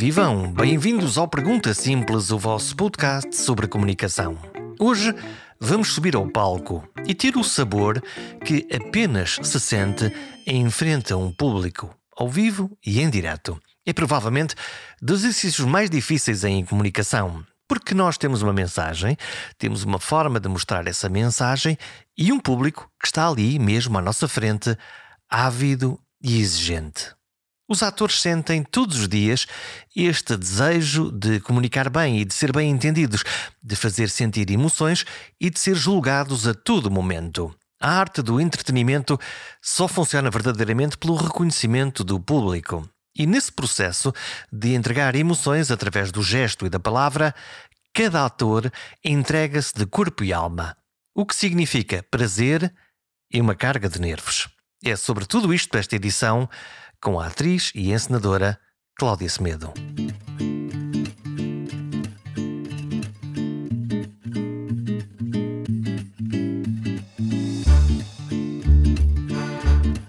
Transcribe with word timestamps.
vivam! 0.00 0.50
Bem-vindos 0.50 1.18
ao 1.18 1.28
Pergunta 1.28 1.74
Simples, 1.74 2.30
o 2.30 2.38
vosso 2.38 2.74
podcast 2.74 3.36
sobre 3.36 3.68
comunicação. 3.68 4.34
Hoje 4.78 5.14
vamos 5.60 5.92
subir 5.92 6.16
ao 6.16 6.26
palco 6.26 6.88
e 7.06 7.14
ter 7.14 7.36
o 7.36 7.44
sabor 7.44 8.02
que 8.42 8.66
apenas 8.74 9.38
se 9.42 9.60
sente 9.60 10.10
em 10.46 10.70
frente 10.70 11.12
a 11.12 11.18
um 11.18 11.30
público, 11.30 11.94
ao 12.16 12.30
vivo 12.30 12.74
e 12.84 12.98
em 12.98 13.10
direto. 13.10 13.60
É 13.84 13.92
provavelmente 13.92 14.54
dos 15.02 15.20
exercícios 15.20 15.68
mais 15.68 15.90
difíceis 15.90 16.44
em 16.44 16.64
comunicação, 16.64 17.44
porque 17.68 17.94
nós 17.94 18.16
temos 18.16 18.40
uma 18.40 18.54
mensagem, 18.54 19.18
temos 19.58 19.82
uma 19.84 19.98
forma 19.98 20.40
de 20.40 20.48
mostrar 20.48 20.86
essa 20.86 21.10
mensagem 21.10 21.76
e 22.16 22.32
um 22.32 22.40
público 22.40 22.90
que 22.98 23.06
está 23.06 23.28
ali 23.28 23.58
mesmo 23.58 23.98
à 23.98 24.00
nossa 24.00 24.26
frente, 24.26 24.74
ávido 25.28 26.00
e 26.22 26.40
exigente. 26.40 27.19
Os 27.70 27.84
atores 27.84 28.20
sentem 28.20 28.64
todos 28.64 28.98
os 28.98 29.08
dias 29.08 29.46
este 29.94 30.36
desejo 30.36 31.12
de 31.12 31.38
comunicar 31.38 31.88
bem 31.88 32.18
e 32.18 32.24
de 32.24 32.34
ser 32.34 32.50
bem 32.52 32.68
entendidos, 32.68 33.22
de 33.62 33.76
fazer 33.76 34.10
sentir 34.10 34.50
emoções 34.50 35.06
e 35.40 35.48
de 35.48 35.60
ser 35.60 35.76
julgados 35.76 36.48
a 36.48 36.52
todo 36.52 36.90
momento. 36.90 37.54
A 37.80 37.92
arte 37.92 38.22
do 38.22 38.40
entretenimento 38.40 39.16
só 39.62 39.86
funciona 39.86 40.30
verdadeiramente 40.30 40.98
pelo 40.98 41.14
reconhecimento 41.14 42.02
do 42.02 42.18
público. 42.18 42.90
E 43.16 43.24
nesse 43.24 43.52
processo 43.52 44.12
de 44.52 44.74
entregar 44.74 45.14
emoções 45.14 45.70
através 45.70 46.10
do 46.10 46.24
gesto 46.24 46.66
e 46.66 46.68
da 46.68 46.80
palavra, 46.80 47.32
cada 47.94 48.24
ator 48.26 48.68
entrega-se 49.04 49.74
de 49.76 49.86
corpo 49.86 50.24
e 50.24 50.32
alma, 50.32 50.76
o 51.14 51.24
que 51.24 51.36
significa 51.36 52.04
prazer 52.10 52.74
e 53.32 53.40
uma 53.40 53.54
carga 53.54 53.88
de 53.88 54.00
nervos. 54.00 54.48
É 54.82 54.96
sobre 54.96 55.24
tudo 55.24 55.54
isto 55.54 55.76
esta 55.76 55.94
edição 55.94 56.48
com 57.00 57.18
a 57.18 57.26
atriz 57.26 57.72
e 57.74 57.92
encenadora 57.92 58.58
Cláudia 58.96 59.28
Semedo. 59.28 59.72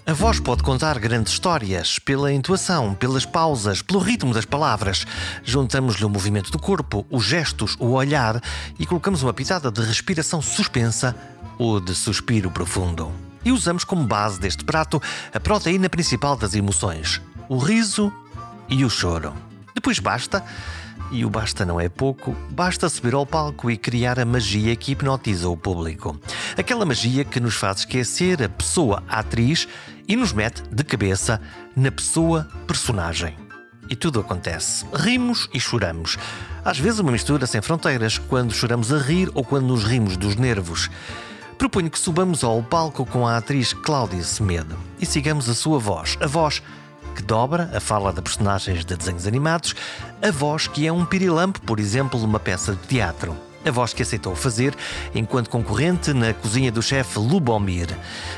A 0.06 0.14
voz 0.14 0.42
pode 0.42 0.62
contar 0.62 1.00
grandes 1.00 1.32
histórias 1.32 1.98
pela 1.98 2.34
intuação, 2.34 2.94
pelas 2.94 3.26
pausas, 3.26 3.82
pelo 3.82 4.00
ritmo 4.00 4.34
das 4.34 4.44
palavras. 4.44 5.06
Juntamos-lhe 5.42 6.04
o 6.04 6.10
movimento 6.10 6.52
do 6.52 6.60
corpo, 6.60 7.06
os 7.10 7.24
gestos, 7.24 7.78
o 7.80 7.92
olhar 7.92 8.42
e 8.78 8.86
colocamos 8.86 9.24
uma 9.24 9.34
pitada 9.34 9.72
de 9.72 9.82
respiração 9.82 10.42
suspensa 10.42 11.16
ou 11.58 11.80
de 11.80 11.96
suspiro 11.96 12.52
profundo 12.52 13.31
e 13.44 13.52
usamos 13.52 13.84
como 13.84 14.06
base 14.06 14.40
deste 14.40 14.64
prato 14.64 15.02
a 15.34 15.40
proteína 15.40 15.90
principal 15.90 16.36
das 16.36 16.54
emoções, 16.54 17.22
o 17.50 17.58
riso 17.58 18.12
e 18.70 18.86
o 18.86 18.90
choro. 18.90 19.34
Depois 19.74 20.00
basta, 20.00 20.44
e 21.12 21.26
o 21.26 21.30
basta 21.30 21.66
não 21.66 21.80
é 21.80 21.90
pouco, 21.90 22.36
basta 22.50 22.88
subir 22.88 23.14
ao 23.14 23.26
palco 23.26 23.70
e 23.70 23.78
criar 23.78 24.20
a 24.20 24.26
magia 24.26 24.76
que 24.76 24.94
hipnotiza 24.94 25.50
o 25.50 25.58
público. 25.58 26.20
Aquela 26.58 26.86
magia 26.86 27.26
que 27.26 27.40
nos 27.40 27.56
faz 27.56 27.80
esquecer 27.80 28.42
a 28.42 28.50
pessoa 28.50 29.04
atriz 29.10 29.68
e 30.08 30.16
nos 30.16 30.32
mete 30.32 30.64
de 30.72 30.84
cabeça 30.84 31.42
na 31.76 31.92
pessoa 31.92 32.48
personagem. 32.66 33.36
E 33.90 33.96
tudo 33.96 34.22
acontece. 34.22 34.86
Rimos 34.94 35.50
e 35.54 35.60
choramos. 35.60 36.18
Às 36.64 36.80
vezes 36.80 37.00
uma 37.00 37.12
mistura 37.12 37.46
sem 37.46 37.62
fronteiras, 37.62 38.18
quando 38.18 38.54
choramos 38.54 38.94
a 38.94 38.98
rir 38.98 39.30
ou 39.34 39.44
quando 39.44 39.68
nos 39.68 39.84
rimos 39.84 40.16
dos 40.16 40.38
nervos. 40.38 40.90
Proponho 41.62 41.92
que 41.92 42.00
subamos 42.00 42.44
ao 42.44 42.64
palco 42.64 43.06
com 43.06 43.28
a 43.28 43.38
atriz 43.38 43.72
Cláudia 43.72 44.24
Semedo 44.24 44.76
e 45.00 45.06
sigamos 45.06 45.48
a 45.48 45.54
sua 45.54 45.78
voz, 45.78 46.18
a 46.20 46.26
voz 46.26 46.60
que 47.16 47.22
dobra 47.22 47.70
a 47.72 47.80
fala 47.80 48.12
de 48.12 48.20
personagens 48.20 48.84
de 48.84 48.98
desenhos 48.98 49.28
animados, 49.28 49.76
a 50.24 50.32
voz 50.32 50.66
que 50.66 50.88
é 50.88 50.92
um 50.92 51.06
pirilampo, 51.06 51.62
por 51.62 51.80
exemplo, 51.80 52.20
numa 52.20 52.40
peça 52.40 52.72
de 52.72 52.88
teatro. 52.88 53.38
A 53.64 53.70
voz 53.70 53.94
que 53.94 54.02
aceitou 54.02 54.36
fazer 54.36 54.76
enquanto 55.14 55.50
concorrente 55.50 56.14
na 56.14 56.34
cozinha 56.34 56.72
do 56.72 56.82
chefe 56.82 57.20
Lubomir. 57.20 57.88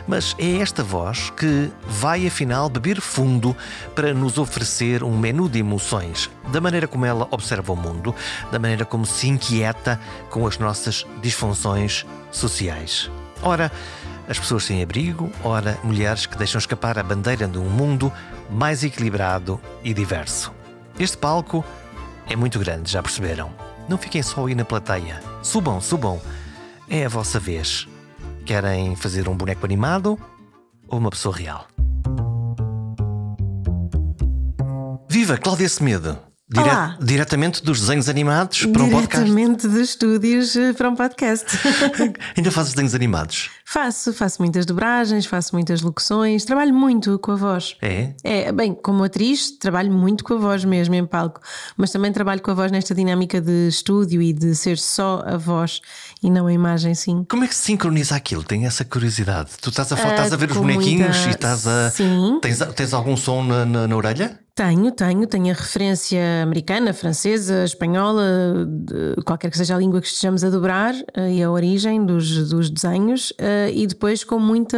Mas 0.06 0.36
é 0.38 0.58
esta 0.58 0.84
voz 0.84 1.30
que 1.30 1.72
vai 1.88 2.28
afinal 2.28 2.70
beber 2.70 3.00
fundo 3.00 3.56
para 3.96 4.14
nos 4.14 4.38
oferecer 4.38 5.02
um 5.02 5.18
menu 5.18 5.48
de 5.48 5.60
emoções, 5.60 6.30
da 6.52 6.60
maneira 6.60 6.88
como 6.88 7.06
ela 7.06 7.28
observa 7.32 7.72
o 7.72 7.76
mundo, 7.76 8.14
da 8.52 8.60
maneira 8.60 8.84
como 8.84 9.06
se 9.06 9.30
inquieta 9.30 10.00
com 10.30 10.46
as 10.46 10.58
nossas 10.58 11.06
disfunções 11.22 12.06
sociais. 12.30 13.10
Ora, 13.42 13.72
as 14.28 14.40
pessoas 14.40 14.66
sem 14.66 14.84
abrigo, 14.84 15.32
ora, 15.44 15.78
mulheres 15.84 16.26
que 16.26 16.38
deixam 16.38 16.60
escapar 16.60 16.98
a 17.00 17.04
bandeira 17.04 17.48
de 17.48 17.58
um 17.58 17.70
mundo 17.70 18.12
mais 18.50 18.84
equilibrado 18.84 19.60
e 19.84 19.94
diverso. 19.94 20.52
Este 21.00 21.18
palco 21.18 21.64
é 22.30 22.36
muito 22.36 22.60
grande, 22.60 22.92
já 22.92 23.02
perceberam? 23.02 23.63
Não 23.88 23.98
fiquem 23.98 24.24
só 24.24 24.46
aí 24.46 24.56
na 24.56 24.66
plateia. 24.66 25.22
Subam, 25.42 25.80
subam. 25.82 26.22
É 26.90 27.06
a 27.06 27.10
vossa 27.10 27.40
vez. 27.40 27.88
Querem 28.46 28.96
fazer 28.96 29.28
um 29.28 29.36
boneco 29.36 29.66
animado 29.66 30.20
ou 30.88 31.00
uma 31.00 31.10
pessoa 31.10 31.36
real? 31.36 31.68
Viva 35.10 35.38
Cláudia 35.38 35.70
Semedo! 35.70 36.18
Dire 36.50 36.66
Olá. 36.70 36.98
diretamente 37.02 37.64
dos 37.64 37.80
desenhos 37.80 38.10
animados 38.10 38.66
para 38.66 38.84
um 38.84 38.90
podcast. 38.92 39.24
Diretamente 39.26 39.66
dos 39.68 39.80
estúdios 39.90 40.56
eh, 40.58 40.74
para 40.74 40.90
um 40.90 40.96
podcast. 40.96 41.46
Ainda 42.36 42.52
fazes 42.52 42.74
desenhos 42.74 42.94
animados? 42.94 43.50
faço, 43.66 44.14
faço 44.14 44.40
muitas 44.42 44.66
dobragens, 44.66 45.26
faço 45.26 45.56
muitas 45.56 45.82
locuções, 45.82 46.44
trabalho 46.46 46.74
muito 46.74 47.18
com 47.18 47.32
a 47.32 47.36
voz. 47.36 47.76
É? 47.82 48.14
É, 48.24 48.52
bem, 48.52 48.76
como 48.76 49.04
atriz, 49.06 49.52
trabalho 49.58 49.92
muito 49.92 50.24
com 50.24 50.34
a 50.34 50.38
voz 50.38 50.64
mesmo 50.66 50.94
em 50.94 51.06
palco, 51.08 51.40
mas 51.78 51.90
também 51.92 52.12
trabalho 52.12 52.42
com 52.42 52.52
a 52.52 52.54
voz 52.54 52.72
nesta 52.72 52.94
dinâmica 52.94 53.40
de 53.42 53.70
estúdio 53.70 54.22
e 54.22 54.32
de 54.34 54.54
ser 54.54 54.78
só 54.78 55.24
a 55.26 55.38
voz 55.38 55.80
e 56.22 56.30
não 56.30 56.46
a 56.48 56.54
imagem, 56.54 56.94
sim. 56.94 57.26
Como 57.28 57.46
é 57.46 57.48
que 57.48 57.56
se 57.56 57.64
sincroniza 57.64 58.16
aquilo? 58.16 58.44
Tenho 58.44 58.68
essa 58.68 58.84
curiosidade. 58.86 59.52
Tu 59.62 59.70
estás 59.70 59.92
a, 59.92 59.96
Ah, 59.96 60.10
estás 60.10 60.34
a 60.34 60.36
ver 60.36 60.52
os 60.52 60.58
bonequinhos 60.58 61.16
muita- 61.16 61.30
e 61.30 61.34
estás 61.34 61.66
a. 61.66 61.90
Sim. 61.90 62.38
Tens, 62.42 62.60
tens 62.76 62.94
algum 62.94 63.16
som 63.18 63.42
na, 63.44 63.66
na, 63.66 63.88
na 63.88 63.96
orelha? 63.96 64.40
Tenho, 64.56 64.92
tenho, 64.92 65.26
tenho 65.26 65.50
a 65.50 65.58
referência 65.58 66.44
americana, 66.44 66.94
francesa, 66.94 67.64
espanhola, 67.64 68.68
qualquer 69.26 69.50
que 69.50 69.58
seja 69.58 69.76
a 69.76 69.80
língua 69.80 70.00
que 70.00 70.06
estejamos 70.06 70.44
a 70.44 70.52
dobrar 70.52 70.94
eh, 71.16 71.34
e 71.34 71.44
a 71.44 71.50
origem 71.50 72.06
dos, 72.06 72.52
dos 72.52 72.70
desenhos, 72.70 73.34
eh, 73.40 73.72
e 73.74 73.88
depois 73.88 74.24
com 74.24 74.38
muita 74.38 74.78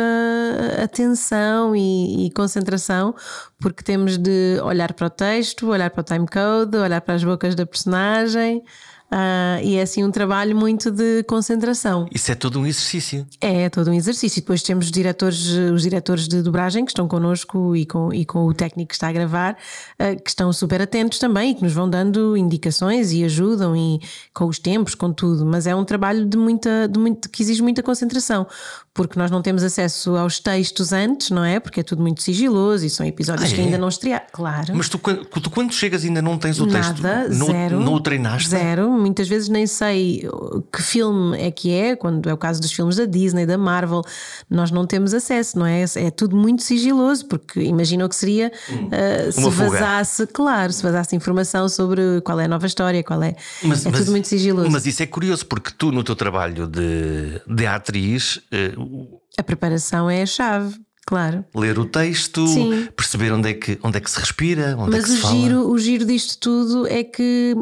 atenção 0.81 1.75
e, 1.75 2.27
e 2.27 2.31
concentração, 2.31 3.13
porque 3.59 3.83
temos 3.83 4.17
de 4.17 4.61
olhar 4.63 4.93
para 4.93 5.07
o 5.07 5.09
texto, 5.09 5.67
olhar 5.67 5.89
para 5.89 5.99
o 5.99 6.03
timecode, 6.05 6.77
olhar 6.77 7.01
para 7.01 7.15
as 7.15 7.23
bocas 7.25 7.53
da 7.53 7.65
personagem. 7.65 8.63
Ah, 9.11 9.59
e 9.63 9.75
é 9.75 9.81
assim 9.83 10.03
um 10.03 10.11
trabalho 10.11 10.55
muito 10.55 10.91
de 10.91 11.23
concentração. 11.23 12.07
Isso 12.13 12.31
é 12.31 12.35
todo 12.35 12.59
um 12.59 12.65
exercício. 12.65 13.25
É 13.39 13.69
todo 13.69 13.89
um 13.89 13.93
exercício. 13.93 14.39
E 14.39 14.41
depois 14.41 14.61
temos 14.63 14.85
os 14.85 14.91
diretores, 14.91 15.47
os 15.73 15.81
diretores 15.83 16.27
de 16.27 16.41
dobragem 16.41 16.83
que 16.83 16.91
estão 16.91 17.07
connosco 17.07 17.75
e 17.75 17.85
com, 17.85 18.13
e 18.13 18.25
com 18.25 18.45
o 18.45 18.53
técnico 18.53 18.89
que 18.89 18.95
está 18.95 19.07
a 19.09 19.11
gravar, 19.11 19.57
eh, 19.99 20.15
que 20.15 20.29
estão 20.29 20.51
super 20.51 20.81
atentos 20.81 21.19
também 21.19 21.51
e 21.51 21.55
que 21.55 21.63
nos 21.63 21.73
vão 21.73 21.89
dando 21.89 22.35
indicações 22.35 23.11
e 23.13 23.23
ajudam 23.23 23.75
e 23.75 23.99
com 24.33 24.45
os 24.45 24.59
tempos, 24.59 24.95
com 24.95 25.13
tudo. 25.13 25.45
Mas 25.45 25.67
é 25.67 25.75
um 25.75 25.85
trabalho 25.85 26.25
de 26.25 26.37
muita, 26.37 26.87
de 26.87 26.99
muito, 26.99 27.29
que 27.29 27.41
exige 27.43 27.61
muita 27.61 27.81
concentração, 27.83 28.47
porque 28.93 29.17
nós 29.19 29.29
não 29.29 29.41
temos 29.41 29.63
acesso 29.63 30.15
aos 30.15 30.39
textos 30.39 30.91
antes, 30.91 31.29
não 31.29 31.43
é? 31.45 31.59
Porque 31.59 31.79
é 31.79 31.83
tudo 31.83 32.01
muito 32.01 32.21
sigiloso 32.21 32.85
e 32.85 32.89
são 32.89 33.05
episódios 33.05 33.51
Ah, 33.51 33.55
que 33.55 33.61
é? 33.61 33.63
ainda 33.65 33.77
não 33.77 33.87
estrearam. 33.87 34.25
Claro. 34.31 34.73
Mas 34.75 34.89
tu, 34.89 34.97
quando- 34.97 35.25
tu 35.25 35.49
quando 35.49 35.73
chegas 35.73 36.03
ainda 36.03 36.21
não 36.21 36.37
tens 36.37 36.59
o 36.59 36.65
texto. 36.67 37.01
Nada, 37.01 37.29
não, 37.29 37.45
zero. 37.47 37.79
Não 37.79 37.93
o 37.93 37.99
treinaste? 37.99 38.49
Zero. 38.49 38.94
Muitas 38.95 39.27
vezes 39.27 39.49
nem 39.49 39.67
sei 39.67 40.27
que 40.71 40.81
filme 40.81 41.37
é 41.37 41.51
que 41.51 41.71
é, 41.71 41.95
quando 41.95 42.29
é 42.29 42.33
o 42.33 42.37
caso 42.37 42.61
dos 42.61 42.71
filmes 42.71 42.95
da 42.95 43.05
Disney, 43.05 43.45
da 43.45 43.57
Marvel, 43.57 44.01
nós 44.49 44.71
não 44.71 44.85
temos 44.85 45.13
acesso, 45.13 45.59
não 45.59 45.65
é? 45.65 45.85
É 45.95 46.11
tudo 46.11 46.35
muito 46.35 46.63
sigiloso, 46.63 47.25
porque 47.27 47.61
imagina 47.61 48.05
o 48.05 48.09
que 48.09 48.15
seria 48.15 48.51
uh, 48.69 49.31
se 49.31 49.41
fuga. 49.41 49.69
vazasse, 49.69 50.27
claro, 50.27 50.71
se 50.71 50.81
vazasse 50.81 51.15
informação 51.15 51.67
sobre 51.69 52.21
qual 52.21 52.39
é 52.39 52.45
a 52.45 52.47
nova 52.47 52.65
história, 52.65 53.03
qual 53.03 53.21
é. 53.23 53.35
é 53.63 53.91
tudo 53.91 54.11
muito 54.11 54.27
sigiloso. 54.27 54.69
Mas 54.69 54.85
isso 54.85 55.03
é 55.03 55.05
curioso, 55.05 55.45
porque 55.45 55.71
tu, 55.77 55.91
no 55.91 56.03
teu 56.03 56.15
trabalho 56.15 56.67
de, 56.67 57.41
de 57.47 57.65
atriz, 57.65 58.41
eh, 58.51 58.73
A 59.37 59.43
preparação 59.43 60.09
é 60.09 60.21
a 60.21 60.25
chave. 60.25 60.75
Claro. 61.07 61.45
ler 61.53 61.77
o 61.77 61.85
texto, 61.85 62.47
Sim. 62.47 62.89
perceber 62.95 63.31
onde 63.31 63.49
é, 63.49 63.53
que, 63.53 63.77
onde 63.83 63.97
é 63.97 64.01
que 64.01 64.09
se 64.09 64.19
respira, 64.19 64.75
onde 64.75 64.95
é 64.95 64.97
Mas 64.97 65.05
que 65.05 65.11
se 65.11 65.17
o 65.17 65.21
fala. 65.21 65.35
giro, 65.35 65.69
o 65.69 65.77
giro 65.77 66.03
disto 66.03 66.39
tudo 66.39 66.87
é 66.87 67.03
que 67.03 67.55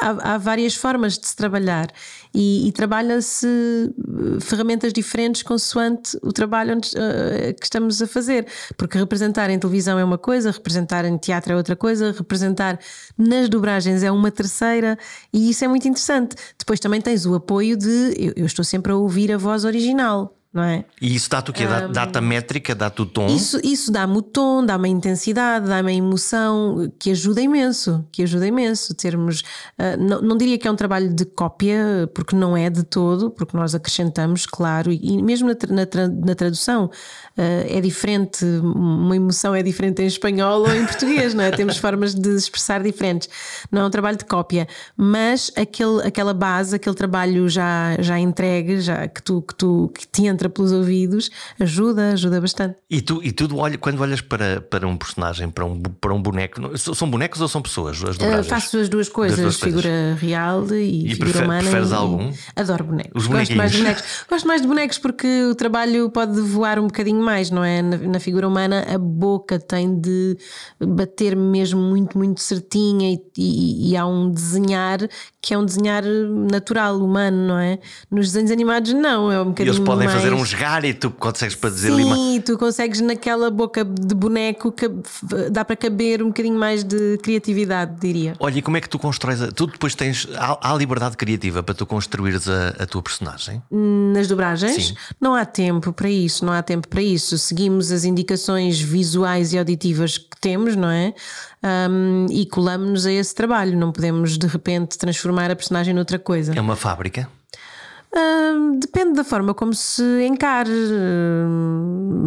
há, 0.00 0.34
há 0.34 0.38
várias 0.38 0.76
formas 0.76 1.18
de 1.18 1.26
se 1.26 1.34
trabalhar 1.34 1.88
e, 2.32 2.68
e 2.68 2.72
trabalha-se 2.72 3.46
eh, 3.48 4.40
ferramentas 4.40 4.92
diferentes 4.92 5.42
consoante 5.42 6.16
o 6.22 6.32
trabalho 6.32 6.76
onde, 6.76 6.92
eh, 6.96 7.52
que 7.54 7.64
estamos 7.64 8.00
a 8.00 8.06
fazer. 8.06 8.46
Porque 8.76 8.96
representar 8.96 9.50
em 9.50 9.58
televisão 9.58 9.98
é 9.98 10.04
uma 10.04 10.18
coisa, 10.18 10.52
representar 10.52 11.04
em 11.04 11.18
teatro 11.18 11.52
é 11.52 11.56
outra 11.56 11.74
coisa, 11.74 12.12
representar 12.12 12.78
nas 13.18 13.48
dobragens 13.48 14.04
é 14.04 14.10
uma 14.12 14.30
terceira 14.30 14.96
e 15.32 15.50
isso 15.50 15.64
é 15.64 15.68
muito 15.68 15.88
interessante. 15.88 16.36
Depois 16.56 16.78
também 16.78 17.00
tens 17.00 17.26
o 17.26 17.34
apoio 17.34 17.76
de 17.76 18.14
eu, 18.16 18.32
eu 18.36 18.46
estou 18.46 18.64
sempre 18.64 18.92
a 18.92 18.96
ouvir 18.96 19.32
a 19.32 19.36
voz 19.36 19.64
original. 19.64 20.38
Não 20.54 20.62
é? 20.62 20.84
E 21.02 21.16
isso 21.16 21.28
dá-te 21.28 21.50
o 21.50 21.52
quê? 21.52 21.64
Um, 21.66 21.90
dá-te 21.90 22.16
a 22.16 22.20
métrica, 22.20 22.76
dá-te 22.76 23.02
o 23.02 23.06
tom? 23.06 23.26
Isso, 23.26 23.60
isso 23.64 23.90
dá-me 23.90 24.16
o 24.16 24.22
tom, 24.22 24.64
dá-me 24.64 24.88
a 24.88 24.92
intensidade, 24.92 25.66
dá-me 25.66 25.90
a 25.90 25.94
emoção, 25.94 26.92
que 26.96 27.10
ajuda 27.10 27.42
imenso, 27.42 28.04
que 28.12 28.22
ajuda 28.22 28.46
imenso. 28.46 28.94
Termos, 28.94 29.40
uh, 29.40 30.00
não, 30.00 30.22
não 30.22 30.36
diria 30.36 30.56
que 30.56 30.68
é 30.68 30.70
um 30.70 30.76
trabalho 30.76 31.12
de 31.12 31.24
cópia, 31.24 32.08
porque 32.14 32.36
não 32.36 32.56
é 32.56 32.70
de 32.70 32.84
todo, 32.84 33.32
porque 33.32 33.56
nós 33.56 33.74
acrescentamos, 33.74 34.46
claro, 34.46 34.92
e, 34.92 35.00
e 35.02 35.20
mesmo 35.20 35.48
na, 35.48 35.54
na, 35.54 36.08
na 36.08 36.34
tradução 36.36 36.84
uh, 36.84 36.90
é 37.36 37.80
diferente, 37.80 38.44
uma 38.44 39.16
emoção 39.16 39.56
é 39.56 39.62
diferente 39.62 40.02
em 40.02 40.06
espanhol 40.06 40.60
ou 40.60 40.72
em 40.72 40.86
português, 40.86 41.34
não 41.34 41.42
é? 41.42 41.50
Temos 41.52 41.78
formas 41.78 42.14
de 42.14 42.30
expressar 42.30 42.80
diferentes. 42.80 43.28
Não 43.72 43.82
é 43.82 43.84
um 43.86 43.90
trabalho 43.90 44.16
de 44.16 44.24
cópia, 44.24 44.68
mas 44.96 45.50
aquele, 45.56 46.06
aquela 46.06 46.32
base, 46.32 46.76
aquele 46.76 46.94
trabalho 46.94 47.48
já, 47.48 47.96
já 47.98 48.20
entregue, 48.20 48.80
já 48.80 49.08
que 49.08 49.20
tu, 49.20 49.42
que 49.42 49.54
tu 49.54 49.90
que 49.92 50.06
te 50.06 50.26
entra 50.26 50.43
entra 50.44 50.48
pelos 50.48 50.72
ouvidos, 50.72 51.30
ajuda, 51.58 52.12
ajuda 52.12 52.40
bastante. 52.40 52.76
E 52.90 53.00
tu, 53.00 53.20
e 53.22 53.32
tu 53.32 53.48
olha, 53.56 53.78
quando 53.78 54.00
olhas 54.00 54.20
para, 54.20 54.60
para 54.60 54.86
um 54.86 54.96
personagem, 54.96 55.48
para 55.48 55.64
um, 55.64 55.80
para 55.80 56.14
um 56.14 56.20
boneco, 56.20 56.76
são 56.76 57.08
bonecos 57.08 57.40
ou 57.40 57.48
são 57.48 57.62
pessoas? 57.62 58.02
As 58.04 58.16
uh, 58.16 58.44
faço 58.44 58.78
as 58.78 58.88
duas 58.88 59.08
coisas, 59.08 59.38
duas 59.38 59.56
figura 59.58 59.82
coisas. 59.82 60.20
real 60.20 60.66
e, 60.72 61.06
e 61.06 61.10
figura 61.10 61.30
prefer, 61.30 61.44
humana. 61.44 61.62
Preferes 61.62 61.90
e, 61.90 61.94
algum? 61.94 62.32
Adoro 62.56 62.84
bonecos. 62.84 63.12
Os 63.14 63.26
Gosto 63.26 63.56
mais 63.56 63.72
de 63.72 63.78
bonecos. 63.78 64.04
Gosto 64.28 64.48
mais 64.48 64.62
de 64.62 64.68
bonecos 64.68 64.98
porque 64.98 65.44
o 65.44 65.54
trabalho 65.54 66.10
pode 66.10 66.40
voar 66.40 66.78
um 66.78 66.86
bocadinho 66.86 67.22
mais, 67.22 67.50
não 67.50 67.64
é? 67.64 67.80
Na, 67.82 67.96
na 67.96 68.20
figura 68.20 68.46
humana, 68.46 68.84
a 68.88 68.98
boca 68.98 69.58
tem 69.58 69.98
de 69.98 70.36
bater 70.80 71.34
mesmo 71.36 71.80
muito, 71.80 72.18
muito 72.18 72.40
certinha 72.40 73.12
e, 73.12 73.20
e, 73.36 73.90
e 73.90 73.96
há 73.96 74.06
um 74.06 74.30
desenhar 74.30 74.98
que 75.40 75.52
é 75.52 75.58
um 75.58 75.64
desenhar 75.64 76.02
natural, 76.02 76.98
humano, 76.98 77.48
não 77.48 77.58
é? 77.58 77.78
Nos 78.10 78.28
desenhos 78.28 78.50
animados, 78.50 78.94
não, 78.94 79.30
é 79.30 79.40
um 79.40 79.48
bocadinho. 79.48 79.74
E 79.74 79.76
eles 79.76 79.84
podem 79.84 80.06
mais... 80.06 80.18
fazer 80.18 80.33
um 80.34 80.42
esgar 80.42 80.84
e 80.84 80.94
tu 80.94 81.10
consegues 81.10 81.54
para 81.54 81.70
dizer 81.70 81.92
Sim, 81.94 82.14
Sim, 82.14 82.40
tu 82.40 82.58
consegues 82.58 83.00
naquela 83.00 83.50
boca 83.50 83.84
de 83.84 84.14
boneco 84.14 84.72
que 84.72 84.88
dá 85.50 85.64
para 85.64 85.76
caber 85.76 86.22
um 86.22 86.28
bocadinho 86.28 86.58
mais 86.58 86.84
de 86.84 87.18
criatividade, 87.18 87.96
diria. 88.00 88.34
Olha, 88.38 88.58
e 88.58 88.62
como 88.62 88.76
é 88.76 88.80
que 88.80 88.88
tu 88.88 88.98
constróis? 88.98 89.40
A... 89.42 89.50
Tu 89.50 89.66
depois 89.66 89.94
tens. 89.94 90.26
Há, 90.36 90.72
há 90.72 90.74
liberdade 90.74 91.16
criativa 91.16 91.62
para 91.62 91.74
tu 91.74 91.86
construires 91.86 92.48
a, 92.48 92.68
a 92.80 92.86
tua 92.86 93.02
personagem? 93.02 93.62
Nas 93.70 94.28
dobragens? 94.28 94.88
Sim. 94.88 94.94
Não 95.20 95.34
há 95.34 95.44
tempo 95.44 95.92
para 95.92 96.10
isso, 96.10 96.44
não 96.44 96.52
há 96.52 96.62
tempo 96.62 96.88
para 96.88 97.02
isso. 97.02 97.38
Seguimos 97.38 97.90
as 97.92 98.04
indicações 98.04 98.80
visuais 98.80 99.52
e 99.52 99.58
auditivas 99.58 100.18
que 100.18 100.40
temos, 100.40 100.76
não 100.76 100.88
é? 100.88 101.14
um, 101.64 102.26
e 102.30 102.44
colamos-nos 102.46 103.06
a 103.06 103.12
esse 103.12 103.34
trabalho. 103.34 103.76
Não 103.76 103.90
podemos 103.90 104.36
de 104.36 104.46
repente 104.46 104.98
transformar 104.98 105.50
a 105.50 105.56
personagem 105.56 105.94
noutra 105.94 106.18
coisa. 106.18 106.52
É 106.54 106.60
uma 106.60 106.76
fábrica? 106.76 107.28
Depende 108.78 109.14
da 109.14 109.24
forma 109.24 109.52
como 109.54 109.74
se 109.74 110.02
encare, 110.24 110.70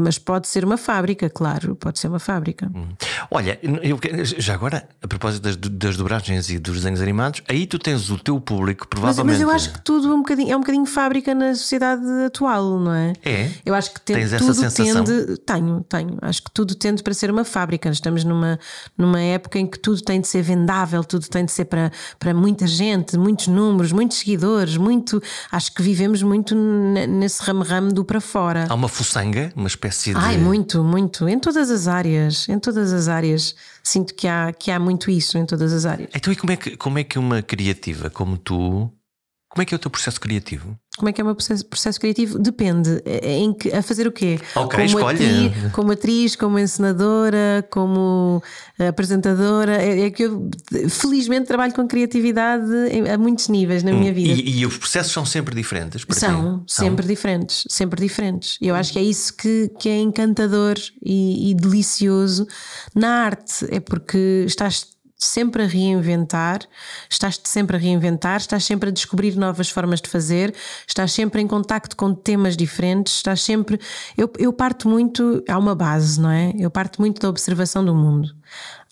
mas 0.04 0.20
pode 0.20 0.48
ser 0.48 0.66
uma 0.66 0.76
fábrica, 0.76 1.30
claro, 1.30 1.76
pode 1.76 1.98
ser 2.00 2.10
uma 2.10 2.20
fábrica. 2.20 2.70
Hum. 2.76 2.90
Olha, 3.32 3.58
eu, 3.62 3.98
já 4.38 4.54
agora, 4.54 4.88
a 5.02 5.08
propósito 5.08 5.44
das, 5.44 5.56
das 5.56 5.96
dobragens 5.96 6.50
e 6.50 6.60
dos 6.60 6.76
desenhos 6.76 7.02
animados, 7.02 7.42
aí 7.48 7.66
tu 7.66 7.80
tens 7.80 8.10
o 8.10 8.18
teu 8.20 8.40
público, 8.42 8.88
provavelmente. 8.88 9.38
Mas, 9.38 9.46
mas 9.46 9.50
eu 9.50 9.50
acho 9.50 9.74
que 9.74 9.82
tudo 9.82 10.10
é 10.10 10.14
um, 10.14 10.18
bocadinho, 10.18 10.52
é 10.52 10.58
um 10.58 10.60
bocadinho 10.60 10.86
fábrica 10.86 11.34
na 11.34 11.56
sociedade 11.56 12.04
atual, 12.26 12.80
não 12.80 12.94
é? 12.94 13.14
É. 13.24 13.52
Eu 13.66 13.74
acho 13.74 13.94
que 13.94 14.02
tens 14.02 14.34
essa 14.34 14.54
sensação? 14.54 15.04
Tende, 15.06 15.38
tenho, 15.38 15.86
tenho. 15.88 16.18
Acho 16.22 16.44
que 16.44 16.52
tudo 16.52 16.76
tende 16.76 17.02
para 17.02 17.14
ser 17.14 17.32
uma 17.32 17.46
fábrica. 17.46 17.90
Estamos 17.90 18.24
numa, 18.24 18.60
numa 18.98 19.22
época 19.22 19.58
em 19.58 19.66
que 19.66 19.80
tudo 19.80 20.02
tem 20.02 20.20
de 20.20 20.28
ser 20.28 20.42
vendável, 20.42 21.04
tudo 21.04 21.28
tem 21.28 21.46
de 21.46 21.52
ser 21.52 21.66
para, 21.66 21.92
para 22.20 22.34
muita 22.34 22.68
gente, 22.68 23.18
muitos 23.18 23.48
números, 23.48 23.94
muitos 23.94 24.18
seguidores, 24.18 24.76
muito. 24.76 25.22
Acho 25.52 25.77
que 25.78 25.84
vivemos 25.84 26.24
muito 26.24 26.56
nesse 26.56 27.40
ramo-ramo 27.44 27.94
do 27.94 28.04
para 28.04 28.20
fora. 28.20 28.66
Há 28.68 28.74
uma 28.74 28.88
fuçanga, 28.88 29.54
uma 29.56 29.68
espécie 29.68 30.12
de. 30.12 30.20
Ai, 30.20 30.36
muito, 30.36 30.84
muito. 30.84 31.30
Em 31.30 31.38
todas 31.38 31.70
as 31.70 31.88
áreas. 31.88 32.50
Em 32.50 32.58
todas 32.58 32.92
as 32.92 33.08
áreas. 33.08 33.56
Sinto 33.84 34.16
que 34.16 34.28
há, 34.28 34.52
que 34.52 34.72
há 34.72 34.80
muito 34.80 35.12
isso 35.12 35.38
em 35.38 35.46
todas 35.46 35.72
as 35.72 35.86
áreas. 35.86 36.10
Então, 36.16 36.34
e 36.34 36.36
como 36.36 36.52
é 36.52 36.56
que, 36.56 36.76
como 36.76 36.98
é 36.98 37.04
que 37.04 37.20
uma 37.20 37.44
criativa 37.44 38.10
como 38.10 38.40
tu. 38.40 38.92
Como 39.58 39.64
é 39.64 39.66
que 39.66 39.74
é 39.74 39.78
o 39.78 39.80
teu 39.80 39.90
processo 39.90 40.22
criativo? 40.22 40.78
Como 41.00 41.10
é 41.10 41.12
que 41.12 41.20
é 41.20 41.24
o 41.24 41.26
meu 41.26 41.34
processo, 41.34 41.66
processo 41.66 42.00
criativo? 42.00 42.38
Depende. 42.38 43.02
É, 43.04 43.32
é 43.32 43.38
em 43.38 43.52
que, 43.52 43.74
a 43.74 43.82
fazer 43.82 44.06
o 44.06 44.12
quê? 44.12 44.40
Ok, 44.56 44.70
como 44.70 45.00
escolha. 45.00 45.16
Atriz, 45.16 45.72
como 45.72 45.92
atriz, 45.92 46.36
como 46.36 46.60
encenadora, 46.60 47.68
como 47.72 48.44
apresentadora. 48.78 49.82
É, 49.82 50.02
é, 50.02 50.12
que 50.12 50.24
eu 50.24 50.48
felizmente 50.90 51.48
trabalho 51.48 51.74
com 51.74 51.88
criatividade 51.88 52.72
a 53.12 53.18
muitos 53.18 53.48
níveis 53.48 53.82
na 53.82 53.94
minha 53.94 54.12
hum, 54.12 54.16
vida. 54.16 54.42
E, 54.42 54.60
e 54.60 54.66
os 54.68 54.78
processos 54.78 55.12
são 55.12 55.26
sempre 55.26 55.56
diferentes? 55.56 56.06
São, 56.12 56.64
são, 56.68 56.86
sempre 56.86 57.08
diferentes. 57.08 57.64
Sempre 57.68 58.00
diferentes. 58.00 58.60
Eu 58.62 58.76
acho 58.76 58.94
que 58.94 59.00
é 59.00 59.04
isso 59.04 59.36
que, 59.36 59.72
que 59.80 59.90
é 59.90 59.98
encantador 60.00 60.76
e, 61.04 61.50
e 61.50 61.56
delicioso 61.56 62.48
na 62.94 63.24
arte. 63.24 63.66
É 63.72 63.80
porque 63.80 64.44
estás 64.46 64.97
sempre 65.18 65.64
a 65.64 65.66
reinventar, 65.66 66.60
estás-te 67.10 67.50
sempre 67.50 67.76
a 67.76 67.80
reinventar, 67.80 68.38
estás 68.38 68.64
sempre 68.64 68.90
a 68.90 68.92
descobrir 68.92 69.36
novas 69.36 69.70
formas 69.70 70.00
de 70.00 70.10
fazer, 70.10 70.54
estás 70.88 71.12
sempre 71.12 71.42
em 71.42 71.48
contacto 71.48 71.96
com 71.96 72.14
temas 72.14 72.56
diferentes, 72.56 73.16
estás 73.16 73.42
sempre. 73.42 73.80
Eu, 74.16 74.32
eu 74.38 74.54
parto 74.54 74.88
muito, 74.88 75.44
há 75.50 75.58
uma 75.58 75.74
base, 75.74 76.22
não 76.22 76.30
é? 76.30 76.54
Eu 76.58 76.70
parto 76.70 77.02
muito 77.02 77.20
da 77.20 77.30
observação 77.30 77.84
do 77.84 77.96
mundo. 77.96 78.36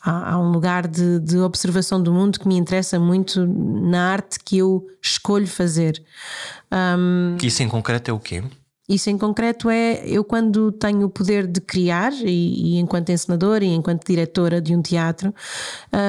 Há, 0.04 0.34
há 0.34 0.40
um 0.40 0.52
lugar 0.52 0.88
de, 0.88 1.20
de 1.20 1.38
observação 1.38 2.02
do 2.02 2.12
mundo 2.12 2.40
que 2.40 2.48
me 2.48 2.56
interessa 2.56 3.00
muito 3.00 3.46
na 3.46 4.12
arte 4.12 4.40
que 4.44 4.58
eu 4.58 4.86
escolho 5.02 5.48
fazer. 5.48 6.04
Um, 6.72 7.38
Isso 7.42 7.62
em 7.62 7.70
concreto 7.70 8.10
é 8.10 8.14
o 8.14 8.20
quê? 8.20 8.44
Isso 8.88 9.10
em 9.10 9.18
concreto 9.18 9.70
é 9.70 10.04
eu 10.06 10.24
quando 10.24 10.72
tenho 10.72 11.08
o 11.08 11.10
poder 11.10 11.48
de 11.48 11.60
criar 11.60 12.14
e, 12.14 12.76
e 12.76 12.78
enquanto 12.78 13.12
encenadora 13.12 13.66
e 13.66 13.74
enquanto 13.74 14.06
diretora 14.06 14.62
de 14.62 14.76
um 14.76 14.82
teatro, 14.82 15.34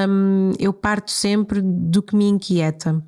um, 0.08 0.52
eu 0.58 0.72
parto 0.74 1.10
sempre 1.10 1.62
do 1.62 2.02
que 2.02 2.14
me 2.14 2.28
inquieta. 2.28 3.02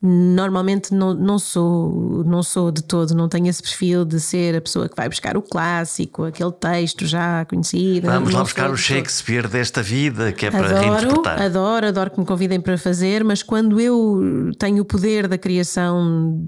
Normalmente 0.00 0.94
não, 0.94 1.12
não 1.12 1.38
sou 1.40 2.22
não 2.24 2.40
sou 2.40 2.70
de 2.70 2.84
todo, 2.84 3.16
não 3.16 3.28
tenho 3.28 3.48
esse 3.48 3.60
perfil 3.60 4.04
de 4.04 4.20
ser 4.20 4.54
a 4.54 4.60
pessoa 4.60 4.88
que 4.88 4.94
vai 4.94 5.08
buscar 5.08 5.36
o 5.36 5.42
clássico, 5.42 6.24
aquele 6.24 6.52
texto 6.52 7.04
já 7.04 7.44
conhecido. 7.46 8.06
Vamos 8.06 8.32
lá 8.32 8.42
buscar 8.42 8.70
o 8.70 8.76
Shakespeare 8.76 9.48
desta 9.48 9.82
vida 9.82 10.30
que 10.32 10.46
é 10.46 10.50
para 10.52 10.66
adoro, 10.66 10.80
reinterpretar. 10.80 11.42
Adoro, 11.42 11.86
adoro 11.88 12.10
que 12.12 12.20
me 12.20 12.26
convidem 12.26 12.60
para 12.60 12.78
fazer, 12.78 13.24
mas 13.24 13.42
quando 13.42 13.80
eu 13.80 14.52
tenho 14.56 14.82
o 14.82 14.84
poder 14.84 15.26
da 15.26 15.36
criação 15.36 16.38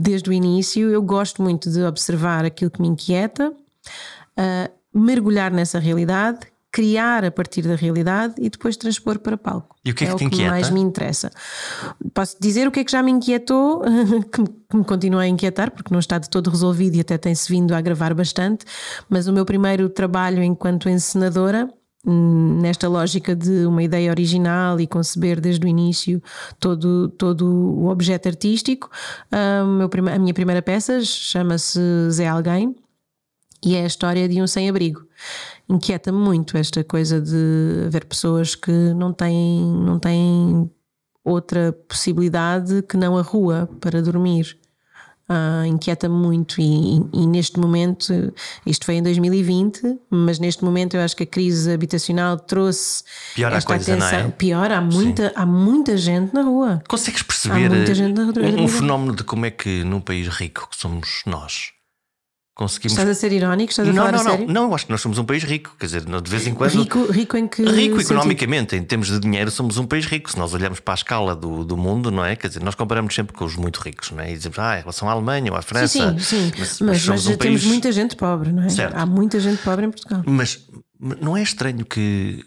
desde 0.00 0.28
o 0.28 0.32
início, 0.32 0.90
eu 0.90 1.02
gosto 1.02 1.42
muito 1.42 1.70
de 1.70 1.82
observar 1.82 2.44
aquilo 2.44 2.70
que 2.70 2.80
me 2.80 2.88
inquieta, 2.88 3.50
uh, 3.50 4.70
mergulhar 4.92 5.52
nessa 5.52 5.78
realidade, 5.78 6.40
criar 6.70 7.24
a 7.24 7.30
partir 7.30 7.62
da 7.62 7.74
realidade 7.74 8.34
e 8.38 8.50
depois 8.50 8.76
transpor 8.76 9.18
para 9.18 9.36
palco. 9.36 9.76
E 9.84 9.90
o 9.90 9.94
que 9.94 10.04
é, 10.04 10.08
é 10.08 10.10
que 10.10 10.14
o 10.14 10.18
te 10.18 10.24
inquieta? 10.24 10.44
que 10.44 10.50
mais 10.50 10.70
me 10.70 10.80
interessa. 10.80 11.30
Posso 12.12 12.36
dizer 12.40 12.68
o 12.68 12.70
que 12.70 12.80
é 12.80 12.84
que 12.84 12.92
já 12.92 13.02
me 13.02 13.10
inquietou, 13.10 13.82
que 14.32 14.76
me 14.76 14.84
continua 14.84 15.22
a 15.22 15.28
inquietar, 15.28 15.70
porque 15.70 15.92
não 15.92 16.00
está 16.00 16.18
de 16.18 16.28
todo 16.28 16.50
resolvido 16.50 16.96
e 16.96 17.00
até 17.00 17.16
tem-se 17.16 17.48
vindo 17.48 17.72
a 17.72 17.78
agravar 17.78 18.14
bastante, 18.14 18.64
mas 19.08 19.26
o 19.28 19.32
meu 19.32 19.44
primeiro 19.44 19.88
trabalho 19.88 20.42
enquanto 20.42 20.88
encenadora 20.88 21.72
nesta 22.08 22.88
lógica 22.88 23.36
de 23.36 23.66
uma 23.66 23.82
ideia 23.82 24.10
original 24.10 24.80
e 24.80 24.86
conceber 24.86 25.40
desde 25.40 25.66
o 25.66 25.68
início 25.68 26.22
todo, 26.58 27.08
todo 27.10 27.46
o 27.46 27.88
objeto 27.88 28.28
artístico. 28.28 28.90
a 29.30 30.18
minha 30.18 30.34
primeira 30.34 30.62
peça 30.62 31.00
chama-se 31.02 31.80
Zé 32.10 32.26
Alguém 32.26 32.74
e 33.64 33.74
é 33.74 33.82
a 33.82 33.86
história 33.86 34.28
de 34.28 34.40
um 34.40 34.46
sem-abrigo. 34.46 35.06
Inquieta-me 35.68 36.18
muito 36.18 36.56
esta 36.56 36.82
coisa 36.82 37.20
de 37.20 37.86
haver 37.86 38.06
pessoas 38.06 38.54
que 38.54 38.70
não 38.94 39.12
têm, 39.12 39.62
não 39.84 39.98
têm 39.98 40.70
outra 41.24 41.72
possibilidade 41.86 42.82
que 42.82 42.96
não 42.96 43.18
a 43.18 43.22
rua 43.22 43.68
para 43.80 44.00
dormir 44.00 44.58
uh, 45.28 45.64
inquieta-me 45.66 46.14
muito 46.14 46.60
e, 46.60 46.96
e, 47.12 47.26
neste 47.26 47.58
momento, 47.58 48.32
isto 48.66 48.84
foi 48.84 48.96
em 48.96 49.02
2020, 49.02 49.98
mas 50.10 50.38
neste 50.38 50.64
momento 50.64 50.96
eu 50.96 51.00
acho 51.00 51.16
que 51.16 51.22
a 51.22 51.26
crise 51.26 51.72
habitacional 51.72 52.38
trouxe 52.38 53.04
Pior 53.34 53.52
esta 53.52 53.66
coisa, 53.66 53.92
atenção. 53.92 54.18
É? 54.18 54.30
Pior, 54.30 54.70
há 54.70 54.80
muita, 54.80 55.32
há 55.34 55.46
muita 55.46 55.96
gente 55.96 56.34
na 56.34 56.42
rua. 56.42 56.82
Consegues 56.88 57.22
perceber 57.22 57.70
um, 57.70 58.64
um 58.64 58.68
fenómeno 58.68 59.14
de 59.14 59.24
como 59.24 59.46
é 59.46 59.50
que 59.50 59.84
num 59.84 60.00
país 60.00 60.28
rico 60.28 60.68
que 60.70 60.76
somos 60.76 61.22
nós 61.26 61.77
conseguimos. 62.58 62.98
Estás 62.98 63.08
a 63.08 63.14
ser 63.14 63.32
irónico? 63.32 63.70
Estás 63.70 63.88
a 63.88 63.92
não, 63.92 64.04
falar 64.04 64.12
não, 64.12 64.20
a 64.20 64.24
sério? 64.24 64.46
Não, 64.46 64.54
não, 64.68 64.74
acho 64.74 64.84
que 64.86 64.90
nós 64.90 65.00
somos 65.00 65.16
um 65.16 65.24
país 65.24 65.44
rico. 65.44 65.76
Quer 65.78 65.86
dizer, 65.86 66.04
de 66.04 66.30
vez 66.30 66.46
em 66.48 66.54
quando. 66.54 66.72
Rico, 66.72 67.04
rico 67.10 67.36
em 67.36 67.46
que. 67.46 67.62
Rico 67.62 68.00
economicamente, 68.00 68.74
em 68.74 68.82
termos 68.82 69.06
de 69.06 69.20
dinheiro, 69.20 69.50
somos 69.50 69.78
um 69.78 69.86
país 69.86 70.04
rico. 70.04 70.28
Se 70.28 70.36
nós 70.36 70.52
olharmos 70.52 70.80
para 70.80 70.94
a 70.94 70.96
escala 70.96 71.36
do, 71.36 71.64
do 71.64 71.76
mundo, 71.76 72.10
não 72.10 72.24
é? 72.24 72.34
Quer 72.34 72.48
dizer, 72.48 72.62
nós 72.62 72.74
comparamos 72.74 73.14
sempre 73.14 73.34
com 73.34 73.44
os 73.44 73.54
muito 73.54 73.78
ricos, 73.78 74.10
não 74.10 74.20
é? 74.20 74.32
E 74.32 74.36
dizemos, 74.36 74.58
ah, 74.58 74.76
em 74.76 74.80
relação 74.80 75.08
à 75.08 75.12
Alemanha 75.12 75.52
ou 75.52 75.56
à 75.56 75.62
França. 75.62 76.10
Sim, 76.10 76.18
sim. 76.18 76.50
sim. 76.50 76.52
Mas, 76.58 76.80
mas, 76.80 76.80
mas, 76.80 77.06
mas 77.06 77.26
um 77.26 77.36
temos 77.36 77.60
país... 77.60 77.64
muita 77.64 77.92
gente 77.92 78.16
pobre, 78.16 78.52
não 78.52 78.64
é? 78.64 78.68
Certo. 78.68 78.94
Há 78.94 79.06
muita 79.06 79.38
gente 79.38 79.62
pobre 79.62 79.86
em 79.86 79.90
Portugal. 79.90 80.24
Mas 80.26 80.58
não 80.98 81.36
é 81.36 81.42
estranho 81.42 81.84
que 81.84 82.44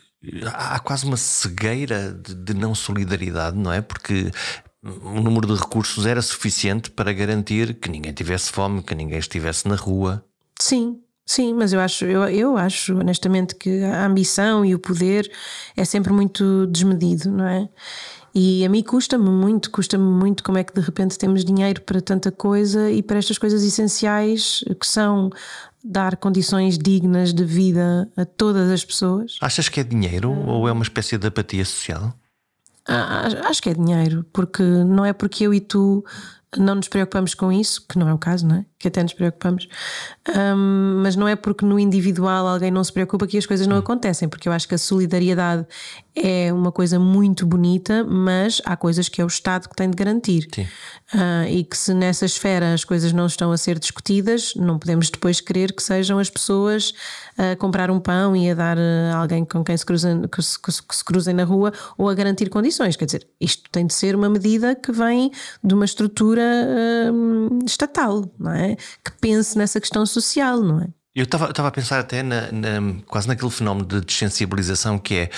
há 0.53 0.77
quase 0.79 1.05
uma 1.05 1.17
cegueira 1.17 2.13
de, 2.13 2.35
de 2.35 2.53
não 2.53 2.75
solidariedade, 2.75 3.57
não 3.57 3.71
é? 3.71 3.81
Porque 3.81 4.29
o 4.83 5.21
número 5.21 5.47
de 5.47 5.59
recursos 5.59 6.05
era 6.05 6.21
suficiente 6.21 6.89
para 6.89 7.13
garantir 7.13 7.75
que 7.75 7.89
ninguém 7.89 8.13
tivesse 8.13 8.51
fome, 8.51 8.81
que 8.81 8.95
ninguém 8.95 9.19
estivesse 9.19 9.67
na 9.67 9.75
rua. 9.75 10.23
Sim, 10.59 10.99
Sim, 11.23 11.53
mas 11.53 11.71
eu 11.71 11.79
acho, 11.79 12.03
eu, 12.03 12.23
eu 12.27 12.57
acho 12.57 12.93
honestamente 12.97 13.55
que 13.55 13.83
a 13.83 14.05
ambição 14.05 14.65
e 14.65 14.75
o 14.75 14.79
poder 14.79 15.31
é 15.77 15.85
sempre 15.85 16.11
muito 16.11 16.67
desmedido, 16.67 17.31
não 17.31 17.45
é? 17.45 17.69
E 18.35 18.65
a 18.65 18.69
mim 18.69 18.83
custa-me 18.83 19.29
muito, 19.29 19.71
custa-me 19.71 20.03
muito 20.03 20.43
como 20.43 20.57
é 20.57 20.63
que 20.63 20.73
de 20.73 20.81
repente 20.81 21.17
temos 21.17 21.45
dinheiro 21.45 21.81
para 21.83 22.01
tanta 22.01 22.31
coisa 22.31 22.91
e 22.91 23.01
para 23.01 23.17
estas 23.17 23.37
coisas 23.37 23.63
essenciais 23.63 24.61
que 24.77 24.85
são 24.85 25.29
dar 25.83 26.17
condições 26.17 26.77
dignas 26.77 27.33
de 27.33 27.45
vida 27.45 28.09
a 28.17 28.25
todas 28.25 28.69
as 28.69 28.83
pessoas. 28.83 29.37
Achas 29.39 29.69
que 29.69 29.79
é 29.79 29.83
dinheiro 29.83 30.31
ou 30.31 30.67
é 30.67 30.71
uma 30.71 30.83
espécie 30.83 31.17
de 31.17 31.27
apatia 31.27 31.63
social? 31.63 32.13
Ah, 32.87 33.27
acho 33.47 33.61
que 33.61 33.69
é 33.69 33.73
dinheiro, 33.73 34.25
porque 34.33 34.63
não 34.63 35.05
é 35.05 35.13
porque 35.13 35.45
eu 35.45 35.53
e 35.53 35.61
tu 35.61 36.03
não 36.57 36.75
nos 36.75 36.87
preocupamos 36.87 37.33
com 37.35 37.51
isso, 37.51 37.85
que 37.87 37.97
não 37.97 38.09
é 38.09 38.13
o 38.13 38.17
caso, 38.17 38.47
não 38.47 38.55
é? 38.57 38.65
Que 38.81 38.87
até 38.87 39.03
nos 39.03 39.13
preocupamos, 39.13 39.67
um, 40.35 41.01
mas 41.03 41.15
não 41.15 41.27
é 41.27 41.35
porque 41.35 41.63
no 41.63 41.77
individual 41.77 42.47
alguém 42.47 42.71
não 42.71 42.83
se 42.83 42.91
preocupa 42.91 43.27
que 43.27 43.37
as 43.37 43.45
coisas 43.45 43.67
não 43.67 43.77
acontecem, 43.77 44.27
porque 44.27 44.49
eu 44.49 44.53
acho 44.53 44.67
que 44.67 44.73
a 44.73 44.77
solidariedade 44.77 45.67
é 46.15 46.51
uma 46.51 46.71
coisa 46.71 46.99
muito 46.99 47.45
bonita, 47.45 48.03
mas 48.03 48.61
há 48.65 48.75
coisas 48.75 49.07
que 49.07 49.21
é 49.21 49.23
o 49.23 49.27
Estado 49.27 49.69
que 49.69 49.75
tem 49.75 49.89
de 49.89 49.95
garantir. 49.95 50.47
Uh, 51.13 51.47
e 51.49 51.63
que 51.63 51.77
se 51.77 51.93
nessa 51.93 52.25
esfera 52.25 52.73
as 52.73 52.83
coisas 52.83 53.13
não 53.13 53.25
estão 53.25 53.51
a 53.51 53.57
ser 53.57 53.77
discutidas, 53.79 54.53
não 54.55 54.79
podemos 54.79 55.09
depois 55.09 55.39
querer 55.39 55.73
que 55.73 55.83
sejam 55.83 56.19
as 56.19 56.29
pessoas 56.29 56.93
a 57.37 57.55
comprar 57.55 57.89
um 57.89 57.99
pão 57.99 58.35
e 58.35 58.49
a 58.49 58.53
dar 58.53 58.77
a 58.77 59.17
alguém 59.17 59.45
com 59.45 59.63
quem 59.63 59.75
se 59.75 59.85
cruzem, 59.85 60.21
que 60.27 60.41
se, 60.41 60.61
que 60.61 60.95
se 60.95 61.03
cruzem 61.03 61.33
na 61.33 61.43
rua 61.43 61.71
ou 61.97 62.09
a 62.09 62.13
garantir 62.13 62.49
condições. 62.49 62.95
Quer 62.95 63.05
dizer, 63.05 63.27
isto 63.39 63.69
tem 63.71 63.85
de 63.85 63.93
ser 63.93 64.15
uma 64.15 64.29
medida 64.29 64.75
que 64.75 64.91
vem 64.91 65.31
de 65.63 65.73
uma 65.73 65.85
estrutura 65.85 66.41
um, 67.13 67.59
estatal, 67.65 68.29
não 68.37 68.51
é? 68.51 68.70
Que 69.03 69.11
pense 69.19 69.57
nessa 69.57 69.79
questão 69.79 70.05
social, 70.05 70.61
não 70.61 70.81
é? 70.81 70.87
Eu 71.13 71.23
estava 71.23 71.67
a 71.67 71.71
pensar 71.71 71.99
até 71.99 72.23
na, 72.23 72.51
na, 72.51 73.01
quase 73.05 73.27
naquele 73.27 73.51
fenómeno 73.51 73.85
de 73.85 73.99
desensibilização 73.99 74.97
que 74.97 75.15
é 75.15 75.29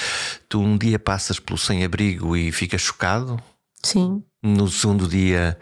tu 0.48 0.62
um 0.62 0.78
dia 0.78 1.00
passas 1.00 1.40
pelo 1.40 1.58
sem-abrigo 1.58 2.38
e 2.38 2.52
ficas 2.52 2.82
chocado. 2.82 3.42
Sim. 3.82 4.24
No 4.42 4.68
segundo 4.68 5.08
dia 5.08 5.58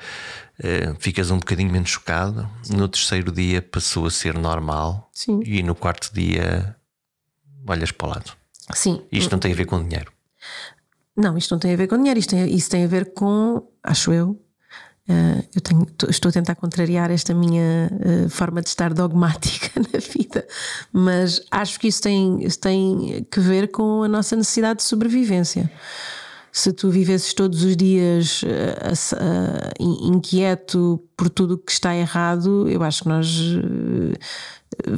uh, 0.59 0.95
ficas 0.99 1.31
um 1.31 1.37
bocadinho 1.37 1.71
menos 1.71 1.91
chocado. 1.91 2.49
Sim. 2.61 2.75
No 2.75 2.89
terceiro 2.89 3.31
dia 3.31 3.61
passou 3.61 4.05
a 4.05 4.11
ser 4.11 4.37
normal. 4.37 5.09
Sim. 5.13 5.39
E 5.45 5.63
no 5.63 5.75
quarto 5.75 6.13
dia 6.13 6.75
olhas 7.65 7.91
para 7.91 8.07
o 8.07 8.09
lado. 8.09 8.31
Sim. 8.73 9.01
Isto 9.13 9.31
não 9.31 9.39
tem 9.39 9.53
a 9.53 9.55
ver 9.55 9.65
com 9.65 9.81
dinheiro. 9.81 10.11
Não, 11.15 11.37
isto 11.37 11.51
não 11.51 11.59
tem 11.59 11.73
a 11.73 11.77
ver 11.77 11.87
com 11.87 11.97
dinheiro. 11.97 12.19
Isto 12.19 12.31
tem, 12.31 12.53
isso 12.53 12.69
tem 12.69 12.83
a 12.83 12.87
ver 12.87 13.13
com, 13.13 13.65
acho 13.81 14.11
eu, 14.11 14.37
Uh, 15.11 15.43
eu 15.53 15.61
tenho, 15.61 15.87
estou 16.09 16.29
a 16.29 16.31
tentar 16.31 16.55
contrariar 16.55 17.11
esta 17.11 17.33
minha 17.33 17.91
uh, 17.91 18.29
forma 18.29 18.61
de 18.61 18.69
estar 18.69 18.93
dogmática 18.93 19.69
na 19.91 19.99
vida, 19.99 20.47
mas 20.93 21.41
acho 21.51 21.77
que 21.79 21.89
isso 21.89 22.01
tem, 22.01 22.47
tem 22.61 23.27
que 23.29 23.39
ver 23.41 23.71
com 23.71 24.03
a 24.03 24.07
nossa 24.07 24.37
necessidade 24.37 24.77
de 24.77 24.83
sobrevivência. 24.83 25.69
Se 26.49 26.71
tu 26.71 26.89
vivesses 26.89 27.33
todos 27.33 27.63
os 27.63 27.75
dias 27.75 28.43
uh, 28.43 29.71
inquieto 29.79 31.03
por 31.17 31.29
tudo 31.29 31.55
o 31.55 31.57
que 31.57 31.71
está 31.71 31.95
errado, 31.95 32.69
eu 32.69 32.83
acho 32.83 33.03
que 33.03 33.09
nós 33.09 33.27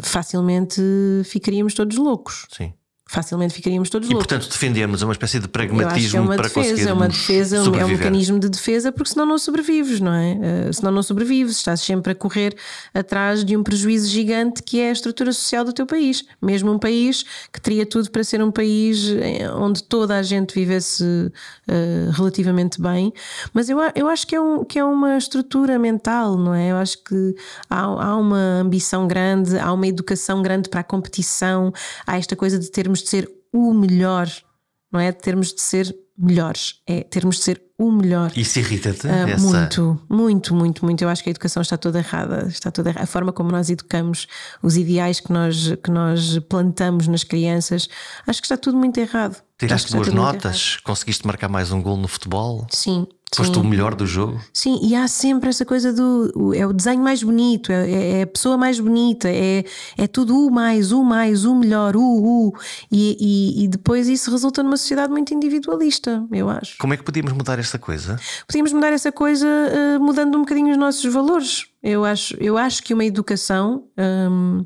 facilmente 0.01 0.81
ficaríamos 1.25 1.73
todos 1.73 1.97
loucos. 1.97 2.47
Sim 2.51 2.73
facilmente 3.05 3.53
ficaríamos 3.53 3.89
todos 3.89 4.09
loucos. 4.09 4.25
E 4.25 4.27
portanto 4.27 4.51
defendemos 4.51 5.01
uma 5.01 5.11
espécie 5.11 5.39
de 5.39 5.47
pragmatismo 5.47 6.19
é 6.19 6.21
uma 6.21 6.35
para 6.35 6.47
defesa, 6.47 6.69
conseguir 6.69 6.89
é 6.89 6.93
uma 6.93 7.07
defesa, 7.07 7.63
sobreviver. 7.63 7.81
é 7.81 7.85
um 7.85 7.97
mecanismo 7.97 8.39
de 8.39 8.49
defesa 8.49 8.91
porque 8.91 9.11
senão 9.11 9.25
não 9.25 9.37
sobrevives, 9.37 9.99
não 9.99 10.13
é? 10.13 10.33
Uh, 10.69 10.73
senão 10.73 10.91
não 10.91 11.03
sobrevives, 11.03 11.57
estás 11.57 11.81
sempre 11.81 12.13
a 12.13 12.15
correr 12.15 12.55
atrás 12.93 13.43
de 13.43 13.57
um 13.57 13.63
prejuízo 13.63 14.09
gigante 14.09 14.63
que 14.63 14.79
é 14.79 14.89
a 14.89 14.91
estrutura 14.91 15.31
social 15.33 15.65
do 15.65 15.73
teu 15.73 15.85
país. 15.85 16.25
Mesmo 16.41 16.71
um 16.71 16.79
país 16.79 17.23
que 17.51 17.59
teria 17.59 17.85
tudo 17.85 18.09
para 18.09 18.23
ser 18.23 18.41
um 18.41 18.51
país 18.51 19.09
eh, 19.09 19.49
onde 19.53 19.83
toda 19.83 20.17
a 20.17 20.23
gente 20.23 20.53
vivesse 20.55 21.03
uh, 21.03 22.11
relativamente 22.11 22.81
bem, 22.81 23.13
mas 23.53 23.69
eu, 23.69 23.77
eu 23.95 24.07
acho 24.07 24.25
que 24.25 24.35
é, 24.35 24.41
um, 24.41 24.63
que 24.63 24.79
é 24.79 24.83
uma 24.83 25.17
estrutura 25.17 25.77
mental, 25.77 26.37
não 26.37 26.53
é? 26.53 26.71
Eu 26.71 26.77
acho 26.77 27.03
que 27.03 27.35
há, 27.69 27.81
há 27.81 28.17
uma 28.17 28.61
ambição 28.61 29.07
grande, 29.07 29.57
há 29.57 29.71
uma 29.71 29.87
educação 29.87 30.41
grande 30.41 30.69
para 30.69 30.79
a 30.79 30.83
competição, 30.83 31.71
há 32.07 32.17
esta 32.17 32.35
coisa 32.35 32.57
de 32.57 32.71
termos 32.71 32.92
de 33.01 33.09
ser 33.09 33.29
o 33.51 33.73
melhor, 33.73 34.29
não 34.91 34.99
é? 34.99 35.11
Termos 35.11 35.53
de 35.53 35.61
ser 35.61 35.95
melhores, 36.17 36.81
é 36.85 37.01
termos 37.03 37.37
de 37.37 37.43
ser 37.43 37.61
o 37.77 37.91
melhor. 37.91 38.31
Isso 38.35 38.59
irrita-te? 38.59 39.07
Uh, 39.07 39.09
essa... 39.09 39.45
Muito, 39.45 40.01
muito, 40.09 40.55
muito, 40.55 40.85
muito. 40.85 41.03
Eu 41.03 41.09
acho 41.09 41.23
que 41.23 41.29
a 41.29 41.31
educação 41.31 41.61
está 41.61 41.75
toda 41.75 41.99
errada. 41.99 42.45
Está 42.47 42.71
toda 42.71 42.91
errada. 42.91 43.03
A 43.03 43.07
forma 43.07 43.33
como 43.33 43.51
nós 43.51 43.69
educamos, 43.69 44.27
os 44.61 44.77
ideais 44.77 45.19
que 45.19 45.31
nós, 45.33 45.73
que 45.83 45.91
nós 45.91 46.37
plantamos 46.49 47.07
nas 47.07 47.23
crianças, 47.23 47.89
acho 48.27 48.41
que 48.41 48.45
está 48.45 48.57
tudo 48.57 48.77
muito 48.77 48.99
errado. 48.99 49.41
Tiraste 49.67 49.93
boas 49.93 50.07
notas? 50.09 50.77
Conseguiste 50.83 51.25
marcar 51.25 51.49
mais 51.49 51.71
um 51.71 51.81
gol 51.81 51.97
no 51.97 52.07
futebol? 52.07 52.67
Sim, 52.69 53.07
Foste 53.35 53.57
o 53.57 53.63
melhor 53.63 53.95
do 53.95 54.05
jogo? 54.05 54.39
Sim, 54.53 54.79
e 54.83 54.95
há 54.95 55.07
sempre 55.07 55.49
essa 55.49 55.65
coisa 55.65 55.91
do. 55.91 56.53
É 56.53 56.67
o 56.67 56.73
desenho 56.73 57.01
mais 57.01 57.23
bonito, 57.23 57.71
é, 57.71 57.89
é, 57.89 58.19
é 58.19 58.21
a 58.23 58.27
pessoa 58.27 58.57
mais 58.57 58.79
bonita, 58.79 59.27
é, 59.29 59.63
é 59.97 60.07
tudo 60.07 60.37
o 60.37 60.51
mais, 60.51 60.91
o 60.91 61.03
mais, 61.03 61.45
o 61.45 61.55
melhor, 61.55 61.95
o, 61.95 62.01
o. 62.01 62.53
E, 62.91 63.17
e, 63.19 63.63
e, 63.63 63.67
depois 63.67 64.07
isso 64.07 64.29
resulta 64.29 64.61
numa 64.61 64.77
sociedade 64.77 65.11
muito 65.11 65.33
individualista, 65.33 66.25
eu 66.31 66.49
acho. 66.49 66.77
Como 66.77 66.93
é 66.93 66.97
que 66.97 67.03
podíamos 67.03 67.33
mudar 67.33 67.57
essa 67.57 67.79
coisa? 67.79 68.19
Podíamos 68.47 68.71
mudar 68.71 68.93
essa 68.93 69.11
coisa 69.11 69.47
uh, 69.47 69.99
mudando 69.99 70.35
um 70.35 70.41
bocadinho 70.41 70.71
os 70.71 70.77
nossos 70.77 71.11
valores. 71.11 71.65
Eu 71.81 72.05
acho, 72.05 72.35
eu 72.39 72.57
acho 72.57 72.83
que 72.83 72.93
uma 72.93 73.03
educação 73.03 73.85
um, 73.97 74.59
uh, 74.59 74.65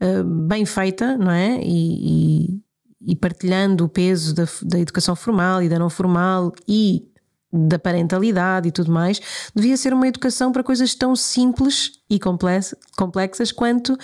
eh, 0.00 0.22
bem 0.24 0.64
feita, 0.64 1.16
não 1.16 1.30
é? 1.30 1.60
E, 1.62 2.48
e, 2.48 2.60
e 3.06 3.16
partilhando 3.16 3.84
o 3.84 3.88
peso 3.88 4.34
da, 4.34 4.44
da 4.62 4.78
educação 4.78 5.16
formal 5.16 5.62
e 5.62 5.68
da 5.68 5.78
não 5.78 5.88
formal 5.88 6.52
e 6.68 7.10
da 7.52 7.78
parentalidade 7.78 8.68
e 8.68 8.70
tudo 8.70 8.92
mais, 8.92 9.20
devia 9.54 9.76
ser 9.76 9.92
uma 9.92 10.06
educação 10.06 10.52
para 10.52 10.62
coisas 10.62 10.94
tão 10.94 11.16
simples 11.16 11.92
e 12.08 12.18
complexas 12.18 13.50
quanto 13.50 13.98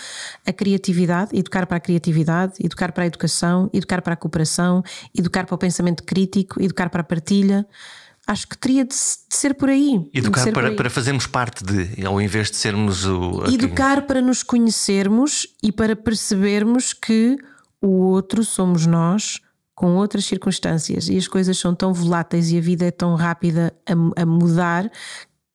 a 0.44 0.52
criatividade, 0.52 1.36
educar 1.36 1.66
para 1.66 1.76
a 1.76 1.80
criatividade, 1.80 2.54
educar 2.60 2.90
para 2.92 3.04
a 3.04 3.06
educação, 3.06 3.70
educar 3.72 4.02
para 4.02 4.14
a 4.14 4.16
cooperação, 4.16 4.82
educar 5.16 5.46
para 5.46 5.54
o 5.54 5.58
pensamento 5.58 6.02
crítico, 6.02 6.60
educar 6.60 6.90
para 6.90 7.02
a 7.02 7.04
partilha. 7.04 7.66
Acho 8.26 8.48
que 8.48 8.58
teria 8.58 8.84
de 8.84 8.92
ser 8.92 9.54
por 9.54 9.68
aí. 9.68 10.10
Educar 10.12 10.50
para, 10.50 10.70
aí. 10.70 10.74
para 10.74 10.90
fazermos 10.90 11.28
parte 11.28 11.62
de, 11.62 12.04
ao 12.04 12.20
invés 12.20 12.50
de 12.50 12.56
sermos 12.56 13.06
o. 13.06 13.44
Educar 13.46 14.02
para 14.02 14.20
nos 14.20 14.42
conhecermos 14.42 15.46
e 15.62 15.70
para 15.70 15.94
percebermos 15.94 16.92
que 16.92 17.38
o 17.86 18.02
outro 18.02 18.44
somos 18.44 18.86
nós 18.86 19.40
com 19.74 19.96
outras 19.96 20.24
circunstâncias 20.24 21.08
e 21.08 21.16
as 21.16 21.28
coisas 21.28 21.58
são 21.58 21.74
tão 21.74 21.92
voláteis 21.92 22.50
e 22.50 22.58
a 22.58 22.60
vida 22.60 22.86
é 22.86 22.90
tão 22.90 23.14
rápida 23.14 23.74
a, 23.86 24.22
a 24.22 24.26
mudar 24.26 24.90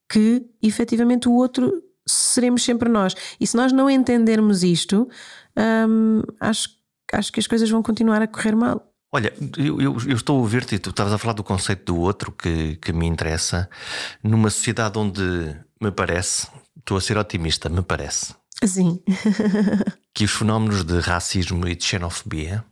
que 0.07 0.45
efetivamente 0.61 1.27
o 1.27 1.33
outro 1.33 1.83
seremos 2.07 2.63
sempre 2.63 2.89
nós. 2.89 3.15
E 3.39 3.47
se 3.47 3.55
nós 3.55 3.71
não 3.71 3.89
entendermos 3.89 4.63
isto, 4.63 5.09
hum, 5.87 6.21
acho, 6.39 6.69
acho 7.13 7.31
que 7.31 7.39
as 7.39 7.47
coisas 7.47 7.69
vão 7.69 7.81
continuar 7.81 8.21
a 8.21 8.27
correr 8.27 8.55
mal. 8.55 8.87
Olha, 9.13 9.33
eu, 9.57 9.81
eu, 9.81 9.97
eu 10.07 10.15
estou 10.15 10.37
a 10.37 10.39
ouvir-te 10.39 10.75
e 10.75 10.79
tu 10.79 10.91
estavas 10.91 11.11
a 11.11 11.17
falar 11.17 11.33
do 11.33 11.43
conceito 11.43 11.93
do 11.93 11.99
outro 11.99 12.31
que, 12.31 12.77
que 12.77 12.93
me 12.93 13.05
interessa, 13.05 13.69
numa 14.23 14.49
sociedade 14.49 14.97
onde 14.97 15.21
me 15.81 15.91
parece, 15.91 16.47
estou 16.77 16.95
a 16.95 17.01
ser 17.01 17.17
otimista, 17.17 17.67
me 17.67 17.81
parece. 17.81 18.33
Sim. 18.63 19.01
que 20.13 20.23
os 20.23 20.31
fenómenos 20.31 20.83
de 20.83 20.99
racismo 20.99 21.67
e 21.67 21.75
de 21.75 21.83
xenofobia 21.83 22.63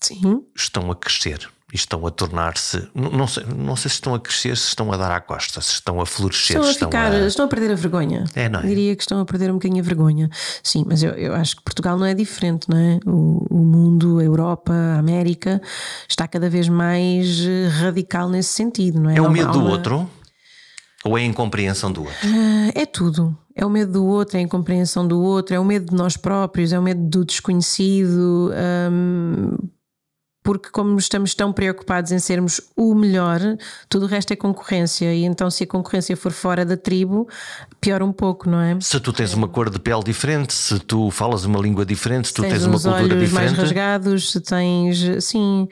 Sim. 0.00 0.44
estão 0.54 0.90
a 0.90 0.96
crescer 0.96 1.48
e 1.72 1.76
estão 1.76 2.06
a 2.06 2.10
tornar-se. 2.10 2.88
Não 2.94 3.26
sei, 3.26 3.44
não 3.44 3.76
sei 3.76 3.90
se 3.90 3.96
estão 3.96 4.14
a 4.14 4.20
crescer, 4.20 4.56
se 4.56 4.68
estão 4.68 4.90
a 4.90 4.96
dar 4.96 5.10
à 5.10 5.20
costa, 5.20 5.60
se 5.60 5.72
estão 5.72 6.00
a 6.00 6.06
florescer. 6.06 6.56
Estão 6.56 6.68
a, 6.68 6.70
estão 6.70 6.88
ficar, 6.88 7.12
a... 7.12 7.26
estão 7.26 7.44
a 7.44 7.48
perder 7.48 7.72
a 7.72 7.74
vergonha. 7.74 8.24
É, 8.34 8.48
não 8.48 8.60
é? 8.60 8.62
Diria 8.62 8.96
que 8.96 9.02
estão 9.02 9.20
a 9.20 9.24
perder 9.24 9.50
um 9.50 9.54
bocadinho 9.54 9.82
a 9.82 9.84
vergonha. 9.84 10.30
Sim, 10.62 10.84
mas 10.86 11.02
eu, 11.02 11.10
eu 11.12 11.34
acho 11.34 11.56
que 11.56 11.62
Portugal 11.62 11.98
não 11.98 12.06
é 12.06 12.14
diferente, 12.14 12.68
não 12.70 12.78
é? 12.78 12.98
O, 13.04 13.46
o 13.50 13.58
mundo, 13.58 14.18
a 14.18 14.24
Europa, 14.24 14.72
a 14.72 14.98
América 14.98 15.60
está 16.08 16.26
cada 16.26 16.48
vez 16.48 16.68
mais 16.68 17.40
eh, 17.40 17.68
radical 17.68 18.30
nesse 18.30 18.54
sentido, 18.54 19.00
não 19.00 19.10
é? 19.10 19.16
É 19.16 19.20
o 19.20 19.30
medo 19.30 19.52
do 19.52 19.64
outro? 19.64 20.08
Ou 21.04 21.18
é 21.18 21.22
a 21.22 21.24
incompreensão 21.24 21.92
do 21.92 22.02
outro? 22.02 22.28
Uh, 22.28 22.72
é 22.74 22.84
tudo. 22.84 23.36
É 23.60 23.66
o 23.66 23.70
medo 23.70 23.94
do 23.94 24.06
outro, 24.06 24.36
é 24.36 24.40
a 24.40 24.42
incompreensão 24.44 25.06
do 25.06 25.20
outro, 25.20 25.52
é 25.52 25.58
o 25.58 25.64
medo 25.64 25.86
de 25.86 25.94
nós 25.96 26.16
próprios, 26.16 26.72
é 26.72 26.78
o 26.78 26.82
medo 26.82 27.02
do 27.08 27.24
desconhecido. 27.24 28.52
Um, 28.88 29.56
porque, 30.48 30.70
como 30.70 30.98
estamos 30.98 31.34
tão 31.34 31.52
preocupados 31.52 32.10
em 32.10 32.18
sermos 32.18 32.58
o 32.74 32.94
melhor, 32.94 33.38
tudo 33.86 34.06
o 34.06 34.08
resto 34.08 34.32
é 34.32 34.36
concorrência. 34.36 35.12
E 35.12 35.24
então, 35.24 35.50
se 35.50 35.64
a 35.64 35.66
concorrência 35.66 36.16
for 36.16 36.32
fora 36.32 36.64
da 36.64 36.74
tribo, 36.74 37.28
pior 37.78 38.02
um 38.02 38.10
pouco, 38.10 38.48
não 38.48 38.58
é? 38.58 38.78
Se 38.80 38.98
tu 38.98 39.12
tens 39.12 39.34
uma 39.34 39.46
cor 39.46 39.68
de 39.68 39.78
pele 39.78 40.02
diferente, 40.02 40.54
se 40.54 40.78
tu 40.78 41.10
falas 41.10 41.44
uma 41.44 41.60
língua 41.60 41.84
diferente, 41.84 42.28
se 42.28 42.32
tu 42.32 42.40
tens, 42.40 42.52
tens 42.54 42.64
uma 42.64 42.80
cultura 42.80 43.20
diferente. 43.20 43.34
mais 43.34 43.52
rasgados, 43.52 44.32
se 44.32 44.40
tens. 44.40 45.22
Sim. 45.22 45.68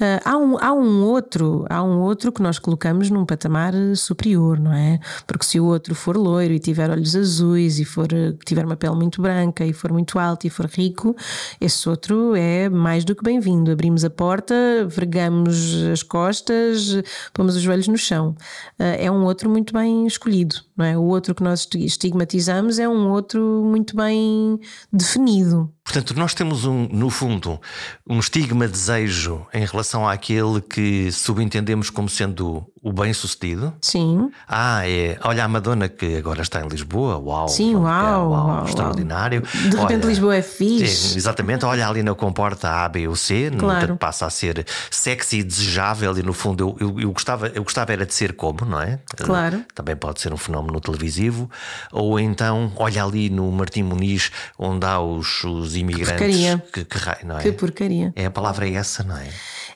Uh, 0.00 0.22
há, 0.24 0.36
um, 0.36 0.56
há 0.60 0.72
um 0.72 1.02
outro, 1.02 1.66
há 1.68 1.82
um 1.82 1.98
outro 1.98 2.30
que 2.30 2.40
nós 2.40 2.56
colocamos 2.56 3.10
num 3.10 3.26
patamar 3.26 3.74
superior, 3.96 4.60
não 4.60 4.72
é? 4.72 5.00
Porque 5.26 5.44
se 5.44 5.58
o 5.58 5.64
outro 5.64 5.92
for 5.92 6.16
loiro 6.16 6.54
e 6.54 6.60
tiver 6.60 6.88
olhos 6.88 7.16
azuis 7.16 7.80
e 7.80 7.84
for 7.84 8.06
tiver 8.46 8.64
uma 8.64 8.76
pele 8.76 8.94
muito 8.94 9.20
branca 9.20 9.66
e 9.66 9.72
for 9.72 9.92
muito 9.92 10.20
alto 10.20 10.46
e 10.46 10.50
for 10.50 10.66
rico, 10.66 11.16
esse 11.60 11.88
outro 11.88 12.36
é 12.36 12.68
mais 12.68 13.04
do 13.04 13.16
que 13.16 13.24
bem-vindo. 13.24 13.72
Abrimos 13.72 14.04
a 14.04 14.19
porta, 14.20 14.54
vergamos 14.86 15.74
as 15.90 16.02
costas, 16.02 16.94
pomos 17.32 17.56
os 17.56 17.62
joelhos 17.62 17.88
no 17.88 17.96
chão. 17.96 18.36
Uh, 18.78 18.98
é 18.98 19.10
um 19.10 19.24
outro 19.24 19.48
muito 19.48 19.72
bem 19.72 20.06
escolhido, 20.06 20.56
não 20.76 20.84
é? 20.84 20.98
O 20.98 21.04
outro 21.04 21.34
que 21.34 21.42
nós 21.42 21.66
estigmatizamos 21.74 22.78
é 22.78 22.86
um 22.86 23.08
outro 23.08 23.40
muito 23.64 23.96
bem 23.96 24.60
definido. 24.92 25.72
Portanto, 25.82 26.14
nós 26.14 26.34
temos 26.34 26.66
um, 26.66 26.86
no 26.92 27.08
fundo, 27.08 27.58
um 28.06 28.20
estigma 28.20 28.68
desejo 28.68 29.46
em 29.54 29.64
relação 29.64 30.06
àquele 30.06 30.60
que 30.60 31.10
subentendemos 31.10 31.88
como 31.88 32.06
sendo 32.06 32.70
o 32.82 32.92
bem-sucedido. 32.92 33.74
Sim. 33.82 34.30
Ah, 34.48 34.88
é. 34.88 35.18
Olha 35.22 35.44
a 35.44 35.48
Madonna 35.48 35.88
que 35.88 36.16
agora 36.16 36.40
está 36.40 36.62
em 36.62 36.68
Lisboa. 36.68 37.18
Uau. 37.18 37.48
Sim, 37.48 37.74
uau, 37.74 38.30
uau, 38.30 38.46
uau 38.48 38.64
extraordinário. 38.64 39.42
De 39.42 39.76
repente 39.76 40.04
olha, 40.04 40.06
Lisboa 40.06 40.36
é 40.36 40.42
fixe. 40.42 41.10
Sim, 41.10 41.16
exatamente. 41.18 41.64
Olha 41.66 41.86
ali 41.86 42.02
na 42.02 42.14
comporta 42.14 42.70
A, 42.70 42.88
B 42.88 43.06
ou 43.06 43.14
C. 43.14 43.50
Claro. 43.50 43.96
Passa 43.96 44.26
a 44.26 44.30
ser 44.30 44.66
sexy 44.90 45.40
e 45.40 45.42
desejável 45.42 46.16
e 46.16 46.22
no 46.22 46.32
fundo 46.32 46.76
eu, 46.80 46.88
eu, 46.88 47.00
eu, 47.00 47.12
gostava, 47.12 47.48
eu 47.48 47.62
gostava 47.62 47.92
era 47.92 48.06
de 48.06 48.14
ser 48.14 48.32
como, 48.32 48.64
não 48.64 48.80
é? 48.80 48.98
Claro. 49.16 49.62
Também 49.74 49.94
pode 49.94 50.20
ser 50.20 50.32
um 50.32 50.38
fenómeno 50.38 50.80
televisivo. 50.80 51.50
Ou 51.92 52.18
então, 52.18 52.72
olha 52.76 53.04
ali 53.04 53.28
no 53.28 53.50
Martim 53.52 53.82
Muniz, 53.82 54.30
onde 54.58 54.86
há 54.86 54.98
os, 55.00 55.44
os 55.44 55.76
imigrantes. 55.76 56.12
Porcaria. 56.12 56.62
Que, 56.72 56.84
que, 56.84 56.98
é? 56.98 57.42
que 57.42 57.52
porcaria. 57.52 58.12
É 58.16 58.24
a 58.24 58.30
palavra 58.30 58.66
é 58.66 58.72
essa, 58.72 59.04
não 59.04 59.16
é? 59.18 59.28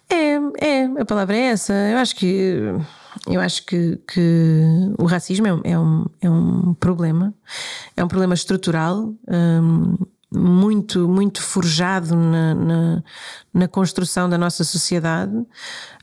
É, 0.08 0.34
é, 0.60 0.84
a 1.00 1.04
palavra 1.04 1.36
é 1.36 1.46
essa. 1.46 1.72
Eu 1.72 1.98
acho 1.98 2.16
que 2.16 2.60
eu 3.26 3.40
acho 3.40 3.64
que, 3.64 3.98
que 4.12 4.60
o 4.98 5.06
racismo 5.06 5.46
é, 5.46 5.72
é, 5.72 5.78
um, 5.78 6.04
é 6.20 6.28
um 6.28 6.74
problema, 6.74 7.32
é 7.96 8.04
um 8.04 8.08
problema 8.08 8.34
estrutural, 8.34 9.14
um, 9.28 9.96
muito, 10.30 11.08
muito 11.08 11.40
forjado 11.40 12.14
na, 12.16 12.54
na, 12.54 13.02
na, 13.52 13.68
construção 13.68 14.28
da 14.28 14.36
nossa 14.36 14.64
sociedade. 14.64 15.32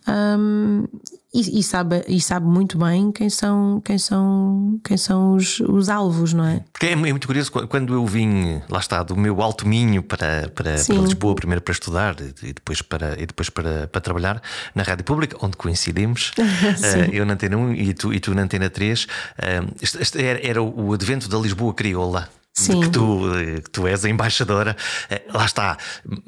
Um, 0.07 0.85
e, 1.33 1.59
e, 1.59 1.63
sabe, 1.63 2.03
e 2.09 2.19
sabe 2.19 2.45
muito 2.45 2.77
bem 2.77 3.09
quem 3.09 3.29
são, 3.29 3.81
quem 3.85 3.97
são, 3.97 4.79
quem 4.83 4.97
são 4.97 5.35
os, 5.35 5.61
os 5.61 5.87
alvos, 5.87 6.33
não 6.33 6.43
é? 6.43 6.61
Porque 6.73 6.87
é, 6.87 6.95
muito 6.95 7.25
curioso, 7.25 7.51
quando 7.51 7.93
eu 7.93 8.05
vim, 8.05 8.61
lá 8.69 8.79
está, 8.79 9.01
do 9.01 9.15
meu 9.15 9.41
alto 9.41 9.65
minho 9.65 10.03
para, 10.03 10.49
para, 10.53 10.75
para 10.75 10.95
Lisboa, 10.95 11.33
primeiro 11.35 11.61
para 11.61 11.71
estudar 11.71 12.15
e 12.19 12.51
depois, 12.51 12.81
para, 12.81 13.13
e 13.13 13.25
depois 13.25 13.49
para, 13.49 13.87
para 13.87 14.01
trabalhar 14.01 14.41
na 14.75 14.83
Rádio 14.83 15.05
Pública, 15.05 15.37
onde 15.41 15.55
coincidimos, 15.55 16.33
uh, 16.37 17.13
eu 17.13 17.25
na 17.25 17.33
Antena 17.33 17.55
1 17.55 17.73
e 17.75 17.93
tu, 17.93 18.13
e 18.13 18.19
tu 18.19 18.35
na 18.35 18.41
Antena 18.41 18.69
3, 18.69 19.03
uh, 19.03 19.07
este, 19.81 20.01
este 20.01 20.21
era, 20.21 20.45
era 20.45 20.61
o 20.61 20.91
advento 20.91 21.29
da 21.29 21.37
Lisboa 21.37 21.73
crioula. 21.73 22.27
Sim. 22.53 22.81
Que, 22.81 22.89
tu, 22.89 23.21
que 23.63 23.69
tu 23.69 23.87
és 23.87 24.03
a 24.03 24.09
embaixadora. 24.09 24.75
Eh, 25.09 25.21
lá 25.33 25.45
está, 25.45 25.77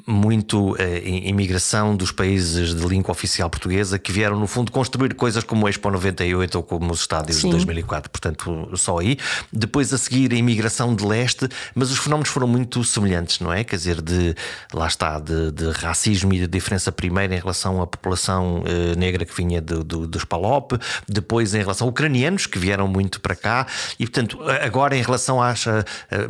muito 0.06 0.74
eh, 0.78 1.02
imigração 1.04 1.94
dos 1.94 2.10
países 2.10 2.74
de 2.74 2.86
língua 2.86 3.12
oficial 3.12 3.50
portuguesa 3.50 3.98
que 3.98 4.10
vieram, 4.10 4.40
no 4.40 4.46
fundo, 4.46 4.72
construir 4.72 5.14
coisas 5.14 5.44
como 5.44 5.66
o 5.66 5.68
Expo 5.68 5.90
98 5.90 6.54
ou 6.54 6.62
como 6.62 6.92
os 6.92 7.00
estádios 7.00 7.36
Sim. 7.36 7.48
de 7.48 7.56
2004. 7.56 8.10
Portanto, 8.10 8.70
só 8.74 8.98
aí. 8.98 9.18
Depois 9.52 9.92
a 9.92 9.98
seguir 9.98 10.32
a 10.32 10.36
imigração 10.36 10.94
de 10.94 11.04
leste, 11.04 11.46
mas 11.74 11.90
os 11.90 11.98
fenómenos 11.98 12.30
foram 12.30 12.48
muito 12.48 12.82
semelhantes, 12.84 13.40
não 13.40 13.52
é? 13.52 13.62
Quer 13.62 13.76
dizer, 13.76 14.00
de 14.00 14.34
lá 14.72 14.86
está, 14.86 15.20
de, 15.20 15.52
de 15.52 15.70
racismo 15.72 16.32
e 16.32 16.38
de 16.38 16.46
diferença 16.46 16.90
primeiro 16.90 17.34
em 17.34 17.38
relação 17.38 17.82
à 17.82 17.86
população 17.86 18.64
eh, 18.66 18.96
negra 18.96 19.26
que 19.26 19.36
vinha 19.36 19.60
do, 19.60 19.84
do, 19.84 20.06
dos 20.06 20.24
Palop, 20.24 20.72
depois 21.06 21.54
em 21.54 21.58
relação 21.58 21.86
a 21.86 21.90
ucranianos 21.90 22.46
que 22.46 22.58
vieram 22.58 22.88
muito 22.88 23.20
para 23.20 23.36
cá, 23.36 23.66
e 23.98 24.06
portanto, 24.06 24.38
agora 24.62 24.96
em 24.96 25.02
relação 25.02 25.42
às 25.42 25.66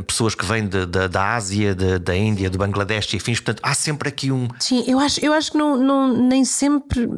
pessoas 0.07 0.35
que 0.35 0.45
vêm 0.45 0.67
de, 0.67 0.87
de, 0.87 1.09
da 1.09 1.35
Ásia, 1.35 1.75
de, 1.75 1.99
da 1.99 2.17
Índia, 2.17 2.51
do 2.51 2.59
Bangladesh 2.59 3.13
e 3.13 3.17
afins. 3.17 3.41
Portanto, 3.41 3.61
há 3.63 3.75
sempre 3.75 4.09
aqui 4.09 4.31
um. 4.31 4.49
Sim, 4.59 4.85
eu 4.87 4.99
acho, 4.99 5.25
eu 5.25 5.33
acho 5.33 5.53
que 5.53 5.59
não, 5.59 5.77
não, 5.77 6.29
nem 6.29 6.45
sempre. 6.45 7.09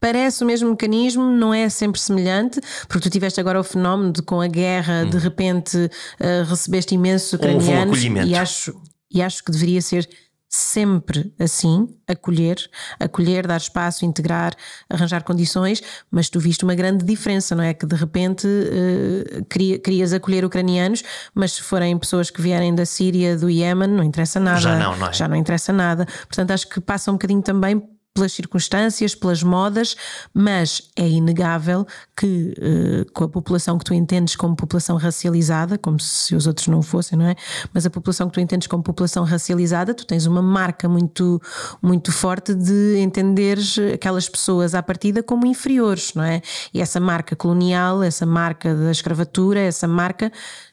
Parece 0.00 0.42
o 0.42 0.46
mesmo 0.46 0.70
mecanismo, 0.70 1.22
não 1.22 1.54
é 1.54 1.68
sempre 1.68 2.00
semelhante, 2.00 2.60
porque 2.88 3.08
tu 3.08 3.08
tiveste 3.08 3.38
agora 3.38 3.60
o 3.60 3.62
fenómeno 3.62 4.12
de 4.12 4.20
com 4.20 4.40
a 4.40 4.48
guerra, 4.48 5.04
hum. 5.04 5.10
de 5.10 5.18
repente 5.18 5.76
uh, 5.76 6.44
recebeste 6.48 6.96
imensos 6.96 7.32
ucranianos 7.32 8.02
um 8.02 8.22
e 8.24 8.34
acho, 8.34 8.74
e 9.08 9.22
acho 9.22 9.44
que 9.44 9.52
deveria 9.52 9.80
ser 9.80 10.08
sempre 10.54 11.32
assim, 11.40 11.88
acolher, 12.06 12.58
acolher, 13.00 13.46
dar 13.46 13.56
espaço, 13.56 14.04
integrar, 14.04 14.54
arranjar 14.88 15.24
condições, 15.24 15.82
mas 16.10 16.28
tu 16.28 16.38
viste 16.38 16.62
uma 16.62 16.74
grande 16.74 17.06
diferença, 17.06 17.54
não 17.54 17.64
é? 17.64 17.72
Que 17.72 17.86
de 17.86 17.96
repente 17.96 18.46
uh, 18.46 19.44
querias 19.82 20.12
acolher 20.12 20.44
ucranianos, 20.44 21.02
mas 21.34 21.52
se 21.52 21.62
forem 21.62 21.96
pessoas 21.96 22.28
que 22.28 22.42
vierem 22.42 22.74
da 22.74 22.84
Síria, 22.84 23.34
do 23.34 23.48
Iémen, 23.48 23.88
não 23.88 24.04
interessa 24.04 24.38
nada. 24.38 24.60
Já 24.60 24.78
não, 24.78 24.94
não 24.94 25.06
é? 25.06 25.12
Já 25.14 25.26
não 25.26 25.36
interessa 25.36 25.72
nada. 25.72 26.04
Portanto, 26.28 26.50
acho 26.50 26.68
que 26.68 26.82
passa 26.82 27.10
um 27.10 27.14
bocadinho 27.14 27.40
também 27.40 27.82
pelas 28.14 28.32
circunstâncias, 28.32 29.14
pelas 29.14 29.42
modas, 29.42 29.96
mas 30.34 30.90
é 30.96 31.08
inegável 31.08 31.86
que 32.16 32.54
uh, 32.58 33.12
com 33.12 33.24
a 33.24 33.28
população 33.28 33.78
que 33.78 33.84
tu 33.84 33.94
entendes 33.94 34.36
como 34.36 34.54
população 34.54 34.96
racializada, 34.96 35.78
como 35.78 35.98
se 35.98 36.34
os 36.34 36.46
outros 36.46 36.68
não 36.68 36.82
fossem, 36.82 37.18
não 37.18 37.26
é? 37.26 37.34
Mas 37.72 37.86
a 37.86 37.90
população 37.90 38.28
que 38.28 38.34
tu 38.34 38.40
entendes 38.40 38.68
como 38.68 38.82
população 38.82 39.24
racializada, 39.24 39.94
tu 39.94 40.06
tens 40.06 40.26
uma 40.26 40.42
marca 40.42 40.88
muito, 40.88 41.40
muito 41.80 42.12
forte 42.12 42.54
de 42.54 42.98
entenderes 42.98 43.78
aquelas 43.94 44.28
pessoas 44.28 44.74
à 44.74 44.82
partida 44.82 45.22
como 45.22 45.46
inferiores, 45.46 46.12
não 46.14 46.22
é? 46.22 46.42
E 46.74 46.82
essa 46.82 47.00
marca 47.00 47.34
colonial, 47.34 48.02
essa 48.02 48.26
marca 48.26 48.74
da 48.74 48.90
escravatura, 48.90 49.60
essa 49.60 49.88
marca 49.88 50.30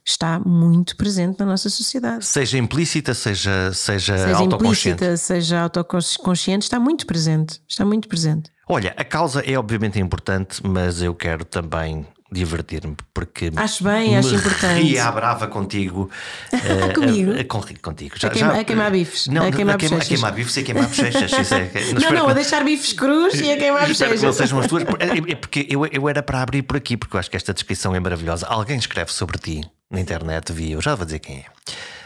está 0.09 0.39
muito 0.39 0.95
presente 0.95 1.39
na 1.39 1.45
nossa 1.45 1.69
sociedade. 1.69 2.25
Seja 2.25 2.57
implícita, 2.57 3.13
seja, 3.13 3.71
seja, 3.73 4.17
seja 4.17 4.37
autoconsciente. 4.37 5.03
Implícita, 5.03 5.17
seja 5.17 5.61
autoconsciente, 5.61 6.63
está 6.63 6.79
muito 6.79 7.05
presente. 7.05 7.61
Está 7.67 7.85
muito 7.85 8.07
presente. 8.07 8.51
Olha, 8.67 8.93
a 8.97 9.03
causa 9.03 9.41
é 9.41 9.57
obviamente 9.57 9.99
importante, 9.99 10.61
mas 10.65 11.01
eu 11.01 11.15
quero 11.15 11.43
também 11.45 12.05
divertir-me 12.31 12.95
porque 13.13 13.51
acho 13.55 13.83
bem, 13.83 14.17
acho 14.17 14.35
importante. 14.35 14.83
E 14.83 14.99
à 14.99 15.11
brava 15.11 15.47
contigo. 15.47 16.09
uh, 16.53 16.93
Comigo? 16.93 17.31
Uh, 17.31 17.45
com, 17.45 17.61
contigo. 17.81 18.15
Já, 18.17 18.27
a, 18.27 18.31
queima, 18.31 18.53
já, 18.53 18.59
a 18.59 18.63
queimar 18.63 18.91
bifes. 18.91 19.27
Não, 19.27 19.47
a 19.47 19.51
queimar, 19.51 19.75
a 19.75 19.77
queima, 19.77 19.97
a 19.97 20.05
queimar 20.05 20.33
bifes 20.33 20.57
e 20.57 20.59
a 20.59 20.63
queimar 20.63 20.87
bochechas. 20.87 21.51
É, 21.51 21.93
não, 21.99 22.11
não, 22.11 22.29
a 22.29 22.33
deixar 22.33 22.63
bifes 22.63 22.93
crus 22.93 23.33
e 23.35 23.51
a 23.51 23.57
queimar 23.57 23.87
bochechas. 23.87 24.21
não 24.21 24.33
sejam 24.33 24.59
as 24.59 24.67
tuas. 24.67 24.83
É 24.99 25.35
porque 25.35 25.67
eu, 25.69 25.85
eu 25.85 26.09
era 26.09 26.21
para 26.21 26.41
abrir 26.41 26.61
por 26.63 26.77
aqui, 26.77 26.95
porque 26.95 27.15
eu 27.15 27.19
acho 27.19 27.29
que 27.29 27.37
esta 27.37 27.53
descrição 27.53 27.95
é 27.95 27.99
maravilhosa. 27.99 28.45
Alguém 28.47 28.77
escreve 28.77 29.11
sobre 29.11 29.37
ti 29.37 29.61
na 29.89 29.99
internet, 29.99 30.51
vi 30.53 30.71
eu, 30.71 30.81
já 30.81 30.93
vou 30.95 31.05
dizer 31.05 31.19
quem 31.19 31.37
é. 31.37 31.45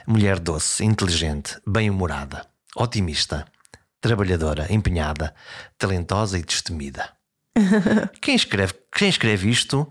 Mulher 0.08 0.40
doce, 0.40 0.84
inteligente, 0.84 1.58
bem-humorada, 1.66 2.46
otimista, 2.76 3.46
trabalhadora, 4.00 4.68
empenhada, 4.70 5.34
talentosa 5.78 6.38
e 6.38 6.44
destemida. 6.44 7.10
quem, 8.22 8.36
escreve, 8.36 8.74
quem 8.94 9.10
escreve 9.10 9.50
isto 9.50 9.90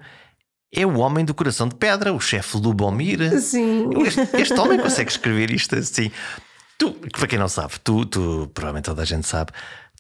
é 0.74 0.87
o 0.87 0.98
homem 0.98 1.24
do 1.24 1.35
coração 1.35 1.68
de 1.68 1.74
pedra, 1.74 2.12
o 2.12 2.20
chefe 2.20 2.56
Lubomir. 2.56 3.38
Sim. 3.40 3.90
Este, 4.06 4.20
este, 4.38 4.58
homem 4.58 4.80
consegue 4.80 5.11
escrever 5.11 5.50
isto 5.50 5.76
assim. 5.76 6.11
Tu, 6.78 6.90
para 7.12 7.26
quem 7.26 7.38
não 7.38 7.48
sabe, 7.48 7.74
tu, 7.85 8.06
tu, 8.06 8.50
provavelmente 8.54 8.87
toda 8.87 9.02
a 9.02 9.04
gente 9.04 9.26
sabe, 9.26 9.52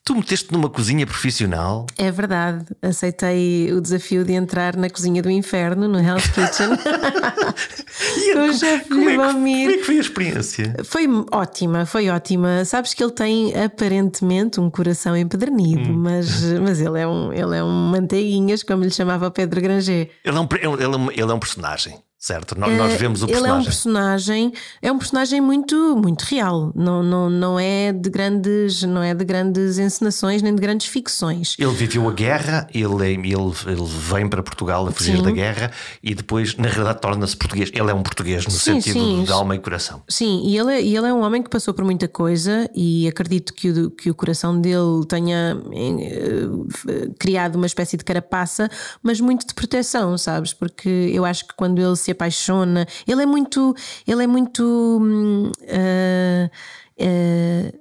Tu 0.04 0.16
meteste 0.16 0.52
numa 0.52 0.68
cozinha 0.68 1.06
profissional? 1.06 1.86
É 1.96 2.10
verdade. 2.10 2.66
Aceitei 2.82 3.72
o 3.72 3.80
desafio 3.80 4.24
de 4.24 4.32
entrar 4.32 4.76
na 4.76 4.90
cozinha 4.90 5.22
do 5.22 5.30
inferno, 5.30 5.86
no 5.86 5.96
Hell's 5.96 6.26
Kitchen. 6.26 6.70
e 8.18 8.34
com 8.34 8.40
o 8.40 8.52
chefe 8.52 8.88
como, 8.88 9.08
é 9.08 9.12
que, 9.12 9.16
como 9.16 9.46
é 9.48 9.76
que 9.76 9.84
foi 9.84 9.98
a 9.98 10.00
experiência? 10.00 10.76
Foi 10.82 11.06
ótima, 11.30 11.86
foi 11.86 12.08
ótima. 12.08 12.64
Sabes 12.64 12.94
que 12.94 13.04
ele 13.04 13.12
tem 13.12 13.54
aparentemente 13.54 14.58
um 14.58 14.68
coração 14.68 15.16
empedernido, 15.16 15.92
hum. 15.92 15.98
mas, 15.98 16.42
mas 16.60 16.80
ele, 16.80 16.98
é 16.98 17.06
um, 17.06 17.32
ele 17.32 17.56
é 17.56 17.62
um 17.62 17.70
manteiguinhas, 17.70 18.64
como 18.64 18.82
lhe 18.82 18.90
chamava 18.90 19.30
Pedro 19.30 19.60
Granger. 19.60 20.10
Ele 20.24 20.36
é 20.36 20.40
um, 20.40 20.48
ele, 20.50 20.84
é 20.84 20.88
um, 20.88 21.10
ele 21.12 21.30
é 21.30 21.34
um 21.34 21.38
personagem. 21.38 22.02
Certo? 22.22 22.56
Nós, 22.56 22.78
nós 22.78 22.92
vemos 22.94 23.20
o 23.24 23.26
personagem. 23.26 23.50
Ele 23.50 23.52
é 23.52 23.60
um 23.60 23.64
personagem, 23.64 24.52
é 24.80 24.92
um 24.92 24.98
personagem 24.98 25.40
muito, 25.40 25.96
muito 25.96 26.22
real. 26.22 26.72
Não, 26.72 27.02
não, 27.02 27.28
não 27.28 27.58
é 27.58 27.92
de 27.92 28.08
grandes, 28.08 28.84
não 28.84 29.02
é 29.02 29.12
de 29.12 29.24
grandes 29.24 29.76
encenações 29.76 30.40
nem 30.40 30.54
de 30.54 30.60
grandes 30.60 30.86
ficções. 30.86 31.56
Ele 31.58 31.72
viveu 31.72 32.08
a 32.08 32.12
guerra, 32.12 32.68
ele, 32.72 33.04
ele, 33.04 33.26
ele 33.66 33.84
vem 33.84 34.28
para 34.28 34.40
Portugal 34.40 34.86
a 34.86 34.92
fugir 34.92 35.16
Sim. 35.16 35.22
da 35.24 35.32
guerra 35.32 35.72
e 36.00 36.14
depois, 36.14 36.56
na 36.56 36.68
realidade, 36.68 37.00
torna-se 37.00 37.36
português. 37.36 37.70
Ele 37.74 37.90
é 37.90 37.94
um 37.94 38.04
português 38.04 38.44
no 38.44 38.52
Sim, 38.52 38.80
sentido 38.80 39.00
sim. 39.00 39.24
de 39.24 39.32
alma 39.32 39.56
e 39.56 39.58
coração. 39.58 40.04
Sim, 40.08 40.42
e 40.46 40.56
ele, 40.56 40.74
é- 40.74 40.80
ele 40.80 41.06
é 41.08 41.12
um 41.12 41.22
homem 41.24 41.42
que 41.42 41.50
passou 41.50 41.74
por 41.74 41.84
muita 41.84 42.06
coisa 42.06 42.70
e 42.72 43.08
acredito 43.08 43.52
que 43.52 43.68
o, 43.68 43.90
que 43.90 44.10
o 44.10 44.14
coração 44.14 44.60
dele 44.60 45.04
tenha 45.08 45.60
eh, 45.72 46.44
eh, 46.88 47.08
criado 47.18 47.56
uma 47.56 47.66
espécie 47.66 47.96
de 47.96 48.04
carapaça, 48.04 48.70
mas 49.02 49.20
muito 49.20 49.44
de 49.44 49.54
proteção, 49.54 50.16
sabes? 50.16 50.52
Porque 50.52 50.88
eu 51.12 51.24
acho 51.24 51.48
que 51.48 51.54
quando 51.56 51.80
ele 51.82 51.96
se 51.96 52.11
apaixona, 52.12 52.86
ele 53.06 53.22
é 53.22 53.26
muito. 53.26 53.74
Ele 54.06 54.24
é 54.24 54.26
muito. 54.26 55.52
eh, 55.66 56.50
eh, 56.98 57.72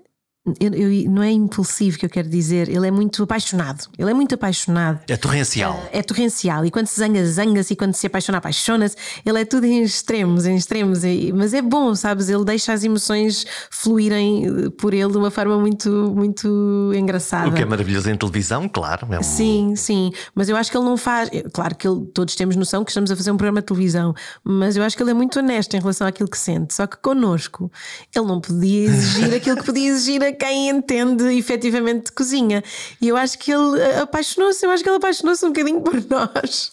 eu- 0.60 0.74
eu- 0.74 1.12
não 1.12 1.22
é 1.22 1.32
impulsivo 1.32 2.00
que 2.00 2.06
eu 2.06 2.10
quero 2.10 2.28
dizer, 2.28 2.68
ele 2.68 2.88
é 2.88 2.92
muito 2.92 3.22
apaixonado. 3.24 3.88
Ele 3.98 4.10
é 4.10 4.14
muito 4.14 4.34
apaixonado. 4.34 5.00
É 5.08 5.16
torrencial. 5.16 5.80
É 5.92 6.02
torrencial 6.02 6.66
e 6.66 6.72
quando 6.72 6.88
se 6.88 7.00
zanga, 7.00 7.24
zanga-se 7.26 7.74
e 7.74 7.76
quando 7.76 7.94
se 7.94 8.08
apaixona, 8.08 8.40
apaixona-se. 8.40 8.96
Ele 9.24 9.40
é 9.42 9.46
tudo 9.46 9.66
em 9.66 9.84
extremos, 9.84 10.46
em 10.48 10.56
extremos. 10.56 11.04
E- 11.04 11.32
Mas 11.32 11.54
é 11.54 11.62
bom, 11.62 11.94
sabes? 11.94 12.28
Ele 12.30 12.44
deixa 12.44 12.74
as 12.74 12.84
emoções 12.84 13.46
fluírem 13.70 14.46
eh, 14.48 14.70
por 14.72 14.94
ele 14.94 15.12
de 15.12 15.18
uma 15.18 15.30
forma 15.32 15.58
muito, 15.60 15.90
muito 16.16 16.92
engraçada. 16.96 17.50
O 17.50 17.54
que 17.54 17.62
é 17.62 17.66
maravilhoso 17.66 18.10
em 18.10 18.16
televisão, 18.18 18.68
claro. 18.68 19.08
É 19.12 19.20
um... 19.20 19.24
Sim, 19.24 19.76
sim, 19.76 20.12
mas 20.34 20.50
eu 20.50 20.56
acho 20.56 20.72
que 20.72 20.78
ele 20.78 20.86
não 20.86 20.98
faz. 20.98 21.30
Claro 21.54 21.76
que 21.76 21.88
ele- 21.88 22.06
todos 22.14 22.36
temos 22.36 22.56
noção 22.56 22.84
que 22.84 22.90
estamos 22.92 23.12
a 23.12 23.16
fazer 23.16 23.32
um 23.32 23.38
programa 23.38 23.62
de 23.62 23.68
televisão, 23.68 24.14
mas 24.44 24.76
eu 24.76 24.84
acho 24.84 24.98
que 24.98 25.04
ele 25.04 25.12
é 25.12 25.14
muito 25.14 25.38
honesto 25.40 25.76
em 25.76 25.80
relação 25.80 26.08
àquilo 26.08 26.30
que 26.30 26.38
sente. 26.38 26.74
Só 26.74 26.88
que 26.88 26.98
connosco 26.98 27.72
ele 28.16 28.26
não 28.26 28.42
podia 28.42 28.86
exigir 28.90 29.34
aquilo 29.36 29.58
que 29.58 29.66
podia 29.66 29.90
exigir 29.90 30.31
quem 30.32 30.70
entende 30.70 31.38
efetivamente 31.38 32.06
de 32.06 32.12
cozinha. 32.12 32.64
E 33.02 33.08
eu 33.08 33.18
acho 33.18 33.38
que 33.38 33.52
ele 33.52 33.80
eh, 33.80 34.00
apaixonou-se, 34.00 34.66
eu 34.66 34.72
acho 34.72 34.84
que 34.84 34.90
ele 34.90 34.98
apaixonou-se 34.98 35.46
um 35.46 35.50
bocadinho 35.50 35.82
por 35.82 35.96
nós. 36.10 36.72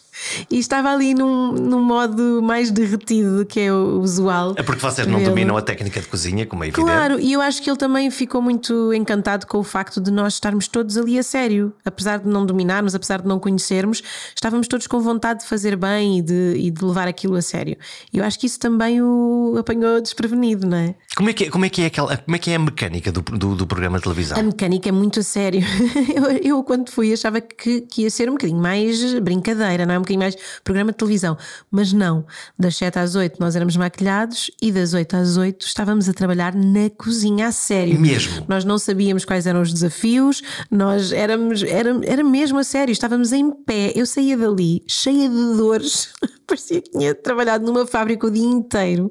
E 0.50 0.58
estava 0.58 0.90
ali 0.90 1.14
num, 1.14 1.52
num 1.52 1.82
modo 1.82 2.40
mais 2.42 2.70
derretido 2.70 3.38
do 3.38 3.46
que 3.46 3.60
é 3.60 3.72
o 3.72 4.00
usual. 4.00 4.54
É 4.56 4.62
porque 4.62 4.80
vocês 4.80 5.06
não 5.06 5.22
dominam 5.22 5.56
a 5.56 5.62
técnica 5.62 6.00
de 6.00 6.06
cozinha, 6.06 6.46
como 6.46 6.64
é 6.64 6.68
evidente. 6.68 6.86
Claro, 6.86 7.20
e 7.20 7.32
eu 7.32 7.40
acho 7.40 7.62
que 7.62 7.70
ele 7.70 7.76
também 7.76 8.10
ficou 8.10 8.40
muito 8.40 8.92
encantado 8.92 9.46
com 9.46 9.58
o 9.58 9.64
facto 9.64 10.00
de 10.00 10.10
nós 10.10 10.34
estarmos 10.34 10.68
todos 10.68 10.96
ali 10.96 11.18
a 11.18 11.22
sério. 11.22 11.72
Apesar 11.84 12.18
de 12.18 12.28
não 12.28 12.44
dominarmos, 12.44 12.94
apesar 12.94 13.22
de 13.22 13.28
não 13.28 13.38
conhecermos, 13.38 14.02
estávamos 14.34 14.68
todos 14.68 14.86
com 14.86 15.00
vontade 15.00 15.40
de 15.40 15.46
fazer 15.46 15.76
bem 15.76 16.18
e 16.18 16.22
de, 16.22 16.54
e 16.56 16.70
de 16.70 16.84
levar 16.84 17.08
aquilo 17.08 17.36
a 17.36 17.42
sério. 17.42 17.76
E 18.12 18.18
eu 18.18 18.24
acho 18.24 18.38
que 18.38 18.46
isso 18.46 18.58
também 18.58 19.02
o 19.02 19.56
apanhou 19.58 20.00
desprevenido, 20.00 20.66
não 20.66 20.76
é? 20.76 20.94
Como 21.16 21.30
é 21.30 21.32
que 21.32 21.44
é, 21.44 21.50
como 21.50 21.64
é, 21.64 21.68
que 21.68 21.82
é, 21.82 21.86
aquela, 21.86 22.16
como 22.16 22.36
é, 22.36 22.38
que 22.38 22.50
é 22.50 22.54
a 22.54 22.58
mecânica 22.58 23.10
do, 23.10 23.20
do, 23.20 23.54
do 23.56 23.66
programa 23.66 23.98
de 23.98 24.04
televisão? 24.04 24.38
A 24.38 24.42
mecânica 24.42 24.88
é 24.88 24.92
muito 24.92 25.20
a 25.20 25.22
sério. 25.22 25.62
Eu, 26.14 26.56
eu, 26.56 26.64
quando 26.64 26.90
fui, 26.90 27.12
achava 27.12 27.40
que, 27.40 27.82
que 27.82 28.02
ia 28.02 28.10
ser 28.10 28.28
um 28.28 28.32
bocadinho 28.32 28.60
mais 28.60 29.14
brincadeira, 29.20 29.84
não 29.84 29.94
é? 29.94 29.98
Um 29.98 30.02
bocadinho 30.08 30.20
mais 30.20 30.36
programa 30.64 30.92
de 30.92 30.98
televisão. 30.98 31.36
Mas 31.70 31.92
não. 31.92 32.24
Das 32.58 32.76
7 32.76 32.98
às 32.98 33.14
8 33.14 33.38
nós 33.38 33.54
éramos 33.54 33.76
maquilhados 33.76 34.50
e 34.60 34.72
das 34.72 34.94
8 34.94 35.16
às 35.16 35.36
8 35.36 35.66
estávamos 35.66 36.08
a 36.08 36.12
trabalhar 36.12 36.54
na 36.54 36.90
cozinha 36.90 37.48
a 37.48 37.52
sério. 37.52 38.00
Mesmo? 38.00 38.44
Nós 38.48 38.64
não 38.64 38.78
sabíamos 38.78 39.24
quais 39.24 39.46
eram 39.46 39.60
os 39.60 39.72
desafios, 39.72 40.42
nós 40.70 41.12
éramos, 41.12 41.62
era, 41.62 42.00
era 42.04 42.24
mesmo 42.24 42.58
a 42.58 42.64
sério, 42.64 42.92
estávamos 42.92 43.32
em 43.32 43.50
pé. 43.50 43.92
Eu 43.94 44.06
saía 44.06 44.36
dali 44.36 44.82
cheia 44.86 45.28
de 45.28 45.56
dores. 45.56 46.08
Parecia 46.46 46.80
que 46.80 46.90
tinha 46.90 47.14
trabalhado 47.14 47.66
numa 47.66 47.86
fábrica 47.86 48.26
o 48.26 48.30
dia 48.30 48.42
inteiro, 48.42 49.10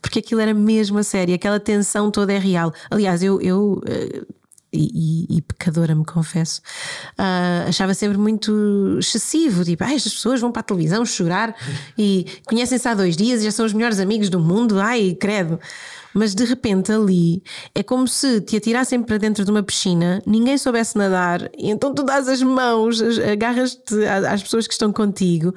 porque 0.00 0.20
aquilo 0.20 0.40
era 0.40 0.54
mesmo 0.54 0.96
a 0.96 1.02
sério, 1.02 1.34
aquela 1.34 1.60
tensão 1.60 2.10
toda 2.10 2.32
é 2.32 2.38
real. 2.38 2.72
Aliás, 2.90 3.22
eu, 3.22 3.38
eu 3.42 3.82
eh, 3.86 4.22
e, 4.72 5.26
e- 5.36 5.42
pecadora, 5.42 5.94
me 5.94 6.04
confesso, 6.04 6.60
ah, 7.18 7.64
achava 7.68 7.92
sempre 7.94 8.16
muito 8.18 8.96
excessivo. 8.98 9.64
Tipo, 9.64 9.84
ai, 9.84 9.96
estas 9.96 10.14
pessoas 10.14 10.40
vão 10.40 10.50
para 10.52 10.60
a 10.60 10.64
televisão 10.64 11.04
chorar 11.04 11.54
e 11.98 12.26
conhecem-se 12.46 12.86
há 12.88 12.94
dois 12.94 13.16
dias 13.16 13.40
e 13.40 13.44
já 13.44 13.50
são 13.50 13.66
os 13.66 13.72
melhores 13.72 13.98
amigos 13.98 14.28
do 14.30 14.38
mundo. 14.40 14.78
Ai, 14.80 15.16
credo. 15.18 15.58
Mas 16.12 16.34
de 16.34 16.44
repente 16.44 16.90
ali 16.90 17.40
é 17.72 17.82
como 17.84 18.08
se 18.08 18.40
te 18.40 18.56
atirassem 18.56 19.00
para 19.00 19.16
dentro 19.16 19.44
de 19.44 19.50
uma 19.50 19.62
piscina, 19.62 20.20
ninguém 20.26 20.58
soubesse 20.58 20.98
nadar, 20.98 21.48
então 21.56 21.94
tu 21.94 22.02
dás 22.02 22.26
as 22.26 22.42
mãos, 22.42 23.00
as- 23.00 23.18
agarras-te 23.18 23.94
às 24.28 24.42
pessoas 24.42 24.66
que 24.66 24.72
estão 24.72 24.92
contigo 24.92 25.54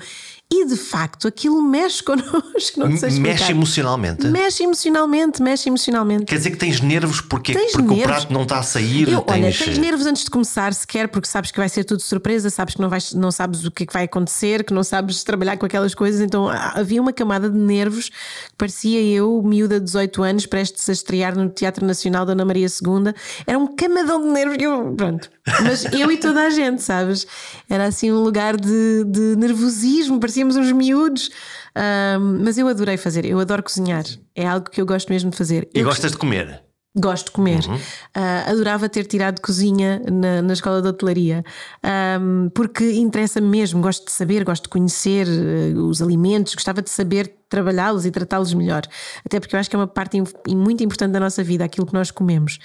e 0.52 0.66
de 0.66 0.76
facto 0.76 1.28
aquilo 1.28 1.62
mexe 1.62 2.02
connosco. 2.04 2.80
Não 2.80 2.96
sei 2.96 3.10
explicar. 3.10 3.22
Mexe 3.22 3.52
emocionalmente. 3.52 4.28
Mexe 4.28 4.64
emocionalmente, 4.64 5.42
mexe 5.42 5.70
emocionalmente. 5.70 6.26
Quer 6.26 6.38
dizer 6.38 6.52
que 6.52 6.58
tens 6.58 6.80
nervos 6.80 7.22
porque, 7.22 7.54
Tens 7.54 7.72
porque 7.72 7.88
o 7.88 7.96
nervos. 7.96 8.06
prato 8.06 8.34
não 8.34 8.44
está 8.44 8.60
a 8.60 8.64
sair. 8.64 9.10
Eu, 9.10 9.24
olha, 9.28 9.42
tens... 9.44 9.58
tens 9.58 9.78
nervos 9.80 10.06
antes 10.06 10.24
de 10.24 10.30
começar 10.30 10.74
sequer, 10.74 11.08
porque 11.08 11.28
sabes 11.28 11.52
que 11.52 11.58
vai 11.58 11.68
ser 11.70 11.84
tudo 11.84 12.02
surpresa, 12.02 12.50
sabes 12.52 12.76
que 12.76 12.82
não, 12.82 12.90
vais, 12.90 13.14
não 13.14 13.32
sabes 13.32 13.66
o 13.66 13.72
que 13.72 13.84
é 13.84 13.86
que 13.88 13.94
vai 13.94 14.04
acontecer, 14.04 14.64
que 14.64 14.74
não 14.74 14.84
sabes 14.84 15.24
trabalhar 15.24 15.58
com 15.58 15.66
aquelas 15.66 15.96
coisas, 15.96 16.22
então 16.22 16.48
ah, 16.48 16.74
havia 16.76 17.02
uma 17.02 17.14
camada 17.14 17.50
de 17.50 17.58
nervos 17.58 18.10
que 18.10 18.56
parecia 18.58 19.02
eu, 19.02 19.42
miúda 19.44 19.80
de 19.80 19.86
18 19.86 20.22
anos, 20.24 20.46
prestes 20.46 20.88
a 20.88 20.92
estrear 20.94 21.36
no 21.36 21.50
Teatro 21.50 21.86
Nacional 21.86 22.26
da 22.26 22.34
Ana 22.34 22.46
Maria 22.46 22.68
II. 22.68 23.14
Era 23.48 23.58
um 23.58 23.76
camadão 23.76 24.22
de 24.22 24.28
nervos 24.28 24.58
que 24.58 24.64
eu, 24.64 24.94
pronto. 24.96 25.32
Mas 25.64 25.86
eu 25.92 26.12
e 26.12 26.18
toda 26.18 26.42
a 26.44 26.50
gente, 26.50 26.82
sabes? 26.82 27.26
Era 27.70 27.86
assim 27.86 28.12
um 28.12 28.22
lugar 28.24 28.56
de, 28.56 29.04
de 29.06 29.36
nervosismo, 29.36 30.20
parecíamos 30.34 30.56
uns 30.56 30.72
miúdos. 30.72 31.30
Ahm, 31.76 32.44
mas 32.44 32.58
eu 32.58 32.68
adorei 32.68 32.98
fazer, 32.98 33.26
eu 33.26 33.40
adoro 33.40 33.64
cozinhar, 33.64 34.04
é 34.36 34.48
algo 34.48 34.70
que 34.70 34.82
eu 34.82 34.86
gosto 34.86 35.10
mesmo 35.10 35.30
de 35.30 35.38
fazer. 35.38 35.70
E 35.74 35.80
Eu 35.80 35.86
gostas 35.86 36.12
de 36.12 36.18
comer? 36.18 36.64
Gosto 36.96 37.26
de 37.26 37.32
comer. 37.32 37.66
Uhum. 37.68 37.78
Ah, 38.14 38.44
adorava 38.52 38.88
ter 38.88 39.06
tirado 39.06 39.42
cozinha 39.42 40.00
na, 40.12 40.44
na 40.44 40.54
escola 40.54 40.80
de 40.80 40.88
hotelaria, 40.88 41.44
Ahm, 41.82 42.50
porque 42.54 42.92
interessa-me 42.94 43.48
mesmo. 43.48 43.82
Gosto 43.82 44.06
de 44.06 44.12
saber, 44.12 44.44
gosto 44.44 44.64
de 44.64 44.70
conhecer 44.70 45.28
eh, 45.28 45.74
os 45.76 46.04
alimentos, 46.04 46.54
gostava 46.54 46.84
de 46.84 46.92
saber 46.92 47.34
trabalhá-los 47.50 48.06
e 48.06 48.12
tratá-los 48.12 48.54
melhor. 48.54 48.84
Até 49.26 49.40
porque 49.40 49.56
eu 49.56 49.60
acho 49.60 49.70
que 49.72 49.76
é 49.76 49.80
uma 49.80 49.88
parte 49.88 50.18
im- 50.18 50.56
muito 50.56 50.84
importante 50.84 51.12
da 51.14 51.20
nossa 51.20 51.44
vida, 51.44 51.64
aquilo 51.66 51.88
que 51.88 51.94
nós 51.94 52.12
comemos, 52.12 52.60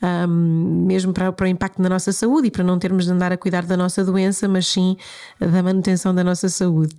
Ahm, 0.00 0.86
mesmo 0.86 1.12
para, 1.12 1.32
para 1.32 1.44
o 1.44 1.48
impacto 1.48 1.82
na 1.82 1.88
nossa 1.88 2.12
saúde 2.12 2.46
e 2.48 2.50
para 2.52 2.62
não 2.62 2.78
termos 2.78 3.06
de 3.06 3.10
andar 3.12 3.32
a 3.32 3.36
cuidar 3.36 3.64
da 3.66 3.76
nossa 3.76 4.04
doença, 4.04 4.46
mas 4.46 4.66
sim 4.68 4.96
da 5.40 5.60
manutenção 5.60 6.14
da 6.14 6.22
nossa 6.22 6.48
saúde. 6.48 6.94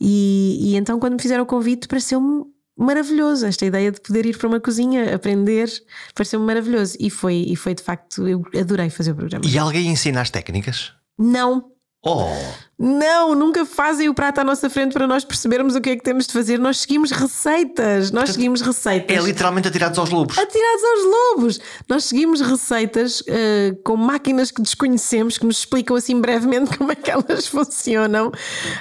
E, 0.00 0.58
e 0.72 0.76
então, 0.76 1.00
quando 1.00 1.14
me 1.14 1.20
fizeram 1.22 1.42
o 1.42 1.46
convite, 1.46 1.88
pareceu-me 1.88 2.44
maravilhoso 2.78 3.46
esta 3.46 3.66
ideia 3.66 3.90
de 3.90 4.00
poder 4.00 4.24
ir 4.24 4.38
para 4.38 4.48
uma 4.48 4.60
cozinha, 4.60 5.14
aprender, 5.14 5.68
pareceu-me 6.14 6.46
maravilhoso. 6.46 6.96
E 7.00 7.10
foi, 7.10 7.44
e 7.48 7.56
foi 7.56 7.74
de 7.74 7.82
facto, 7.82 8.26
eu 8.28 8.42
adorei 8.58 8.88
fazer 8.88 9.12
o 9.12 9.16
programa. 9.16 9.44
E 9.46 9.58
alguém 9.58 9.88
ensina 9.88 10.20
as 10.20 10.30
técnicas? 10.30 10.92
Não, 11.18 11.72
Oh! 12.04 12.28
Não, 12.78 13.34
nunca 13.34 13.66
fazem 13.66 14.08
o 14.08 14.14
prato 14.14 14.38
à 14.40 14.44
nossa 14.44 14.70
frente 14.70 14.92
para 14.92 15.06
nós 15.06 15.24
percebermos 15.24 15.74
o 15.74 15.80
que 15.80 15.90
é 15.90 15.96
que 15.96 16.02
temos 16.02 16.26
de 16.28 16.32
fazer. 16.32 16.58
Nós 16.58 16.78
seguimos 16.78 17.10
receitas, 17.10 18.10
nós 18.12 18.30
seguimos 18.30 18.60
receitas. 18.60 19.16
É 19.16 19.20
literalmente 19.20 19.66
atirados 19.66 19.98
aos 19.98 20.10
lobos. 20.10 20.38
Atirados 20.38 20.82
aos 20.84 21.04
lobos. 21.36 21.60
Nós 21.88 22.04
seguimos 22.04 22.40
receitas 22.40 23.22
eh, 23.26 23.74
com 23.82 23.96
máquinas 23.96 24.50
que 24.52 24.62
desconhecemos, 24.62 25.38
que 25.38 25.44
nos 25.46 25.58
explicam 25.58 25.96
assim 25.96 26.20
brevemente 26.20 26.74
como 26.78 26.92
é 26.92 26.94
que 26.94 27.10
elas 27.10 27.48
funcionam. 27.48 28.30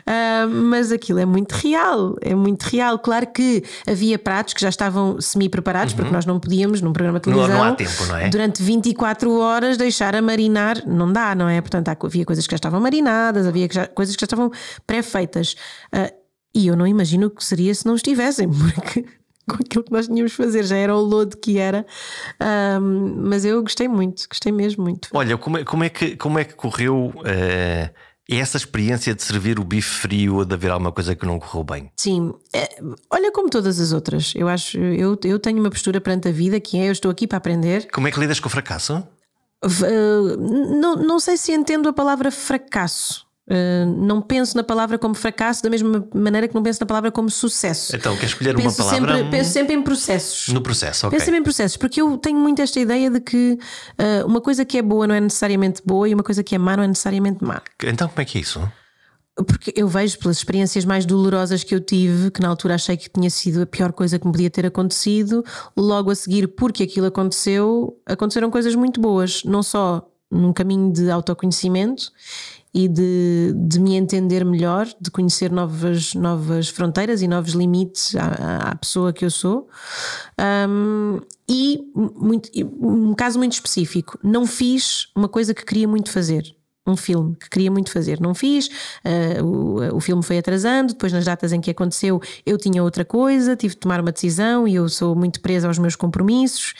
Ah, 0.05 0.45
mas 0.47 0.91
aquilo 0.91 1.17
é 1.19 1.25
muito 1.25 1.53
real, 1.53 2.15
é 2.21 2.35
muito 2.35 2.63
real. 2.63 2.99
Claro 2.99 3.25
que 3.27 3.63
havia 3.87 4.19
pratos 4.19 4.53
que 4.53 4.61
já 4.61 4.69
estavam 4.69 5.19
semi-preparados, 5.19 5.93
porque 5.95 6.11
nós 6.11 6.25
não 6.25 6.39
podíamos, 6.39 6.81
num 6.81 6.93
programa 6.93 7.19
de 7.19 7.29
Uhum. 7.29 7.35
Não- 7.35 7.45
televisão, 7.47 7.65
não 7.65 7.73
há 7.73 7.75
tempo, 7.75 8.05
não 8.05 8.17
é? 8.17 8.29
durante 8.29 8.61
24 8.61 9.39
horas 9.39 9.75
deixar 9.75 10.15
a 10.15 10.21
marinar. 10.21 10.83
Não 10.85 11.11
dá, 11.11 11.33
não 11.33 11.49
é? 11.49 11.59
Portanto, 11.61 11.89
havia 12.05 12.25
coisas 12.25 12.45
que 12.45 12.51
já 12.51 12.57
estavam 12.57 12.79
marinadas, 12.79 13.47
havia 13.47 13.67
que 13.67 13.73
já- 13.75 13.86
coisas 13.87 14.15
que 14.15 14.21
já 14.21 14.25
estavam 14.25 14.51
pré-feitas. 14.85 15.55
Ah, 15.91 16.11
e 16.53 16.67
eu 16.67 16.75
não 16.75 16.87
imagino 16.87 17.27
o 17.27 17.29
que 17.29 17.43
seria 17.43 17.73
se 17.73 17.85
não 17.85 17.95
estivessem, 17.95 18.49
porque 18.75 19.05
com 19.47 19.55
aquilo 19.55 19.83
que 19.83 19.91
nós 19.91 20.07
tínhamos 20.07 20.31
de 20.31 20.37
fazer 20.37 20.63
já 20.63 20.75
era 20.75 20.95
o 20.95 20.99
lodo 20.99 21.37
que 21.37 21.57
era. 21.57 21.85
Ahm, 22.39 23.15
mas 23.29 23.45
eu 23.45 23.61
gostei 23.61 23.87
muito, 23.87 24.27
gostei 24.29 24.51
mesmo 24.51 24.83
muito. 24.83 25.09
Olha, 25.13 25.37
como 25.37 25.57
é, 25.57 25.63
como 25.63 25.83
é 25.83 25.89
que, 25.89 26.17
como 26.17 26.37
é 26.37 26.43
que 26.43 26.53
correu 26.53 27.13
eh, 27.23 27.91
essa 28.29 28.57
experiência 28.57 29.15
de 29.15 29.23
servir 29.23 29.59
o 29.59 29.63
bife 29.63 29.89
frio 29.89 30.37
ou 30.37 30.45
de 30.45 30.53
haver 30.53 30.71
alguma 30.71 30.91
coisa 30.91 31.15
que 31.15 31.25
não 31.25 31.39
correu 31.39 31.63
bem? 31.63 31.91
Sim, 31.95 32.33
é, 32.53 32.77
olha 33.09 33.31
como 33.31 33.49
todas 33.49 33.79
as 33.79 33.93
outras. 33.93 34.33
Eu 34.35 34.49
acho, 34.49 34.77
eu, 34.77 35.17
eu 35.23 35.39
tenho 35.39 35.59
uma 35.59 35.69
postura 35.69 36.01
perante 36.01 36.27
a 36.27 36.31
vida 36.31 36.59
que 36.59 36.77
é 36.77 36.89
eu 36.89 36.91
estou 36.91 37.09
aqui 37.09 37.25
para 37.25 37.37
aprender. 37.37 37.87
Como 37.91 38.07
é 38.07 38.11
que 38.11 38.19
lidas 38.19 38.39
com 38.39 38.47
o 38.47 38.51
fracasso? 38.51 39.01
Eh, 39.63 40.37
não, 40.79 40.95
não 40.97 41.19
sei 41.19 41.37
se 41.37 41.51
entendo 41.51 41.87
a 41.89 41.93
palavra 41.93 42.31
fracasso. 42.31 43.26
Eh, 43.49 43.85
não 43.85 44.21
penso 44.21 44.57
na 44.57 44.63
palavra 44.63 44.99
como 44.99 45.15
fracasso 45.15 45.63
da 45.63 45.69
mesma 45.69 46.05
maneira 46.13 46.49
que 46.49 46.55
não 46.55 46.61
penso 46.61 46.81
na 46.81 46.85
palavra 46.85 47.09
como 47.11 47.29
sucesso. 47.29 47.95
Então, 47.95 48.15
quer 48.17 48.25
escolher 48.25 48.53
uma 48.53 48.63
penso, 48.63 48.77
palavra 48.77 49.15
sempre, 49.15 49.31
penso 49.31 49.51
sempre 49.51 49.73
em 49.73 49.81
processos. 49.81 50.49
no 50.49 50.61
processo, 50.61 51.07
ok. 51.07 51.17
Penso 51.17 51.25
sempre 51.25 51.39
em 51.39 51.43
processos, 51.43 51.77
porque 51.77 52.01
eu 52.01 52.17
tenho 52.17 52.37
muito 52.37 52.61
esta 52.61 52.77
ideia 52.77 53.09
de 53.09 53.21
que 53.21 53.57
eh, 53.97 54.23
uma 54.25 54.41
coisa 54.41 54.65
que 54.65 54.77
é 54.77 54.81
boa 54.81 55.07
não 55.07 55.15
é 55.15 55.21
necessariamente 55.21 55.81
boa 55.85 56.09
e 56.09 56.13
uma 56.13 56.23
coisa 56.23 56.43
que 56.43 56.55
é 56.55 56.57
má 56.57 56.75
não 56.75 56.83
é 56.83 56.87
necessariamente 56.87 57.41
má. 57.41 57.61
Então, 57.83 58.09
como 58.09 58.21
é 58.21 58.25
que 58.25 58.37
é 58.37 58.41
isso? 58.41 58.61
Porque 59.47 59.71
eu 59.77 59.87
vejo 59.87 60.19
pelas 60.19 60.37
experiências 60.37 60.83
mais 60.83 61.05
dolorosas 61.05 61.63
que 61.63 61.73
eu 61.73 61.79
tive, 61.79 62.31
que 62.31 62.41
na 62.41 62.49
altura 62.49 62.75
achei 62.75 62.97
que 62.97 63.09
tinha 63.09 63.29
sido 63.29 63.61
a 63.61 63.65
pior 63.65 63.93
coisa 63.93 64.19
que 64.19 64.25
me 64.25 64.33
podia 64.33 64.49
ter 64.49 64.65
acontecido, 64.65 65.45
logo 65.77 66.11
a 66.11 66.15
seguir, 66.15 66.47
porque 66.49 66.83
aquilo 66.83 67.05
aconteceu, 67.05 67.97
aconteceram 68.05 68.49
coisas 68.51 68.75
muito 68.75 68.99
boas, 68.99 69.43
não 69.45 69.63
só 69.63 70.05
num 70.29 70.51
caminho 70.51 70.91
de 70.91 71.09
autoconhecimento 71.09 72.11
e 72.73 72.87
de, 72.87 73.53
de 73.55 73.79
me 73.79 73.95
entender 73.95 74.43
melhor, 74.43 74.87
de 74.99 75.09
conhecer 75.09 75.51
novas, 75.51 76.13
novas 76.13 76.69
fronteiras 76.69 77.21
e 77.21 77.27
novos 77.27 77.53
limites 77.53 78.15
à, 78.15 78.71
à 78.71 78.75
pessoa 78.75 79.13
que 79.13 79.25
eu 79.25 79.31
sou. 79.31 79.67
Um, 80.69 81.19
e 81.49 81.79
muito, 81.95 82.49
um 82.81 83.13
caso 83.13 83.39
muito 83.39 83.53
específico, 83.53 84.19
não 84.23 84.45
fiz 84.45 85.07
uma 85.15 85.29
coisa 85.29 85.53
que 85.53 85.63
queria 85.63 85.87
muito 85.87 86.11
fazer 86.11 86.56
um 86.91 86.97
filme 86.97 87.35
que 87.35 87.49
queria 87.49 87.71
muito 87.71 87.91
fazer. 87.91 88.19
Não 88.19 88.33
fiz, 88.33 88.67
uh, 88.67 89.43
o, 89.43 89.97
o 89.97 89.99
filme 89.99 90.23
foi 90.23 90.37
atrasando, 90.37 90.93
depois 90.93 91.11
nas 91.11 91.25
datas 91.25 91.51
em 91.53 91.61
que 91.61 91.71
aconteceu 91.71 92.21
eu 92.45 92.57
tinha 92.57 92.83
outra 92.83 93.03
coisa, 93.03 93.55
tive 93.55 93.73
de 93.73 93.79
tomar 93.79 93.99
uma 93.99 94.11
decisão 94.11 94.67
e 94.67 94.75
eu 94.75 94.87
sou 94.89 95.15
muito 95.15 95.41
presa 95.41 95.67
aos 95.67 95.77
meus 95.77 95.95
compromissos. 95.95 96.73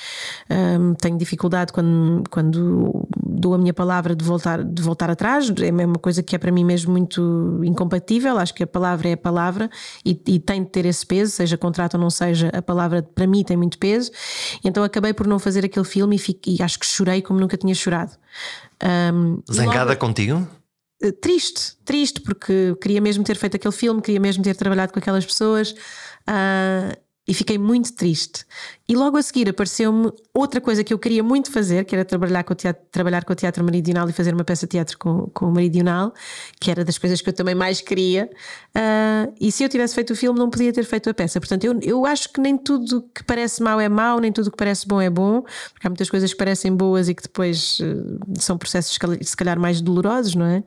Um, 0.49 0.93
tenho 0.93 1.17
dificuldade 1.17 1.71
quando, 1.73 2.23
quando 2.29 3.07
dou 3.25 3.53
a 3.53 3.57
minha 3.57 3.73
palavra 3.73 4.15
de 4.15 4.23
voltar, 4.23 4.63
de 4.63 4.81
voltar 4.81 5.09
atrás, 5.09 5.49
é 5.49 5.85
uma 5.85 5.99
coisa 5.99 6.23
que 6.23 6.35
é 6.35 6.39
para 6.39 6.51
mim 6.51 6.63
mesmo 6.63 6.91
muito 6.91 7.61
incompatível. 7.63 8.37
Acho 8.37 8.53
que 8.53 8.63
a 8.63 8.67
palavra 8.67 9.09
é 9.09 9.13
a 9.13 9.17
palavra 9.17 9.69
e, 10.05 10.19
e 10.27 10.39
tem 10.39 10.63
de 10.63 10.69
ter 10.69 10.85
esse 10.85 11.05
peso, 11.05 11.31
seja 11.31 11.57
contrato 11.57 11.95
ou 11.95 11.99
não 11.99 12.09
seja, 12.09 12.49
a 12.53 12.61
palavra 12.61 13.01
para 13.03 13.27
mim 13.27 13.43
tem 13.43 13.57
muito 13.57 13.77
peso. 13.77 14.11
Então 14.63 14.83
acabei 14.83 15.13
por 15.13 15.27
não 15.27 15.39
fazer 15.39 15.65
aquele 15.65 15.85
filme 15.85 16.15
e, 16.15 16.19
fico, 16.19 16.41
e 16.47 16.61
acho 16.61 16.79
que 16.79 16.85
chorei 16.85 17.21
como 17.21 17.39
nunca 17.39 17.57
tinha 17.57 17.73
chorado. 17.75 18.11
Um, 18.83 19.41
Zangada 19.51 19.91
logo, 19.91 19.99
contigo? 19.99 20.47
Eh, 21.01 21.11
triste, 21.11 21.77
triste, 21.85 22.21
porque 22.21 22.75
queria 22.81 23.01
mesmo 23.01 23.23
ter 23.23 23.35
feito 23.35 23.55
aquele 23.55 23.73
filme, 23.73 24.01
queria 24.01 24.19
mesmo 24.19 24.43
ter 24.43 24.55
trabalhado 24.55 24.93
com 24.93 24.99
aquelas 24.99 25.25
pessoas. 25.25 25.71
Uh, 26.27 26.97
e 27.27 27.33
fiquei 27.33 27.57
muito 27.57 27.93
triste. 27.93 28.45
E 28.89 28.95
logo 28.95 29.17
a 29.17 29.21
seguir 29.21 29.49
apareceu-me 29.49 30.13
outra 30.33 30.61
coisa 30.61 30.81
que 30.81 30.93
eu 30.93 30.97
queria 30.97 31.21
muito 31.21 31.51
fazer, 31.51 31.83
que 31.83 31.93
era 31.93 32.05
trabalhar 32.05 32.45
com 32.45 32.53
o 32.53 32.55
teatro, 32.55 32.81
trabalhar 32.89 33.25
com 33.25 33.33
o 33.33 33.35
teatro 33.35 33.61
meridional 33.61 34.09
e 34.09 34.13
fazer 34.13 34.33
uma 34.33 34.45
peça 34.45 34.65
de 34.65 34.71
teatro 34.71 34.97
com, 34.97 35.27
com 35.33 35.47
o 35.47 35.51
meridional, 35.51 36.13
que 36.57 36.71
era 36.71 36.85
das 36.85 36.97
coisas 36.97 37.19
que 37.19 37.27
eu 37.27 37.33
também 37.33 37.53
mais 37.53 37.81
queria. 37.81 38.29
Uh, 38.73 39.33
e 39.41 39.51
se 39.51 39.61
eu 39.61 39.67
tivesse 39.67 39.93
feito 39.93 40.13
o 40.13 40.15
filme, 40.15 40.39
não 40.39 40.49
podia 40.49 40.71
ter 40.71 40.85
feito 40.85 41.09
a 41.09 41.13
peça. 41.13 41.37
Portanto, 41.37 41.65
eu, 41.65 41.77
eu 41.81 42.05
acho 42.05 42.31
que 42.31 42.39
nem 42.39 42.57
tudo 42.57 43.01
que 43.13 43.25
parece 43.25 43.61
mau 43.61 43.77
é 43.77 43.89
mau, 43.89 44.21
nem 44.21 44.31
tudo 44.31 44.49
que 44.49 44.57
parece 44.57 44.87
bom 44.87 45.01
é 45.01 45.09
bom, 45.09 45.41
porque 45.73 45.85
há 45.85 45.89
muitas 45.89 46.09
coisas 46.09 46.31
que 46.31 46.37
parecem 46.37 46.73
boas 46.73 47.09
e 47.09 47.13
que 47.13 47.23
depois 47.23 47.81
uh, 47.81 48.39
são 48.39 48.57
processos 48.57 48.97
se 49.21 49.35
calhar 49.35 49.59
mais 49.59 49.81
dolorosos, 49.81 50.33
não 50.33 50.45
é? 50.45 50.63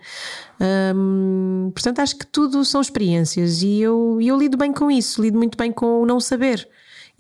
Um, 0.95 1.71
portanto, 1.73 2.01
acho 2.01 2.19
que 2.19 2.27
tudo 2.27 2.67
são 2.67 2.83
experiências 2.83 3.63
e 3.63 3.81
eu, 3.81 4.19
eu 4.21 4.37
lido 4.37 4.59
bem 4.59 4.75
com 4.75 4.91
isso, 4.91 5.23
lido 5.23 5.39
muito 5.39 5.57
bem 5.57 5.73
com 5.73 6.03
o 6.03 6.05
não 6.05 6.21
saber 6.21 6.69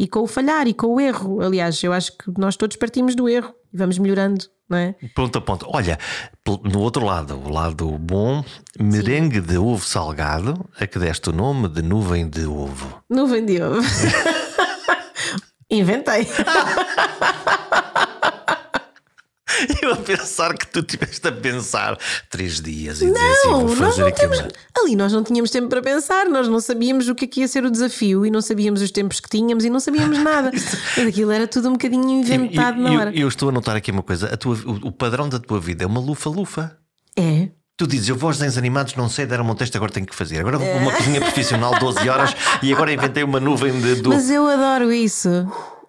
e 0.01 0.09
com 0.09 0.21
o 0.21 0.27
falhar 0.27 0.67
e 0.67 0.73
com 0.73 0.87
o 0.87 0.99
erro. 0.99 1.43
Aliás, 1.43 1.85
eu 1.85 1.93
acho 1.93 2.17
que 2.17 2.33
nós 2.39 2.57
todos 2.57 2.75
partimos 2.79 3.15
do 3.15 3.29
erro 3.29 3.55
e 3.71 3.77
vamos 3.77 3.99
melhorando, 3.99 4.47
não 4.67 4.79
é? 4.79 4.95
Ponto 5.15 5.37
a 5.37 5.43
ponto. 5.43 5.67
Olha, 5.69 5.99
no 6.65 6.81
outro 6.81 7.05
lado, 7.05 7.37
o 7.37 7.51
lado 7.51 7.87
bom, 7.99 8.43
merengue 8.81 9.43
Sim. 9.43 9.47
de 9.47 9.59
ovo 9.59 9.87
salgado, 9.87 10.67
a 10.81 10.87
que 10.87 10.99
deste 10.99 11.29
o 11.29 11.33
nome 11.35 11.69
de 11.69 11.83
nuvem 11.83 12.27
de 12.27 12.47
ovo. 12.47 13.03
Nuvem 13.11 13.45
de 13.45 13.63
ovo. 13.63 13.83
Inventei. 15.71 16.27
Eu 19.83 19.92
a 19.92 19.96
pensar 19.96 20.57
que 20.57 20.66
tu 20.66 20.83
tiveste 20.83 21.27
a 21.27 21.33
pensar 21.33 21.99
três 22.29 22.61
dias 22.61 23.01
e 23.01 23.07
não, 23.07 23.14
dizer 23.14 23.27
assim, 23.27 23.49
vou 23.49 23.68
fazer 23.68 24.03
nós 24.03 24.12
temos, 24.18 24.38
Ali 24.79 24.96
nós 24.96 25.12
não 25.12 25.23
tínhamos 25.23 25.51
tempo 25.51 25.68
para 25.68 25.83
pensar, 25.83 26.27
nós 26.27 26.49
não 26.49 26.61
sabíamos 26.61 27.09
o 27.09 27.14
que, 27.14 27.25
é 27.25 27.29
que 27.29 27.40
ia 27.40 27.49
ser 27.49 27.64
o 27.64 27.70
desafio 27.70 28.25
e 28.25 28.31
não 28.31 28.40
sabíamos 28.40 28.83
os 28.83 28.90
tempos 28.90 29.20
que 29.20 29.29
tínhamos 29.29 29.64
e 29.64 29.70
não 29.70 29.81
sabíamos 29.81 30.18
nada. 30.23 30.51
Aquilo 31.07 31.31
era 31.31 31.46
tudo 31.46 31.68
um 31.68 31.73
bocadinho 31.73 32.11
inventado 32.11 32.79
eu, 32.79 32.83
na 32.83 32.99
hora. 32.99 33.11
Eu, 33.11 33.23
eu, 33.23 33.29
estou 33.29 33.49
a 33.49 33.53
notar 33.53 33.77
aqui 33.77 33.90
uma 33.90 34.03
coisa: 34.03 34.37
tua, 34.37 34.55
o, 34.66 34.88
o 34.88 34.92
padrão 34.92 35.29
da 35.29 35.38
tua 35.38 35.61
vida 35.61 35.85
é 35.85 35.87
uma 35.87 36.01
lufa-lufa. 36.01 36.77
É. 37.16 37.49
Tu 37.77 37.87
dizes, 37.87 38.11
eu 38.11 38.16
vou 38.16 38.29
aos 38.29 38.37
desenhos 38.37 38.59
animados, 38.59 38.94
não 38.94 39.09
sei, 39.09 39.25
deram-me 39.25 39.53
um 39.53 39.55
texto, 39.55 39.75
agora 39.77 39.90
tenho 39.90 40.05
que 40.05 40.14
fazer. 40.14 40.38
Agora 40.38 40.59
vou 40.59 40.68
para 40.68 40.79
uma 40.79 40.92
cozinha 40.92 41.18
profissional 41.18 41.79
12 41.79 42.09
horas 42.11 42.37
e 42.62 42.73
agora 42.75 42.92
inventei 42.92 43.25
uma 43.25 43.40
nuvem 43.40 43.73
de. 43.81 43.94
Do... 44.03 44.11
Mas 44.11 44.31
eu 44.31 44.46
adoro 44.46 44.92
isso. 44.92 45.31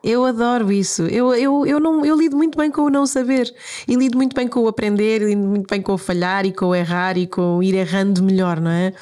Eu 0.04 0.26
adoro 0.26 0.72
isso. 0.72 1.04
Eu, 1.04 1.34
eu, 1.36 1.66
eu, 1.66 1.80
não, 1.80 2.04
eu 2.06 2.16
lido 2.18 2.36
muito 2.36 2.58
bem 2.58 2.72
com 2.72 2.82
o 2.82 2.90
não 2.90 3.06
saber. 3.06 3.54
E 3.88 3.96
lido 3.96 4.18
muito 4.18 4.36
bem 4.36 4.48
com 4.48 4.62
o 4.62 4.68
aprender, 4.68 5.22
lido 5.22 5.42
muito 5.42 5.68
bem 5.70 5.82
com 5.82 5.94
o 5.94 5.98
falhar 5.98 6.46
e 6.46 6.52
com 6.52 6.68
o 6.68 6.76
errar 6.76 7.18
e 7.18 7.28
com 7.28 7.58
o 7.58 7.64
ir 7.64 7.76
errando 7.76 8.24
melhor, 8.24 8.60
não 8.60 8.72
é? 8.72 8.94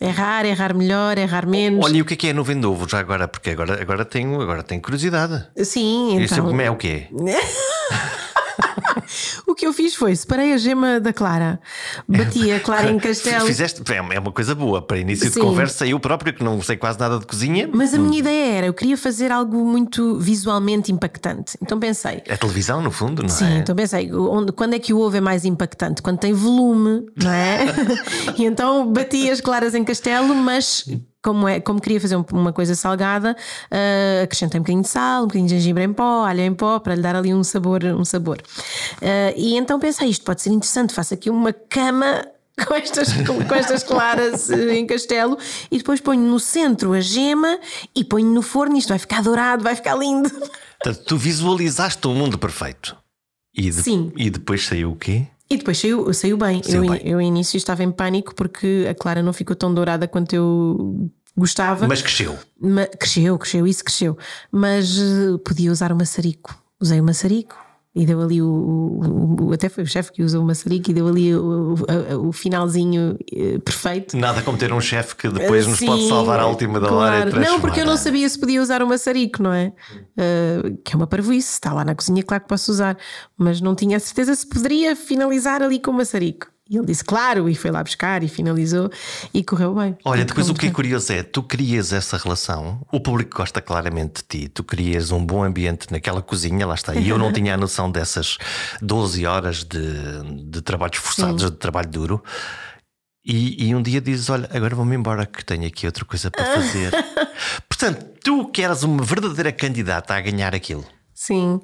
Errar, 0.00 0.44
errar 0.44 0.74
melhor, 0.74 1.16
errar 1.16 1.46
menos. 1.46 1.84
Olha, 1.84 1.96
e 1.96 2.02
o 2.02 2.04
que 2.04 2.14
é 2.14 2.16
que 2.16 2.26
é 2.28 2.32
nuvem 2.32 2.58
de 2.58 2.66
ovo 2.66 2.88
já 2.88 2.98
agora? 2.98 3.28
Porque 3.28 3.50
agora, 3.50 3.80
agora, 3.80 4.04
tenho, 4.04 4.40
agora 4.40 4.62
tenho 4.62 4.82
curiosidade. 4.82 5.46
Sim, 5.64 6.14
então. 6.14 6.24
Isso 6.24 6.34
é 6.34 6.70
o 6.70 6.76
quê? 6.76 7.06
o 7.12 7.22
que 9.62 9.66
eu 9.68 9.72
fiz 9.72 9.94
foi 9.94 10.16
separei 10.16 10.52
a 10.52 10.56
gema 10.56 10.98
da 10.98 11.12
Clara, 11.12 11.60
bati 12.08 12.50
a 12.50 12.58
Clara 12.58 12.90
em 12.90 12.98
castelo. 12.98 13.46
Fizeste, 13.46 13.80
é, 13.92 14.16
é 14.16 14.18
uma 14.18 14.32
coisa 14.32 14.56
boa 14.56 14.82
para 14.82 14.98
início 14.98 15.30
Sim. 15.30 15.34
de 15.34 15.46
conversa. 15.46 15.86
Eu 15.86 16.00
próprio, 16.00 16.34
que 16.34 16.42
não 16.42 16.60
sei 16.60 16.76
quase 16.76 16.98
nada 16.98 17.20
de 17.20 17.26
cozinha. 17.26 17.70
Mas 17.72 17.94
a 17.94 17.98
minha 17.98 18.18
ideia 18.18 18.54
era, 18.56 18.66
eu 18.66 18.74
queria 18.74 18.96
fazer 18.96 19.30
algo 19.30 19.64
muito 19.64 20.18
visualmente 20.18 20.90
impactante. 20.90 21.56
Então 21.62 21.78
pensei. 21.78 22.22
É 22.26 22.36
televisão, 22.36 22.82
no 22.82 22.90
fundo, 22.90 23.22
não 23.22 23.28
Sim, 23.28 23.44
é? 23.44 23.48
Sim, 23.48 23.58
então 23.58 23.76
pensei, 23.76 24.12
onde, 24.12 24.50
quando 24.50 24.74
é 24.74 24.80
que 24.80 24.92
o 24.92 24.98
ovo 24.98 25.16
é 25.16 25.20
mais 25.20 25.44
impactante? 25.44 26.02
Quando 26.02 26.18
tem 26.18 26.32
volume, 26.32 27.06
não 27.14 27.30
é? 27.30 27.66
e 28.36 28.44
então 28.44 28.92
bati 28.92 29.30
as 29.30 29.40
claras 29.40 29.76
em 29.76 29.84
castelo, 29.84 30.34
mas 30.34 30.84
como, 31.22 31.46
é, 31.46 31.60
como 31.60 31.80
queria 31.80 32.00
fazer 32.00 32.16
uma 32.32 32.52
coisa 32.52 32.74
salgada, 32.74 33.36
uh, 33.70 34.24
acrescentei 34.24 34.58
um 34.58 34.62
bocadinho 34.62 34.82
de 34.82 34.88
sal, 34.88 35.22
um 35.22 35.26
bocadinho 35.26 35.48
de 35.48 35.54
gengibre 35.54 35.84
em 35.84 35.92
pó, 35.92 36.24
alho 36.24 36.40
em 36.40 36.52
pó, 36.52 36.80
para 36.80 36.94
lhe 36.94 37.02
dar 37.02 37.14
ali 37.14 37.32
um 37.32 37.44
sabor. 37.44 37.84
Um 37.84 38.04
sabor. 38.04 38.38
Uh, 39.00 39.32
e 39.36 39.56
então 39.56 39.78
pensei, 39.78 40.08
isto 40.08 40.24
pode 40.24 40.42
ser 40.42 40.50
interessante, 40.50 40.92
faço 40.92 41.14
aqui 41.14 41.30
uma 41.30 41.52
cama 41.52 42.26
com 42.66 42.74
estas, 42.74 43.12
com 43.12 43.54
estas 43.54 43.82
claras 43.82 44.50
eh, 44.50 44.76
em 44.76 44.86
castelo 44.86 45.38
e 45.70 45.78
depois 45.78 46.00
ponho 46.00 46.20
no 46.20 46.38
centro 46.38 46.92
a 46.92 47.00
gema 47.00 47.58
e 47.94 48.04
ponho 48.04 48.28
no 48.28 48.42
forno. 48.42 48.76
Isto 48.76 48.90
vai 48.90 48.98
ficar 48.98 49.22
dourado, 49.22 49.62
vai 49.62 49.74
ficar 49.74 49.94
lindo. 49.96 50.28
Portanto, 50.28 51.04
tu 51.06 51.16
visualizaste 51.16 52.06
um 52.06 52.14
mundo 52.14 52.38
perfeito. 52.38 52.96
E, 53.54 53.70
de, 53.70 53.82
Sim. 53.82 54.12
e 54.16 54.30
depois 54.30 54.66
saiu 54.66 54.92
o 54.92 54.96
quê? 54.96 55.26
E 55.52 55.56
depois 55.58 55.78
saiu, 55.78 56.12
saiu 56.14 56.36
bem. 56.36 56.62
Saiu 56.62 56.84
eu, 56.84 56.90
bem. 56.90 57.00
eu, 57.04 57.20
início, 57.20 57.56
estava 57.56 57.82
em 57.82 57.90
pânico 57.90 58.34
porque 58.34 58.86
a 58.90 58.94
Clara 58.94 59.22
não 59.22 59.32
ficou 59.32 59.54
tão 59.54 59.72
dourada 59.72 60.08
quanto 60.08 60.34
eu 60.34 61.10
gostava. 61.36 61.86
Mas 61.86 62.02
cresceu. 62.02 62.38
Ma, 62.60 62.86
cresceu, 62.86 63.38
cresceu, 63.38 63.66
isso 63.66 63.84
cresceu. 63.84 64.16
Mas 64.50 64.98
uh, 64.98 65.38
podia 65.38 65.70
usar 65.70 65.92
o 65.92 65.96
maçarico. 65.96 66.56
Usei 66.80 67.00
o 67.00 67.04
maçarico 67.04 67.56
e 67.94 68.06
deu 68.06 68.22
ali 68.22 68.40
o, 68.40 68.48
o, 68.48 69.48
o, 69.48 69.52
até 69.52 69.68
foi 69.68 69.84
o 69.84 69.86
chefe 69.86 70.12
que 70.12 70.22
usou 70.22 70.42
o 70.42 70.46
maçarico 70.46 70.90
e 70.90 70.94
deu 70.94 71.06
ali 71.06 71.34
o, 71.34 71.74
o 72.26 72.32
finalzinho 72.32 73.18
uh, 73.32 73.60
perfeito. 73.60 74.16
Nada 74.16 74.40
como 74.40 74.56
ter 74.56 74.72
um 74.72 74.80
chefe 74.80 75.14
que 75.14 75.28
depois 75.28 75.66
nos 75.66 75.78
pode 75.78 76.08
salvar 76.08 76.40
à 76.40 76.46
última 76.46 76.80
da 76.80 76.88
claro. 76.88 77.30
hora. 77.30 77.40
Não, 77.40 77.60
porque 77.60 77.80
eu 77.80 77.84
não 77.84 77.98
sabia 77.98 78.26
se 78.28 78.38
podia 78.38 78.62
usar 78.62 78.82
o 78.82 78.86
maçarico, 78.86 79.42
não 79.42 79.52
é? 79.52 79.72
Uh, 80.16 80.78
que 80.82 80.94
é 80.94 80.96
uma 80.96 81.06
parvoíce, 81.06 81.52
está 81.52 81.72
lá 81.72 81.84
na 81.84 81.94
cozinha, 81.94 82.22
claro 82.22 82.42
que 82.42 82.48
posso 82.48 82.72
usar, 82.72 82.96
mas 83.36 83.60
não 83.60 83.74
tinha 83.74 83.98
a 83.98 84.00
certeza 84.00 84.34
se 84.34 84.48
poderia 84.48 84.96
finalizar 84.96 85.62
ali 85.62 85.78
com 85.78 85.90
o 85.90 85.94
maçarico. 85.94 86.51
E 86.70 86.76
ele 86.76 86.86
disse 86.86 87.04
claro, 87.04 87.48
e 87.48 87.54
foi 87.54 87.70
lá 87.70 87.82
buscar 87.82 88.22
e 88.22 88.28
finalizou 88.28 88.90
e 89.34 89.42
correu 89.42 89.74
bem. 89.74 89.96
Olha, 90.04 90.24
depois 90.24 90.48
o 90.48 90.54
que 90.54 90.68
é 90.68 90.70
curioso 90.70 91.12
é, 91.12 91.22
tu 91.22 91.42
crias 91.42 91.92
essa 91.92 92.16
relação, 92.16 92.80
o 92.90 93.00
público 93.00 93.36
gosta 93.36 93.60
claramente 93.60 94.22
de 94.22 94.44
ti, 94.44 94.48
tu 94.48 94.62
crias 94.62 95.10
um 95.10 95.24
bom 95.24 95.42
ambiente 95.42 95.90
naquela 95.90 96.22
cozinha, 96.22 96.66
lá 96.66 96.74
está. 96.74 96.94
E 96.94 97.08
eu 97.08 97.18
não 97.18 97.30
tinha 97.34 97.54
a 97.54 97.56
noção 97.56 97.90
dessas 97.90 98.38
12 98.80 99.26
horas 99.26 99.64
de, 99.64 100.44
de 100.44 100.62
trabalhos 100.62 100.98
forçados, 100.98 101.42
Sim. 101.42 101.50
de 101.50 101.56
trabalho 101.56 101.88
duro. 101.88 102.22
E, 103.24 103.68
e, 103.68 103.74
um 103.74 103.82
dia 103.82 104.00
dizes: 104.00 104.30
Olha, 104.30 104.48
agora 104.52 104.74
vou-me 104.74 104.96
embora 104.96 105.26
que 105.26 105.44
tenho 105.44 105.66
aqui 105.66 105.86
outra 105.86 106.04
coisa 106.04 106.30
para 106.30 106.44
fazer. 106.56 106.92
Portanto, 107.68 108.04
tu 108.22 108.46
que 108.48 108.62
eras 108.62 108.82
uma 108.82 109.02
verdadeira 109.04 109.52
candidata 109.52 110.14
a 110.14 110.20
ganhar 110.20 110.54
aquilo. 110.54 110.84
Sim, 111.22 111.60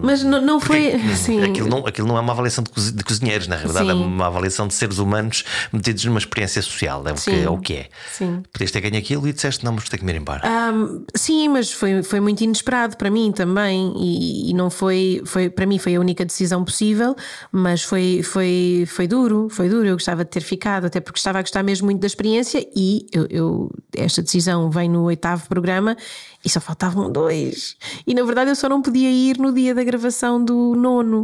mas 0.00 0.22
não, 0.22 0.40
não 0.40 0.60
foi. 0.60 0.96
Sim. 1.18 1.42
Aquilo, 1.42 1.68
não, 1.68 1.84
aquilo 1.84 2.06
não 2.06 2.16
é 2.16 2.20
uma 2.20 2.32
avaliação 2.32 2.62
de, 2.62 3.02
cozinheiros, 3.02 3.48
na 3.48 3.56
realidade, 3.56 3.90
é 3.90 3.92
sim. 3.92 4.00
é 4.00 4.06
uma 4.06 4.28
avaliação 4.28 4.68
de 4.68 4.74
seres 4.74 4.98
humanos 4.98 5.42
metidos 5.72 6.04
numa 6.04 6.20
experiência 6.20 6.62
social, 6.62 7.02
é 7.04 7.10
o, 7.10 7.16
que, 7.16 7.30
é, 7.30 7.50
o 7.50 7.58
que 7.58 7.74
é. 7.74 7.88
Sim. 8.12 8.44
Podias 8.52 8.70
ter 8.70 8.80
ganho 8.82 8.96
aquilo 8.96 9.26
e 9.26 9.32
disseste: 9.32 9.64
Não, 9.64 9.72
mas 9.72 9.88
ter 9.88 9.98
que 9.98 10.04
me 10.04 10.12
ir 10.12 10.16
embora. 10.18 10.42
Um, 10.48 11.04
sim, 11.12 11.48
mas 11.48 11.72
foi, 11.72 12.04
foi 12.04 12.20
muito 12.20 12.40
inesperado 12.44 12.96
para 12.96 13.10
mim 13.10 13.32
também, 13.32 13.92
e, 13.96 14.50
e, 14.50 14.54
não 14.54 14.70
foi, 14.70 15.20
foi. 15.24 15.50
Para 15.50 15.66
mim 15.66 15.80
foi 15.80 15.96
a 15.96 16.00
única 16.00 16.24
decisão 16.24 16.64
possível, 16.64 17.16
mas 17.50 17.82
foi, 17.82 18.22
foi, 18.22 18.84
foi 18.86 19.08
duro, 19.08 19.48
foi 19.50 19.68
duro. 19.68 19.88
Eu 19.88 19.94
gostava 19.94 20.24
de 20.24 20.30
ter 20.30 20.42
ficado, 20.42 20.84
até 20.84 21.00
porque 21.00 21.18
estava 21.18 21.40
a 21.40 21.42
gostar 21.42 21.64
mesmo 21.64 21.86
muito 21.86 22.00
da 22.00 22.06
experiência, 22.06 22.64
e 22.76 23.08
eu, 23.12 23.26
eu 23.28 23.70
esta 23.96 24.22
decisão 24.22 24.70
vem 24.70 24.88
no 24.88 25.02
oitavo 25.02 25.48
programa 25.48 25.96
e 26.44 26.48
só 26.48 26.60
faltavam 26.60 27.10
dois. 27.10 27.76
E 28.06 28.14
na 28.14 28.22
verdade 28.22 28.50
eu 28.50 28.54
só 28.54 28.68
não 28.68 28.83
podia 28.84 29.10
ir 29.10 29.38
no 29.38 29.52
dia 29.52 29.74
da 29.74 29.82
gravação 29.82 30.44
do 30.44 30.74
nono, 30.74 31.22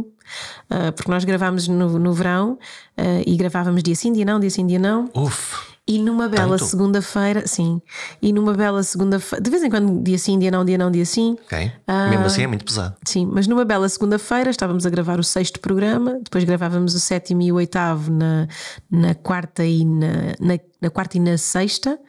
uh, 0.69 0.91
porque 0.95 1.09
nós 1.11 1.23
gravámos 1.23 1.67
no, 1.67 1.99
no 1.99 2.13
verão 2.13 2.57
uh, 2.97 3.23
e 3.25 3.35
gravávamos 3.35 3.83
dia 3.83 3.95
sim, 3.95 4.11
dia 4.11 4.25
não, 4.25 4.39
dia 4.39 4.49
sim, 4.49 4.65
dia 4.65 4.79
não. 4.79 5.09
Uf. 5.15 5.71
E 5.87 5.97
numa 5.99 6.29
bela 6.29 6.57
segunda-feira, 6.57 7.45
sim. 7.47 7.81
E 8.21 8.31
numa 8.31 8.53
bela 8.53 8.81
segunda-feira, 8.83 9.43
de 9.43 9.49
vez 9.49 9.63
em 9.63 9.69
quando, 9.69 10.01
dia 10.01 10.17
sim, 10.17 10.37
dia 10.37 10.51
não, 10.51 10.63
dia 10.63 10.77
não, 10.77 10.91
dia 10.91 11.05
sim. 11.05 11.35
Ok? 11.45 11.71
Ah. 11.87 12.07
Mesmo 12.07 12.25
assim 12.25 12.43
é 12.43 12.47
muito 12.47 12.63
pesado. 12.63 12.95
Sim, 13.03 13.27
mas 13.31 13.47
numa 13.47 13.65
bela 13.65 13.89
segunda-feira 13.89 14.51
estávamos 14.51 14.85
a 14.85 14.89
gravar 14.89 15.19
o 15.19 15.23
sexto 15.23 15.59
programa, 15.59 16.19
depois 16.23 16.43
gravávamos 16.43 16.93
o 16.93 16.99
sétimo 16.99 17.41
e 17.41 17.51
o 17.51 17.55
oitavo 17.55 18.11
na, 18.11 18.47
na 18.89 19.15
quarta 19.15 19.65
e 19.65 19.83
na, 19.83 20.35
na, 20.39 20.59
na 20.81 20.89
quarta 20.89 21.17
e 21.17 21.19
na 21.19 21.37
sexta. 21.37 21.99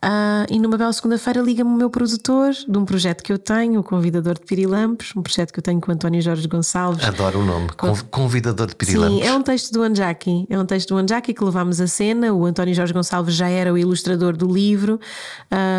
Ah, 0.00 0.46
e 0.48 0.58
numa 0.58 0.76
bela 0.78 0.92
segunda-feira 0.92 1.40
liga-me 1.40 1.70
o 1.70 1.74
meu 1.74 1.90
produtor 1.90 2.52
de 2.52 2.78
um 2.78 2.84
projeto 2.84 3.22
que 3.22 3.32
eu 3.32 3.38
tenho, 3.38 3.80
o 3.80 3.82
Convidador 3.82 4.34
de 4.34 4.42
Pirilampos, 4.46 5.12
um 5.16 5.22
projeto 5.22 5.52
que 5.52 5.58
eu 5.58 5.62
tenho 5.62 5.80
com 5.80 5.90
o 5.90 5.94
António 5.94 6.22
Jorge 6.22 6.46
Gonçalves. 6.46 7.04
Adoro 7.04 7.40
o 7.40 7.44
nome. 7.44 7.68
Conv- 7.76 8.02
Convidador 8.10 8.68
de 8.68 8.76
Pirilampos. 8.76 9.18
Sim, 9.20 9.26
é 9.26 9.34
um 9.34 9.42
texto 9.42 9.72
do 9.72 9.82
Anjaki. 9.82 10.46
É 10.48 10.58
um 10.58 10.64
texto 10.66 10.90
do 10.90 10.96
Anjaki 10.96 11.34
que 11.34 11.44
levámos 11.44 11.80
à 11.80 11.86
cena. 11.86 12.32
O 12.32 12.44
António 12.46 12.72
Jorge 12.74 12.92
Gonçalves 12.92 13.34
já 13.34 13.48
era 13.48 13.72
o 13.72 13.76
ilustrador 13.78 14.36
do 14.36 14.46
livro 14.46 15.00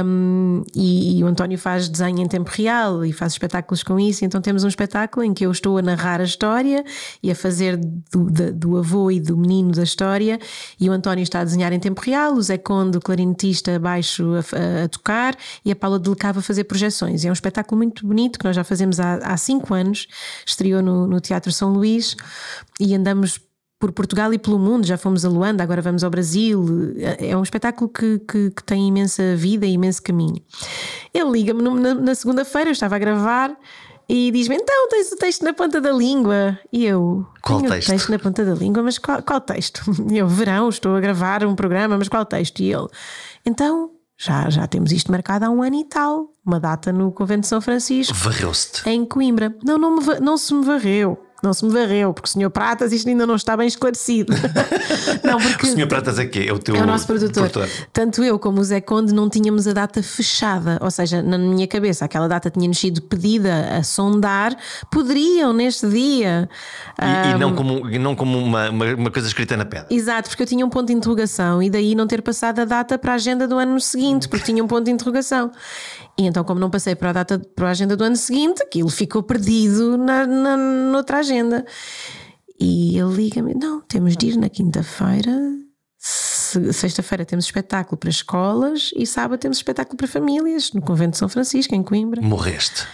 um, 0.03 0.63
e, 0.75 1.19
e 1.19 1.23
o 1.23 1.27
António 1.27 1.57
faz 1.57 1.87
desenho 1.89 2.19
em 2.19 2.27
tempo 2.27 2.49
real 2.53 3.05
e 3.05 3.11
faz 3.13 3.33
espetáculos 3.33 3.83
com 3.83 3.99
isso. 3.99 4.25
Então 4.25 4.41
temos 4.41 4.63
um 4.63 4.67
espetáculo 4.67 5.23
em 5.25 5.33
que 5.33 5.45
eu 5.45 5.51
estou 5.51 5.77
a 5.77 5.81
narrar 5.81 6.21
a 6.21 6.23
história 6.23 6.83
e 7.21 7.31
a 7.31 7.35
fazer 7.35 7.77
do, 7.77 8.29
da- 8.29 8.51
do 8.51 8.77
avô 8.77 9.09
e 9.11 9.19
do 9.19 9.37
menino 9.37 9.71
da 9.71 9.83
história 9.83 10.39
e 10.79 10.89
o 10.89 10.93
António 10.93 11.23
está 11.23 11.39
a 11.39 11.43
desenhar 11.43 11.71
em 11.73 11.79
tempo 11.79 12.01
real, 12.01 12.24
o 12.31 12.41
Zé 12.41 12.57
Conde, 12.57 12.97
o 12.97 13.01
clarinetista, 13.01 13.75
abaixo 13.75 14.23
a, 14.35 14.83
a- 14.83 14.87
tocar 14.89 15.35
e 15.63 15.71
a 15.71 15.75
Paula 15.75 15.99
Delecava 15.99 16.39
a 16.39 16.41
fazer 16.43 16.63
projeções. 16.65 17.23
E 17.23 17.27
é 17.27 17.29
um 17.29 17.33
espetáculo 17.33 17.77
muito 17.77 18.05
bonito 18.05 18.39
que 18.39 18.45
nós 18.45 18.55
já 18.55 18.63
fazemos 18.63 18.99
há, 18.99 19.15
há 19.17 19.37
cinco 19.37 19.73
anos. 19.73 20.07
Estreou 20.45 20.81
no, 20.81 21.07
no 21.07 21.19
Teatro 21.19 21.51
São 21.51 21.73
Luís 21.73 22.15
e 22.79 22.93
andamos 22.95 23.39
por 23.77 23.91
Portugal 23.91 24.33
e 24.33 24.39
pelo 24.39 24.57
mundo, 24.57 24.87
já 24.87 24.97
fomos 24.97 25.25
a 25.25 25.29
Luanda, 25.29 25.61
agora 25.61 25.81
vamos 25.81 26.03
ao 26.03 26.09
Brasil. 26.09 26.65
É 27.19 27.35
um 27.35 27.43
espetáculo 27.43 27.89
que, 27.89 28.19
que, 28.19 28.49
que 28.51 28.63
tem 28.63 28.87
imensa 28.87 29.35
vida 29.35 29.65
e 29.65 29.73
imenso 29.73 30.01
caminho. 30.01 30.41
Ele 31.13 31.29
liga-me 31.31 31.61
na, 31.61 31.93
na 31.93 32.15
segunda-feira, 32.15 32.69
eu 32.69 32.71
estava 32.71 32.95
a 32.95 32.99
gravar. 32.99 33.55
E 34.07 34.31
diz-me, 34.31 34.55
então 34.55 34.87
tens 34.89 35.11
o 35.11 35.15
texto 35.17 35.43
na 35.43 35.53
ponta 35.53 35.81
da 35.81 35.91
língua. 35.91 36.59
E 36.71 36.85
eu, 36.85 37.25
Qual 37.41 37.59
tenho 37.59 37.71
texto? 37.71 37.87
o 37.87 37.91
texto 37.91 38.09
na 38.11 38.19
ponta 38.19 38.45
da 38.45 38.53
língua, 38.53 38.83
mas 38.83 38.97
qual, 38.97 39.21
qual 39.23 39.41
texto? 39.41 39.81
E 40.11 40.17
eu, 40.17 40.27
verão, 40.27 40.69
estou 40.69 40.95
a 40.95 40.99
gravar 40.99 41.43
um 41.43 41.55
programa, 41.55 41.97
mas 41.97 42.07
qual 42.07 42.25
texto? 42.25 42.59
E 42.61 42.71
ele, 42.71 42.87
então, 43.45 43.89
já, 44.17 44.49
já 44.49 44.67
temos 44.67 44.91
isto 44.91 45.11
marcado 45.11 45.45
há 45.45 45.49
um 45.49 45.61
ano 45.63 45.75
e 45.77 45.83
tal, 45.85 46.31
uma 46.45 46.59
data 46.59 46.91
no 46.93 47.11
Convento 47.11 47.41
de 47.41 47.47
São 47.47 47.59
Francisco 47.61 48.13
Varreu-se-te. 48.13 48.87
em 48.89 49.03
Coimbra. 49.05 49.55
Não, 49.63 49.77
não, 49.77 49.95
me 49.95 50.19
não 50.21 50.37
se 50.37 50.53
me 50.53 50.63
varreu. 50.63 51.17
Não 51.45 51.53
se 51.53 51.63
me 51.63 51.71
varreu, 51.71 52.13
porque 52.13 52.27
o 52.27 52.31
senhor 52.31 52.49
Pratas 52.49 52.91
isto 52.91 53.07
ainda 53.07 53.25
não 53.27 53.35
está 53.35 53.55
bem 53.55 53.67
esclarecido. 53.67 54.33
não, 55.23 55.39
porque 55.39 55.67
O 55.67 55.71
senhor 55.71 55.87
Pratas 55.87 56.17
é 56.17 56.25
quê? 56.25 56.45
É 56.49 56.53
o 56.53 56.57
teu 56.57 56.75
é 56.75 56.81
o 56.81 56.87
nosso 56.87 57.05
produtor. 57.05 57.49
Tanto 57.93 58.23
eu 58.23 58.39
como 58.39 58.59
o 58.59 58.63
Zé 58.63 58.81
Conde 58.81 59.13
não 59.13 59.29
tínhamos 59.29 59.67
a 59.67 59.73
data 59.73 60.01
fechada, 60.01 60.79
ou 60.81 60.89
seja, 60.89 61.21
na 61.21 61.37
minha 61.37 61.67
cabeça 61.67 62.05
aquela 62.05 62.27
data 62.27 62.49
tinha-nos 62.49 62.79
sido 62.79 63.01
pedida 63.01 63.77
a 63.77 63.83
sondar, 63.83 64.55
poderiam 64.91 65.53
neste 65.53 65.87
dia. 65.87 66.49
E, 66.99 67.03
e 67.03 67.33
Ah, 67.33 67.37
não 67.37 67.53
como, 67.53 67.89
e 67.89 67.99
não 67.99 68.15
como 68.15 68.37
uma, 68.37 68.69
uma, 68.69 68.95
uma 68.95 69.11
coisa 69.11 69.27
escrita 69.27 69.55
na 69.55 69.65
pedra. 69.65 69.87
Exato, 69.89 70.29
porque 70.29 70.43
eu 70.43 70.47
tinha 70.47 70.65
um 70.65 70.69
ponto 70.69 70.87
de 70.87 70.93
interrogação 70.93 71.61
e 71.61 71.69
daí 71.69 71.93
não 71.93 72.07
ter 72.07 72.21
passado 72.21 72.59
a 72.59 72.65
data 72.65 72.97
para 72.97 73.11
a 73.11 73.15
agenda 73.15 73.47
do 73.47 73.57
ano 73.57 73.79
seguinte, 73.79 74.27
porque 74.27 74.45
tinha 74.45 74.63
um 74.63 74.67
ponto 74.67 74.85
de 74.85 74.91
interrogação. 74.91 75.51
E 76.17 76.25
então, 76.25 76.43
como 76.43 76.59
não 76.59 76.69
passei 76.69 76.95
para 76.95 77.09
a 77.09 77.13
data 77.13 77.39
para 77.39 77.67
a 77.67 77.71
agenda 77.71 77.95
do 77.97 78.03
ano 78.03 78.15
seguinte, 78.15 78.61
aquilo 78.63 78.89
ficou 78.89 79.21
perdido 79.21 79.97
na, 79.97 80.25
na, 80.25 80.55
noutra 80.57 81.17
agenda. 81.19 81.65
E 82.59 82.97
ele 82.97 83.13
liga-me: 83.15 83.53
não, 83.53 83.81
temos 83.81 84.15
de 84.15 84.27
ir 84.27 84.37
na 84.37 84.47
quinta-feira. 84.49 85.31
se- 85.97 86.71
Sexta-feira 86.71 87.25
temos 87.25 87.45
espetáculo 87.45 87.97
para 87.97 88.09
escolas 88.09 88.91
e 88.95 89.05
sábado 89.05 89.39
temos 89.39 89.57
espetáculo 89.57 89.97
para 89.97 90.07
famílias 90.07 90.71
no 90.71 90.81
Convento 90.81 91.11
de 91.11 91.17
São 91.17 91.27
Francisco, 91.27 91.75
em 91.75 91.83
Coimbra. 91.83 92.21
Morreste. 92.21 92.87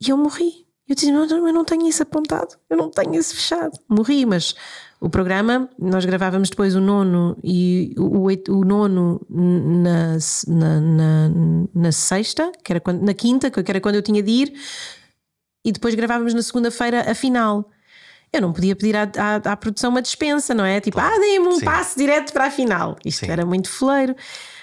E 0.00 0.10
eu 0.10 0.16
morri. 0.18 0.66
Eu 0.86 0.94
disse: 0.94 1.10
não, 1.10 1.26
não, 1.26 1.46
eu 1.48 1.54
não 1.54 1.64
tenho 1.64 1.86
isso 1.88 2.02
apontado, 2.02 2.54
eu 2.68 2.76
não 2.76 2.90
tenho 2.90 3.14
isso 3.14 3.34
fechado. 3.34 3.78
Morri, 3.88 4.26
mas 4.26 4.54
o 5.00 5.08
programa, 5.08 5.68
nós 5.78 6.04
gravávamos 6.04 6.50
depois 6.50 6.74
o 6.74 6.80
nono 6.80 7.36
e 7.42 7.94
o, 7.96 8.20
oito- 8.22 8.52
o 8.52 8.64
nono 8.64 9.20
na, 9.30 10.16
na, 10.48 10.80
na, 10.80 11.30
na 11.74 11.92
sexta, 11.92 12.50
que 12.64 12.72
era 12.72 12.80
quando, 12.80 13.02
na 13.02 13.14
quinta, 13.14 13.50
que 13.50 13.70
era 13.70 13.80
quando 13.80 13.94
eu 13.94 14.02
tinha 14.02 14.22
de 14.22 14.30
ir, 14.30 14.52
e 15.64 15.70
depois 15.72 15.94
gravávamos 15.94 16.34
na 16.34 16.42
segunda-feira 16.42 17.10
a 17.10 17.14
final. 17.14 17.70
Eu 18.32 18.42
não 18.42 18.52
podia 18.52 18.76
pedir 18.76 18.94
à, 18.96 19.02
à, 19.16 19.52
à 19.52 19.56
produção 19.56 19.90
uma 19.90 20.02
dispensa, 20.02 20.52
não 20.54 20.64
é? 20.64 20.80
Tipo, 20.80 20.98
ah, 21.00 21.18
dê-me 21.18 21.46
um 21.48 21.58
Sim. 21.58 21.64
passe 21.64 21.96
direto 21.96 22.32
para 22.32 22.46
a 22.46 22.50
final. 22.50 22.96
Isto 23.04 23.24
Sim. 23.24 23.32
era 23.32 23.46
muito 23.46 23.70
foleiro. 23.70 24.14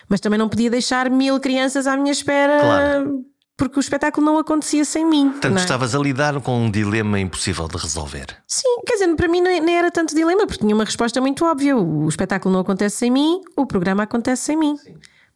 Mas 0.08 0.20
também 0.20 0.38
não 0.38 0.48
podia 0.48 0.70
deixar 0.70 1.10
mil 1.10 1.40
crianças 1.40 1.88
à 1.88 1.98
minha 1.98 2.12
espera 2.12 2.60
Claro. 2.60 3.26
Porque 3.58 3.80
o 3.80 3.82
espetáculo 3.82 4.26
não 4.26 4.38
acontecia 4.38 4.84
sem 4.84 5.06
mim. 5.06 5.30
Portanto, 5.30 5.58
é? 5.58 5.62
estavas 5.62 5.96
a 5.96 6.00
lidar 6.00 6.40
com 6.42 6.66
um 6.66 6.70
dilema 6.70 7.20
impossível 7.20 7.68
de 7.68 7.78
resolver. 7.78 8.28
Sim, 8.48 8.82
quer 8.86 8.94
dizer, 8.94 9.16
para 9.16 9.28
mim 9.28 9.42
nem 9.42 9.78
era 9.78 9.90
tanto 9.90 10.14
dilema, 10.14 10.46
porque 10.46 10.60
tinha 10.62 10.76
uma 10.76 10.84
resposta 10.84 11.22
muito 11.22 11.46
óbvia. 11.46 11.78
O 11.78 12.08
espetáculo 12.08 12.54
não 12.54 12.62
acontece 12.62 12.98
sem 12.98 13.12
mim, 13.12 13.42
o 13.56 13.66
programa 13.66 14.04
acontece 14.04 14.44
sem 14.44 14.58
mim. 14.58 14.76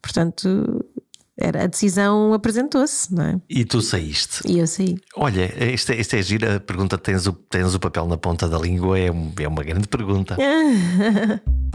Portanto, 0.01 0.85
era, 1.37 1.63
a 1.63 1.67
decisão 1.67 2.33
apresentou-se, 2.33 3.13
não 3.13 3.23
é? 3.23 3.41
E 3.49 3.63
tu 3.63 3.81
saíste. 3.81 4.41
E 4.45 4.59
eu 4.59 4.67
saí. 4.67 4.97
Olha, 5.15 5.51
isto 5.73 5.91
é, 5.91 6.19
é 6.19 6.21
gira. 6.21 6.57
A 6.57 6.59
pergunta: 6.59 6.97
tens 6.97 7.25
o, 7.27 7.31
tens 7.31 7.73
o 7.73 7.79
papel 7.79 8.05
na 8.07 8.17
ponta 8.17 8.47
da 8.49 8.57
língua? 8.57 8.99
É, 8.99 9.07
é 9.07 9.47
uma 9.47 9.63
grande 9.63 9.87
pergunta. 9.87 10.35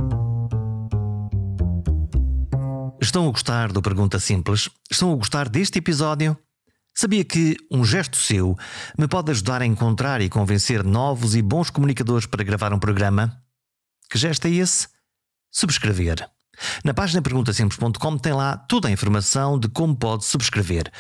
Estão 3.05 3.29
a 3.29 3.31
gostar 3.31 3.71
do 3.71 3.83
Pergunta 3.83 4.19
Simples? 4.19 4.71
Estão 4.91 5.13
a 5.13 5.15
gostar 5.15 5.47
deste 5.47 5.79
episódio? 5.79 6.35
Sabia 6.95 7.23
que 7.23 7.55
um 7.71 7.85
gesto 7.85 8.17
seu 8.17 8.57
me 8.99 9.07
pode 9.07 9.31
ajudar 9.31 9.61
a 9.61 9.67
encontrar 9.67 10.23
e 10.23 10.31
convencer 10.31 10.83
novos 10.83 11.37
e 11.37 11.43
bons 11.43 11.69
comunicadores 11.69 12.25
para 12.25 12.43
gravar 12.43 12.73
um 12.73 12.79
programa? 12.79 13.39
Que 14.11 14.17
gesto 14.17 14.47
é 14.47 14.53
esse? 14.53 14.89
Subscrever. 15.53 16.27
Na 16.83 16.95
página 16.95 17.21
perguntasimples.com 17.21 18.17
tem 18.17 18.33
lá 18.33 18.57
toda 18.57 18.89
a 18.89 18.91
informação 18.91 19.59
de 19.59 19.69
como 19.69 19.95
pode 19.95 20.25
subscrever. 20.25 20.91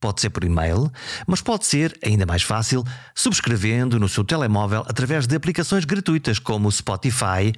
Pode 0.00 0.20
ser 0.20 0.30
por 0.30 0.42
e-mail, 0.42 0.90
mas 1.28 1.40
pode 1.40 1.64
ser, 1.64 1.96
ainda 2.04 2.26
mais 2.26 2.42
fácil, 2.42 2.82
subscrevendo 3.14 4.00
no 4.00 4.08
seu 4.08 4.24
telemóvel 4.24 4.80
através 4.88 5.28
de 5.28 5.36
aplicações 5.36 5.84
gratuitas 5.84 6.40
como 6.40 6.66
o 6.66 6.72
Spotify, 6.72 7.52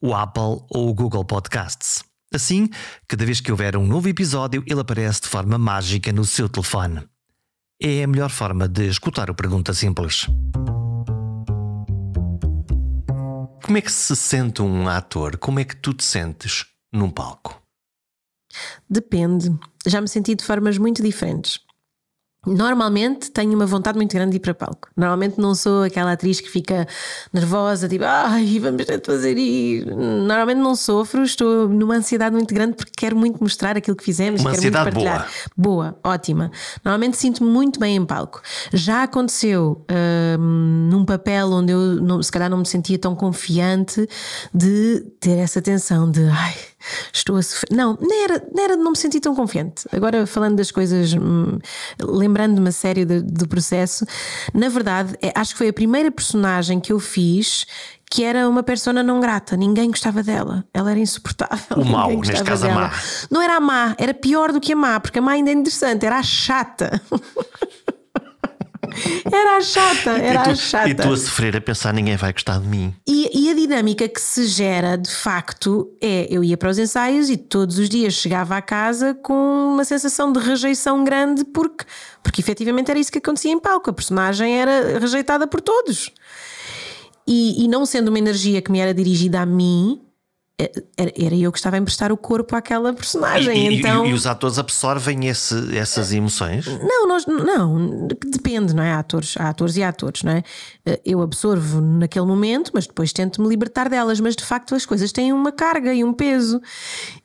o 0.00 0.14
Apple 0.14 0.64
ou 0.70 0.88
o 0.88 0.94
Google 0.94 1.24
Podcasts. 1.24 2.08
Assim, 2.32 2.68
cada 3.08 3.26
vez 3.26 3.40
que 3.40 3.50
houver 3.50 3.76
um 3.76 3.84
novo 3.84 4.08
episódio, 4.08 4.62
ele 4.64 4.80
aparece 4.80 5.22
de 5.22 5.28
forma 5.28 5.58
mágica 5.58 6.12
no 6.12 6.24
seu 6.24 6.48
telefone. 6.48 7.02
É 7.82 8.04
a 8.04 8.06
melhor 8.06 8.30
forma 8.30 8.68
de 8.68 8.86
escutar 8.86 9.28
o 9.30 9.34
Pergunta 9.34 9.74
Simples. 9.74 10.26
Como 13.64 13.78
é 13.78 13.80
que 13.80 13.90
se 13.90 14.14
sente 14.14 14.62
um 14.62 14.88
ator? 14.88 15.38
Como 15.38 15.58
é 15.58 15.64
que 15.64 15.74
tu 15.74 15.92
te 15.92 16.04
sentes 16.04 16.66
num 16.92 17.10
palco? 17.10 17.60
Depende. 18.88 19.50
Já 19.84 20.00
me 20.00 20.08
senti 20.08 20.36
de 20.36 20.44
formas 20.44 20.78
muito 20.78 21.02
diferentes. 21.02 21.58
Normalmente 22.46 23.30
tenho 23.30 23.52
uma 23.54 23.66
vontade 23.66 23.96
muito 23.98 24.12
grande 24.12 24.30
de 24.30 24.36
ir 24.38 24.40
para 24.40 24.54
palco. 24.54 24.88
Normalmente 24.96 25.38
não 25.38 25.54
sou 25.54 25.82
aquela 25.82 26.12
atriz 26.12 26.40
que 26.40 26.48
fica 26.48 26.88
nervosa, 27.32 27.86
tipo, 27.86 28.04
ai, 28.04 28.58
vamos 28.58 28.82
fazer 29.04 29.36
isto. 29.36 29.94
Normalmente 29.94 30.56
não 30.58 30.74
sofro, 30.74 31.22
estou 31.22 31.68
numa 31.68 31.96
ansiedade 31.96 32.34
muito 32.34 32.54
grande 32.54 32.74
porque 32.76 32.92
quero 32.96 33.14
muito 33.14 33.42
mostrar 33.42 33.76
aquilo 33.76 33.94
que 33.96 34.02
fizemos. 34.04 34.40
Uma 34.40 34.52
quero 34.52 34.62
muito 34.62 34.74
ansiedade 34.76 34.90
partilhar. 35.04 35.30
Boa, 35.56 35.98
ótima. 36.02 36.50
Normalmente 36.82 37.18
sinto-me 37.18 37.50
muito 37.50 37.78
bem 37.78 37.96
em 37.96 38.06
palco. 38.06 38.40
Já 38.72 39.02
aconteceu 39.02 39.84
hum, 40.38 40.88
num 40.90 41.04
papel 41.04 41.48
onde 41.52 41.72
eu 41.72 41.96
não- 41.96 42.22
se 42.22 42.32
calhar 42.32 42.48
não 42.48 42.58
me 42.58 42.66
sentia 42.66 42.98
tão 42.98 43.14
confiante 43.14 44.08
de 44.54 45.00
ter 45.20 45.36
essa 45.38 45.60
tensão 45.60 46.10
de 46.10 46.22
ai, 46.24 46.54
estou 47.12 47.36
a 47.36 47.42
sofrer. 47.42 47.76
Não, 47.76 47.96
nem 48.00 48.24
era, 48.24 48.42
nem 48.54 48.64
era 48.64 48.76
de 48.76 48.82
não 48.82 48.90
me 48.92 48.96
sentir 48.96 49.20
tão 49.20 49.34
confiante. 49.34 49.86
Agora, 49.92 50.26
falando 50.26 50.56
das 50.56 50.70
coisas, 50.70 51.12
hum, 51.14 51.58
lembrando-me 52.00 52.68
a 52.68 52.72
sério 52.72 53.06
do, 53.06 53.22
do 53.22 53.48
processo, 53.48 54.04
na 54.54 54.68
verdade, 54.68 55.16
é- 55.22 55.32
acho 55.34 55.52
que 55.52 55.58
foi 55.58 55.68
a 55.68 55.72
primeira 55.72 56.10
personagem 56.10 56.80
que 56.80 56.92
eu 56.92 57.00
fiz. 57.00 57.66
Que 58.12 58.24
era 58.24 58.48
uma 58.48 58.64
persona 58.64 59.04
não 59.04 59.20
grata, 59.20 59.56
ninguém 59.56 59.88
gostava 59.88 60.20
dela, 60.20 60.64
ela 60.74 60.90
era 60.90 60.98
insuportável. 60.98 61.76
O 61.76 61.84
mau, 61.84 62.08
ninguém 62.10 62.32
neste 62.32 62.44
caso, 62.44 62.64
a 62.64 62.68
dela. 62.68 62.80
má. 62.88 62.92
Não 63.30 63.40
era 63.40 63.54
a 63.54 63.60
má, 63.60 63.94
era 63.98 64.12
pior 64.12 64.50
do 64.50 64.60
que 64.60 64.72
a 64.72 64.76
má, 64.76 64.98
porque 64.98 65.20
a 65.20 65.22
má 65.22 65.30
ainda 65.30 65.50
é 65.50 65.52
interessante, 65.52 66.04
era 66.04 66.18
a 66.18 66.22
chata. 66.24 67.00
era 69.30 69.60
chata, 69.60 70.10
era 70.10 70.40
e, 70.40 70.44
tu, 70.44 70.50
a 70.50 70.54
chata. 70.54 70.88
e 70.88 70.94
tu 70.94 71.12
a 71.12 71.16
sofrer 71.16 71.56
a 71.56 71.60
pensar 71.60 71.92
ninguém 71.92 72.16
vai 72.16 72.32
gostar 72.32 72.58
de 72.60 72.66
mim. 72.66 72.94
E, 73.06 73.44
e 73.44 73.50
a 73.50 73.54
dinâmica 73.54 74.08
que 74.08 74.20
se 74.20 74.46
gera, 74.46 74.96
de 74.96 75.10
facto, 75.10 75.90
é 76.00 76.26
eu 76.30 76.42
ia 76.42 76.56
para 76.56 76.70
os 76.70 76.78
ensaios 76.78 77.30
e 77.30 77.36
todos 77.36 77.78
os 77.78 77.88
dias 77.88 78.14
chegava 78.14 78.56
à 78.56 78.62
casa 78.62 79.14
com 79.14 79.72
uma 79.74 79.84
sensação 79.84 80.32
de 80.32 80.40
rejeição 80.40 81.04
grande, 81.04 81.44
porque, 81.44 81.84
porque 82.22 82.40
efetivamente 82.40 82.90
era 82.90 82.98
isso 82.98 83.12
que 83.12 83.18
acontecia 83.18 83.52
em 83.52 83.60
palco. 83.60 83.90
A 83.90 83.92
personagem 83.92 84.58
era 84.60 84.98
rejeitada 84.98 85.46
por 85.46 85.60
todos. 85.60 86.10
E, 87.26 87.64
e 87.64 87.68
não 87.68 87.86
sendo 87.86 88.08
uma 88.08 88.18
energia 88.18 88.60
que 88.60 88.72
me 88.72 88.80
era 88.80 88.92
dirigida 88.92 89.40
a 89.40 89.46
mim, 89.46 90.00
era, 90.96 91.12
era 91.16 91.34
eu 91.34 91.50
que 91.50 91.58
estava 91.58 91.76
a 91.76 91.78
emprestar 91.78 92.12
o 92.12 92.16
corpo 92.16 92.54
àquela 92.54 92.92
personagem. 92.92 93.70
E, 93.70 93.78
então... 93.78 94.04
e, 94.06 94.10
e 94.10 94.12
os 94.12 94.26
atores 94.26 94.58
absorvem 94.58 95.26
esse, 95.26 95.76
essas 95.76 96.12
emoções? 96.12 96.66
Não, 96.66 97.08
nós, 97.08 97.26
não, 97.26 98.06
depende, 98.26 98.74
não 98.74 98.82
é? 98.82 98.92
Há 98.92 98.98
atores, 98.98 99.34
há 99.38 99.48
atores 99.48 99.76
e 99.76 99.82
há 99.82 99.88
atores, 99.88 100.22
não 100.22 100.32
é? 100.32 100.42
Eu 101.04 101.22
absorvo 101.22 101.80
naquele 101.80 102.26
momento, 102.26 102.70
mas 102.74 102.86
depois 102.86 103.12
tento 103.12 103.40
me 103.42 103.48
libertar 103.48 103.88
delas. 103.88 104.20
Mas 104.20 104.36
de 104.36 104.44
facto 104.44 104.74
as 104.74 104.84
coisas 104.84 105.12
têm 105.12 105.32
uma 105.32 105.52
carga 105.52 105.92
e 105.94 106.04
um 106.04 106.12
peso. 106.12 106.60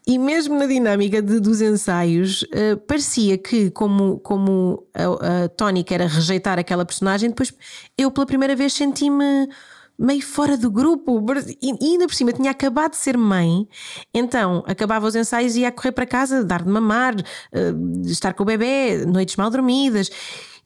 E 0.07 0.19
mesmo 0.19 0.57
na 0.57 0.67
dinâmica 0.67 1.21
de, 1.21 1.39
dos 1.39 1.61
ensaios, 1.61 2.43
uh, 2.43 2.77
parecia 2.87 3.37
que, 3.37 3.71
como, 3.71 4.19
como 4.19 4.87
a, 4.93 5.45
a 5.45 5.49
tónica 5.49 5.93
era 5.95 6.07
rejeitar 6.07 6.59
aquela 6.59 6.85
personagem, 6.85 7.29
depois 7.29 7.51
eu 7.97 8.11
pela 8.11 8.25
primeira 8.25 8.55
vez 8.55 8.73
senti-me 8.73 9.49
meio 9.97 10.21
fora 10.21 10.57
do 10.57 10.69
grupo 10.69 11.23
e 11.61 11.71
ainda 11.81 12.05
por 12.07 12.13
cima 12.13 12.33
tinha 12.33 12.51
acabado 12.51 12.91
de 12.91 12.97
ser 12.97 13.17
mãe, 13.17 13.67
então 14.13 14.63
acabava 14.67 15.07
os 15.07 15.15
ensaios 15.15 15.55
e 15.55 15.61
ia 15.61 15.71
correr 15.71 15.91
para 15.91 16.05
casa, 16.05 16.43
dar 16.43 16.63
de 16.63 16.69
mamar, 16.69 17.15
uh, 17.15 18.01
estar 18.07 18.33
com 18.33 18.43
o 18.43 18.45
bebê, 18.45 19.05
noites 19.05 19.35
mal 19.35 19.49
dormidas. 19.49 20.09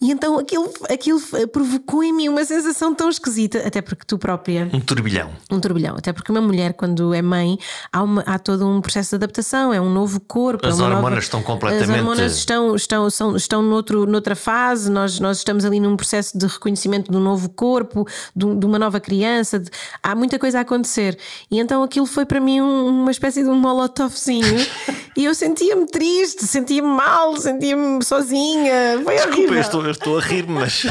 E 0.02 0.12
então 0.12 0.40
aquilo, 0.40 0.72
aquilo 0.90 1.20
provocou 1.52 2.02
em 2.02 2.14
mim 2.14 2.30
uma 2.30 2.46
sensação 2.46 2.96
tão 2.96 3.10
esquisita, 3.10 3.68
até 3.68 3.82
porque 3.82 4.06
tu 4.08 4.18
própria. 4.18 4.70
Um 4.72 4.80
turbilhão. 4.80 5.30
Um 5.52 5.60
turbilhão. 5.60 5.96
Até 5.98 6.14
porque 6.14 6.32
uma 6.32 6.40
mulher, 6.40 6.72
quando 6.74 7.14
é 7.14 7.22
mãe, 7.22 7.60
há, 7.92 8.02
uma, 8.02 8.22
há 8.22 8.40
todo 8.40 8.66
um 8.66 8.80
processo 8.80 9.10
de 9.10 9.16
adaptação, 9.16 9.74
é 9.74 9.82
um 9.82 9.92
novo 9.92 10.22
corpo. 10.22 10.66
As 10.66 10.80
é 10.80 10.84
hormonas 10.84 11.04
nova, 11.04 11.20
estão 11.20 11.44
completamente. 11.44 11.92
As 11.92 11.98
hormonas 11.98 12.38
estão, 12.38 12.76
estão, 12.76 13.10
são, 13.10 13.36
estão 13.36 13.62
noutro, 13.62 14.06
noutra 14.06 14.38
fase, 14.38 14.90
nós, 14.90 15.20
nós 15.20 15.40
estamos 15.40 15.66
ali 15.66 15.82
num 15.82 15.98
processo 15.98 16.38
de 16.38 16.48
reconhecimento 16.48 17.12
de 17.12 17.18
um 17.18 17.22
novo 17.22 17.50
corpo, 17.50 18.08
de, 18.34 18.56
de 18.56 18.66
uma 18.66 18.80
nova 18.80 19.02
criança. 19.02 19.60
De, 19.60 19.70
há 20.02 20.16
muita 20.16 20.40
coisa 20.40 20.60
a 20.60 20.62
acontecer. 20.62 21.18
E 21.52 21.60
então 21.60 21.84
aquilo 21.84 22.06
foi 22.06 22.26
para 22.26 22.40
mim 22.40 22.62
um, 22.62 23.02
uma 23.02 23.12
espécie 23.12 23.44
de 23.44 23.50
um 23.50 23.56
molotovzinho. 23.56 24.66
e 25.18 25.26
eu 25.26 25.36
sentia-me 25.36 25.86
triste, 25.88 26.46
sentia-me 26.46 26.88
mal, 26.88 27.36
sentia-me 27.36 28.02
sozinha. 28.02 29.02
Foi 29.04 29.16
Desculpa, 29.16 29.38
horrível. 29.38 29.89
Eu 29.90 29.94
estou, 29.94 30.20
a 30.20 30.22
rir, 30.22 30.46
mas. 30.48 30.84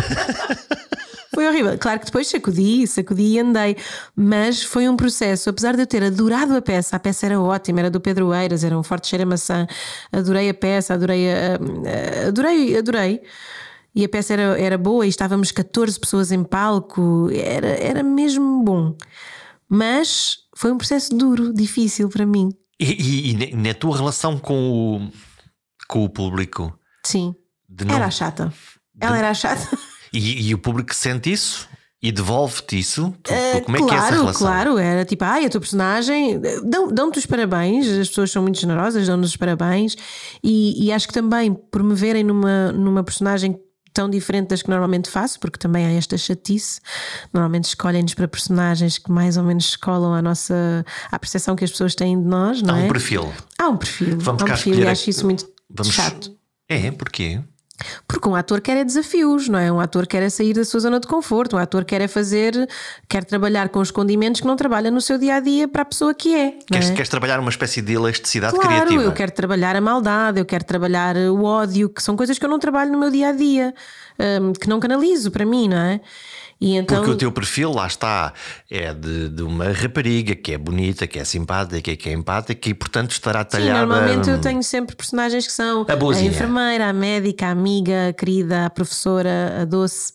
Foi 1.32 1.46
horrível. 1.46 1.78
Claro 1.78 2.01
que 2.01 2.07
depois 2.07 2.26
sacudi, 2.26 2.84
sacudi 2.84 3.34
e 3.34 3.38
andei, 3.38 3.76
mas 4.16 4.64
foi 4.64 4.88
um 4.88 4.96
processo. 4.96 5.49
Apesar 5.49 5.76
de 5.76 5.82
eu 5.82 5.86
ter 5.86 6.03
adorado 6.03 6.57
a 6.57 6.61
peça, 6.61 6.96
a 6.96 6.99
peça 6.99 7.26
era 7.26 7.40
ótima, 7.40 7.78
era 7.78 7.90
do 7.90 8.01
Pedro 8.01 8.34
Eiras, 8.34 8.64
era 8.64 8.76
um 8.76 8.82
forte 8.82 9.07
cheiro 9.07 9.22
a 9.22 9.26
maçã. 9.26 9.64
Adorei 10.11 10.49
a 10.49 10.55
peça, 10.55 10.94
adorei, 10.94 11.28
a, 11.30 12.26
adorei, 12.26 12.76
adorei. 12.76 13.22
E 13.94 14.05
a 14.05 14.09
peça 14.09 14.32
era, 14.32 14.61
era 14.61 14.76
boa 14.76 15.07
e 15.07 15.09
estávamos 15.09 15.53
14 15.53 16.01
pessoas 16.01 16.32
em 16.32 16.42
palco, 16.42 17.30
era, 17.32 17.68
era 17.68 18.03
mesmo 18.03 18.64
bom. 18.64 18.96
Mas 19.68 20.38
foi 20.57 20.72
um 20.72 20.76
processo 20.76 21.16
duro, 21.16 21.55
difícil 21.55 22.09
para 22.09 22.26
mim. 22.26 22.49
E, 22.80 22.84
e, 22.84 23.53
e 23.53 23.55
na 23.55 23.74
tua 23.74 23.96
relação 23.96 24.38
com 24.38 24.72
o, 24.72 25.12
com 25.86 26.05
o 26.05 26.11
público? 26.11 26.76
Sim. 27.07 27.36
Não... 27.68 27.94
Era 27.94 28.11
chata. 28.11 28.53
Ela 29.01 29.18
era 29.18 29.34
chata. 29.34 29.68
E, 30.12 30.49
e, 30.49 30.55
o 30.55 30.59
público 30.59 30.94
sente 30.94 31.30
isso? 31.30 31.68
E 32.01 32.12
devolve-te 32.12 32.78
isso? 32.78 33.12
Tu, 33.22 33.32
uh, 33.32 33.62
como 33.64 33.76
é 33.76 33.80
claro, 33.80 33.86
que 33.86 33.94
é 33.94 33.99
essa 33.99 34.11
relação? 34.14 34.46
Claro, 34.46 34.78
era 34.78 35.05
tipo, 35.05 35.24
ai, 35.24 35.44
a 35.44 35.51
tua 35.51 35.61
personagem. 35.61 36.40
Dão-te 36.64 36.94
dão 36.94 37.11
os 37.14 37.26
parabéns, 37.26 37.88
as 37.88 38.09
pessoas 38.09 38.30
são 38.30 38.42
muito 38.42 38.59
generosas, 38.59 39.07
dão-nos 39.07 39.30
os 39.30 39.36
parabéns. 39.36 39.96
E, 40.42 40.86
e, 40.86 40.92
acho 40.92 41.09
que 41.09 41.12
também 41.12 41.53
por 41.53 41.82
me 41.82 41.94
verem 41.94 42.22
numa, 42.22 42.72
numa 42.72 43.03
personagem 43.03 43.59
tão 43.92 44.09
diferente 44.09 44.51
das 44.51 44.62
que 44.62 44.70
normalmente 44.70 45.11
faço, 45.11 45.40
porque 45.40 45.59
também 45.59 45.84
há 45.84 45.90
esta 45.90 46.16
chatice. 46.16 46.80
Normalmente 47.32 47.64
escolhem-nos 47.64 48.14
para 48.14 48.28
personagens 48.28 48.96
que 48.96 49.11
mais 49.11 49.36
ou 49.36 49.42
menos 49.42 49.64
escolam 49.64 50.14
a 50.14 50.22
nossa 50.22 50.84
a 51.11 51.18
percepção 51.18 51.57
que 51.57 51.64
as 51.64 51.70
pessoas 51.72 51.96
têm 51.96 52.16
de 52.20 52.28
nós, 52.28 52.62
não 52.62 52.76
há 52.76 52.78
é? 52.78 52.82
Há 52.82 52.84
um 52.84 52.88
perfil. 52.88 53.32
Há 53.59 53.68
um 53.68 53.76
perfil. 53.76 54.18
Vamos 54.20 54.42
há 54.42 54.44
um 54.44 54.49
perfil 54.49 54.78
e 54.78 54.86
acho 54.86 55.11
isso 55.11 55.24
muito 55.24 55.49
Vamos... 55.68 55.92
chato. 55.92 56.32
É, 56.68 56.92
porquê? 56.92 57.40
Porque 58.07 58.29
um 58.29 58.35
ator 58.35 58.61
quer 58.61 58.76
é 58.76 58.85
desafios, 58.85 59.49
não 59.49 59.59
é? 59.59 59.70
Um 59.70 59.81
ator 59.81 60.07
quer 60.07 60.22
é 60.22 60.29
sair 60.29 60.53
da 60.53 60.64
sua 60.64 60.81
zona 60.81 60.99
de 60.99 61.07
conforto, 61.07 61.57
um 61.57 61.59
ator 61.59 61.85
quer 61.85 62.01
é 62.01 62.09
fazer, 62.09 62.68
quer 63.09 63.24
trabalhar 63.24 63.68
com 63.68 63.79
os 63.79 63.91
condimentos 63.91 64.41
que 64.41 64.47
não 64.47 64.57
trabalha 64.57 64.91
no 64.91 65.01
seu 65.01 65.18
dia 65.18 65.37
a 65.37 65.41
dia 65.41 65.68
para 65.68 65.83
a 65.83 65.85
pessoa 65.85 66.12
que 66.14 66.35
é. 66.35 66.59
Queres, 66.66 66.91
é? 66.91 66.95
queres 66.95 67.09
trabalhar 67.09 67.39
uma 67.39 67.51
espécie 67.51 67.81
de 67.81 67.93
elasticidade 67.93 68.55
claro, 68.55 68.68
criativa? 68.68 69.03
Eu 69.03 69.12
quero 69.12 69.33
trabalhar 69.33 69.76
a 69.76 69.81
maldade, 69.81 70.41
eu 70.41 70.45
quero 70.45 70.64
trabalhar 70.64 71.16
o 71.16 71.45
ódio, 71.45 71.89
que 71.89 72.03
são 72.03 72.16
coisas 72.16 72.39
que 72.39 72.45
eu 72.45 72.51
não 72.51 72.59
trabalho 72.59 72.91
no 72.91 72.99
meu 72.99 73.11
dia 73.11 73.29
a 73.29 73.33
dia, 73.33 73.74
que 74.61 74.68
não 74.68 74.81
canalizo 74.81 75.31
para 75.31 75.45
mim, 75.45 75.68
não 75.68 75.76
é? 75.76 76.01
E 76.61 76.76
então... 76.76 76.98
Porque 76.98 77.12
o 77.12 77.16
teu 77.16 77.30
perfil, 77.30 77.72
lá 77.72 77.86
está, 77.86 78.32
é 78.68 78.92
de, 78.92 79.28
de, 79.28 79.42
uma 79.42 79.70
rapariga 79.70 80.34
que 80.34 80.52
é 80.52 80.59
bonita, 80.59 81.06
que 81.06 81.18
é 81.18 81.24
simpática, 81.24 81.94
que 81.94 82.09
é 82.09 82.12
empática 82.12 82.68
e, 82.68 82.74
portanto, 82.74 83.12
estará 83.12 83.44
talhada. 83.44 83.80
Sim, 83.80 83.86
normalmente 83.86 84.30
eu 84.30 84.40
tenho 84.40 84.62
sempre 84.62 84.96
personagens 84.96 85.46
que 85.46 85.52
são 85.52 85.86
a, 85.88 85.92
a 85.92 86.22
enfermeira, 86.22 86.88
a 86.88 86.92
médica, 86.92 87.46
a 87.46 87.50
amiga, 87.50 88.09
a 88.09 88.12
querida, 88.12 88.66
a 88.66 88.70
professora, 88.70 89.62
a 89.62 89.64
doce. 89.64 90.14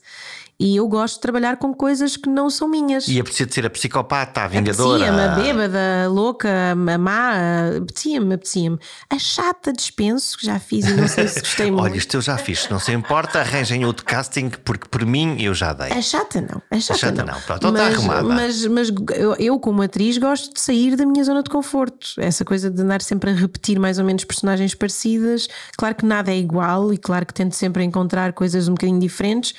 E 0.63 0.77
eu 0.77 0.87
gosto 0.87 1.15
de 1.15 1.19
trabalhar 1.19 1.57
com 1.57 1.73
coisas 1.73 2.15
que 2.15 2.29
não 2.29 2.49
são 2.49 2.69
minhas. 2.69 3.05
E 3.09 3.19
apetecia 3.19 3.45
de 3.45 3.53
ser 3.53 3.65
a 3.65 3.69
psicopata, 3.69 4.43
a 4.43 4.47
vingadora. 4.47 5.09
Apetecia-me, 5.09 5.21
a 5.21 5.35
bêbada, 5.35 6.05
a 6.05 6.07
louca, 6.07 6.49
a 6.71 6.97
má, 6.97 7.33
apetecia-me, 7.81 8.35
apetecia-me. 8.35 8.79
A 9.09 9.19
chata 9.19 9.73
dispenso, 9.73 10.37
que 10.37 10.45
já 10.45 10.61
fiz 10.61 10.85
e 10.85 10.93
não 10.93 11.05
sei 11.05 11.27
se 11.27 11.41
gostei 11.41 11.65
muito. 11.69 11.83
Olha, 11.83 11.97
isto 11.97 12.15
eu 12.15 12.21
já 12.21 12.37
fiz, 12.37 12.69
não 12.69 12.79
se 12.79 12.93
importa, 12.93 13.41
arranjem 13.41 13.83
outro 13.83 14.05
casting, 14.05 14.51
porque 14.63 14.87
por 14.87 15.05
mim 15.05 15.35
eu 15.41 15.53
já 15.53 15.73
dei. 15.73 15.91
A 15.91 16.01
chata 16.01 16.39
não, 16.39 16.61
a 16.71 16.79
chata, 16.79 16.93
a 16.93 16.97
chata 16.97 17.25
não. 17.25 17.33
não. 17.33 17.41
Pronto, 17.41 17.67
então 17.67 17.71
está 17.71 17.87
arrumada. 17.87 18.23
Mas, 18.23 18.65
mas 18.65 18.89
eu, 19.17 19.35
eu, 19.35 19.59
como 19.59 19.81
atriz, 19.81 20.17
gosto 20.17 20.53
de 20.53 20.61
sair 20.61 20.95
da 20.95 21.05
minha 21.05 21.25
zona 21.25 21.43
de 21.43 21.49
conforto. 21.49 22.07
Essa 22.17 22.45
coisa 22.45 22.71
de 22.71 22.81
andar 22.81 23.01
sempre 23.01 23.31
a 23.31 23.33
repetir 23.33 23.77
mais 23.77 23.99
ou 23.99 24.05
menos 24.05 24.23
personagens 24.23 24.73
parecidas. 24.73 25.49
Claro 25.77 25.95
que 25.95 26.05
nada 26.05 26.31
é 26.31 26.37
igual 26.37 26.93
e 26.93 26.97
claro 26.97 27.25
que 27.25 27.33
tento 27.33 27.53
sempre 27.53 27.83
encontrar 27.83 28.31
coisas 28.31 28.69
um 28.69 28.75
bocadinho 28.75 29.01
diferentes 29.01 29.53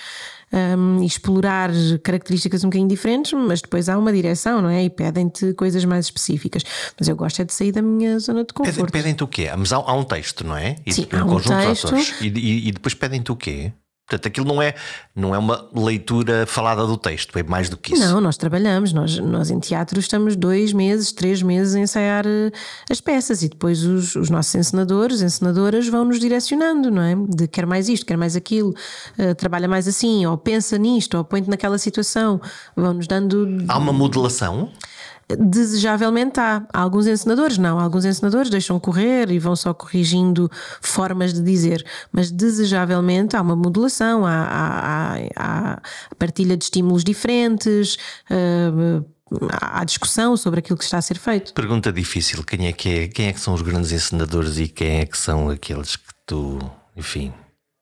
um, 0.55 1.03
e 1.03 1.07
explorar 1.07 1.71
características 2.03 2.63
um 2.63 2.69
bocadinho 2.69 2.89
diferentes, 2.89 3.33
mas 3.33 3.61
depois 3.61 3.89
há 3.89 3.99
uma 3.99 4.13
direção, 4.13 4.63
não 4.63 4.69
é? 4.69 4.85
E 4.85 4.91
pedem-te 4.91 5.53
coisas 5.55 5.85
mais 5.85 6.07
específicas. 6.07 6.63
Mas 6.99 7.09
eu 7.09 7.17
gosto 7.17 7.43
é 7.43 7.45
de 7.45 7.53
sair 7.53 7.73
da 7.73 7.83
minha 7.83 8.19
zona 8.19 8.45
de 8.45 8.53
conforto. 8.53 8.93
Pedem-te 8.93 9.25
o 9.25 9.29
quê? 9.29 9.51
Mas 9.57 9.73
há, 9.73 9.77
há, 9.77 9.95
um 9.95 10.05
texto, 10.05 10.47
não 10.47 10.57
é? 10.57 10.77
E 10.87 10.93
Sim, 10.93 11.07
um 11.13 11.19
há 11.19 11.25
um 11.25 11.29
conjunto 11.29 11.57
texto. 11.57 11.95
E, 12.23 12.29
e, 12.29 12.69
e 12.69 12.73
depois 12.73 12.95
pedem-te 12.95 13.33
o 13.33 13.37
quê? 13.37 13.73
Portanto, 14.07 14.27
aquilo 14.27 14.47
não 14.47 14.61
é, 14.61 14.75
não 15.17 15.35
é 15.35 15.39
uma 15.39 15.67
leitura 15.75 16.45
falada 16.47 16.87
do 16.87 16.95
texto, 16.95 17.39
é 17.39 17.43
mais 17.43 17.71
do 17.71 17.77
que 17.79 17.95
isso. 17.95 18.03
Não, 18.03 18.21
nós 18.21 18.37
trabalhamos, 18.37 18.93
nós, 18.93 19.19
nós 19.19 19.51
em 19.51 19.59
teatro 19.59 19.99
estamos 19.99 20.37
dois 20.37 20.75
meses, 20.75 21.11
três 21.11 21.41
meses 21.41 21.75
a 21.75 21.81
ensaiar 21.81 22.27
uh, 22.27 22.53
as 22.91 23.01
peças 23.01 23.43
e 23.43 23.49
depois 23.49 23.83
os, 23.83 24.15
os 24.15 24.29
nossos 24.29 24.55
encenadores, 24.55 25.23
encenadoras 25.23 25.89
vão 25.89 26.05
nos 26.05 26.21
direcionando, 26.21 26.91
não 26.91 27.03
é? 27.03 27.15
De 27.29 27.49
quer 27.49 27.65
mais 27.65 27.89
isto, 27.89 28.05
quer 28.05 28.19
mais 28.19 28.37
aquilo, 28.37 28.75
uh, 29.19 29.35
trabalha 29.37 29.67
mais 29.67 29.89
assim, 29.89 30.27
ou 30.27 30.37
pensa 30.37 30.77
nisto, 30.77 31.17
ou 31.17 31.25
põe-te 31.25 31.49
naquela 31.49 31.79
situação, 31.79 32.39
vão-nos 32.77 33.07
dando. 33.07 33.65
Há 33.69 33.79
uma 33.79 33.93
modelação? 33.93 34.71
Desejavelmente 35.39 36.39
há. 36.39 36.67
há. 36.73 36.85
Alguns 36.85 37.07
encenadores 37.07 37.59
não, 37.59 37.79
alguns 37.79 38.05
encenadores 38.05 38.51
deixam 38.51 38.79
correr 38.79 39.31
e 39.31 39.39
vão 39.39 39.57
só 39.57 39.73
corrigindo 39.73 40.51
formas 40.81 41.33
de 41.33 41.43
dizer, 41.43 41.85
mas 42.13 42.31
desejavelmente 42.31 43.37
há 43.37 43.41
uma 43.41 43.57
modulação, 43.57 44.27
há, 44.27 44.47
há, 44.51 45.17
há 45.37 45.83
partilha 46.19 46.57
de 46.57 46.65
estímulos 46.65 47.03
diferentes. 47.03 47.97
Uh, 48.31 49.05
há 49.51 49.85
discussão 49.85 50.37
sobre 50.37 50.61
aquilo 50.61 50.79
que 50.79 50.85
está 50.85 50.99
a 50.99 51.03
ser 51.03 51.19
feito. 51.19 51.55
Pergunta 51.55 51.93
difícil: 51.93 52.45
quem 52.45 52.67
é 52.67 52.73
que, 52.73 52.89
é, 52.89 53.09
quem 53.09 53.29
é 53.29 53.33
que 53.33 53.41
são 53.41 53.55
os 53.55 53.63
grandes 53.63 53.93
encenadores 53.93 54.59
e 54.59 54.69
quem 54.69 55.01
é 55.01 55.07
que 55.07 55.17
são 55.17 55.49
aqueles 55.49 55.97
que 55.97 56.13
tu, 56.27 56.59
enfim. 56.97 57.33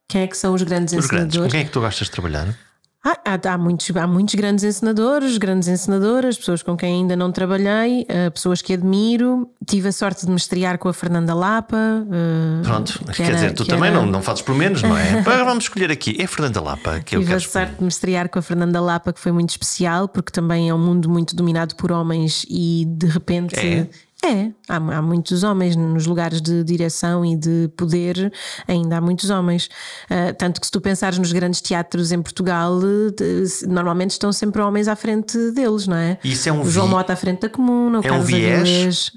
Quem 0.09 0.23
é 0.23 0.27
que 0.27 0.37
são 0.37 0.55
os 0.55 0.63
grandes 0.63 0.93
os 0.93 1.05
encenadores? 1.05 1.35
Grandes. 1.35 1.39
Com 1.39 1.51
quem 1.51 1.61
é 1.61 1.65
que 1.65 1.71
tu 1.71 1.81
gostas 1.81 2.07
de 2.07 2.13
trabalhar? 2.13 2.57
Ah, 3.05 3.19
há, 3.25 3.55
há, 3.55 3.59
muitos, 3.59 3.91
há 3.97 4.07
muitos 4.07 4.37
grandes 4.37 4.63
encenadores, 4.63 5.37
grandes 5.37 5.67
encenadoras, 5.67 6.39
pessoas 6.39 6.63
com 6.63 6.77
quem 6.77 7.01
ainda 7.01 7.17
não 7.17 7.33
trabalhei, 7.33 8.03
uh, 8.03 8.31
pessoas 8.31 8.63
que 8.63 8.73
admiro. 8.73 9.51
Tive 9.67 9.89
a 9.89 9.93
sorte 9.93 10.25
de 10.25 10.31
me 10.31 10.37
estrear 10.37 10.79
com 10.79 10.89
a 10.89 10.93
Fernanda 10.93 11.35
Lapa. 11.35 11.77
Uh, 11.77 12.63
Pronto, 12.63 13.05
quer 13.13 13.25
era, 13.25 13.35
dizer, 13.35 13.55
tu 13.55 13.65
também 13.65 13.91
era... 13.91 14.01
não, 14.01 14.07
não 14.07 14.23
fazes 14.23 14.43
por 14.43 14.55
menos, 14.55 14.83
não 14.83 14.97
é? 14.97 15.19
Agora 15.27 15.45
vamos 15.45 15.65
escolher 15.65 15.91
aqui. 15.91 16.17
É 16.17 16.25
a 16.25 16.29
Fernanda 16.29 16.61
Lapa 16.61 17.01
que 17.01 17.17
eu 17.17 17.21
Tive 17.21 17.33
quero 17.33 17.45
a 17.45 17.49
sorte 17.49 17.75
de 17.75 17.83
me 17.83 17.89
estrear 17.89 18.29
com 18.29 18.39
a 18.39 18.43
Fernanda 18.43 18.81
Lapa, 18.81 19.13
que 19.13 19.19
foi 19.19 19.33
muito 19.33 19.51
especial, 19.51 20.07
porque 20.07 20.31
também 20.31 20.69
é 20.69 20.75
um 20.75 20.79
mundo 20.79 21.11
muito 21.11 21.35
dominado 21.35 21.75
por 21.75 21.91
homens 21.91 22.47
e 22.49 22.85
de 22.87 23.07
repente. 23.09 23.59
É. 23.59 23.89
É, 24.25 24.53
há, 24.69 24.77
há, 24.77 25.03
muitos 25.03 25.43
homens 25.43 25.75
nos 25.75 26.07
lugares 26.07 26.41
de 26.41 26.63
direção 26.63 27.25
e 27.25 27.37
de 27.37 27.69
poder, 27.77 28.33
ainda 28.69 28.99
há 28.99 29.01
muitos 29.01 29.31
homens. 29.31 29.69
Uh, 30.09 30.33
tanto 30.39 30.61
que 30.61 30.67
se 30.67 30.71
tu 30.71 30.81
pensares 30.81 31.19
nos 31.19 31.33
grandes 31.33 31.61
teatros 31.61 32.13
em 32.13 32.23
Portugal, 32.23 32.79
de, 32.81 33.67
normalmente 33.67 34.13
estão 34.13 34.33
sempre 34.33 34.63
homens 34.63 34.87
à 34.87 34.95
frente 34.95 35.37
deles, 35.51 35.89
não 35.89 35.97
é? 35.97 36.19
Isso 36.23 36.49
é 36.49 36.53
um 36.53 36.63
o 36.63 36.71
João 36.71 36.87
vi... 36.87 36.93
Mota 36.93 37.13
à 37.13 37.17
frente 37.17 37.41
da 37.41 37.49
Comuna, 37.49 37.99
o 37.99 38.01
é 38.05 38.09
Carlos 38.09 38.25
um 38.25 38.27
viés? 38.29 38.61
Avilés. 38.61 39.13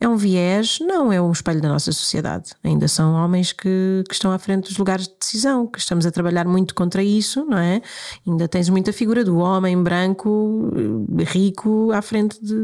É 0.00 0.08
um 0.08 0.16
viés? 0.16 0.78
Não, 0.80 1.12
é 1.12 1.20
um 1.20 1.32
espelho 1.32 1.60
da 1.60 1.68
nossa 1.68 1.92
sociedade. 1.92 2.52
Ainda 2.62 2.88
são 2.88 3.14
homens 3.14 3.52
que, 3.52 4.04
que 4.08 4.14
estão 4.14 4.32
à 4.32 4.38
frente 4.38 4.68
dos 4.68 4.78
lugares 4.78 5.06
de 5.08 5.14
decisão, 5.18 5.66
que 5.66 5.78
estamos 5.78 6.04
a 6.06 6.10
trabalhar 6.10 6.46
muito 6.46 6.74
contra 6.74 7.02
isso, 7.02 7.44
não 7.44 7.58
é? 7.58 7.80
Ainda 8.26 8.48
tens 8.48 8.68
muita 8.68 8.92
figura 8.92 9.24
do 9.24 9.38
homem 9.38 9.80
branco, 9.82 10.70
rico, 11.26 11.90
à 11.92 12.02
frente 12.02 12.38
de. 12.42 12.54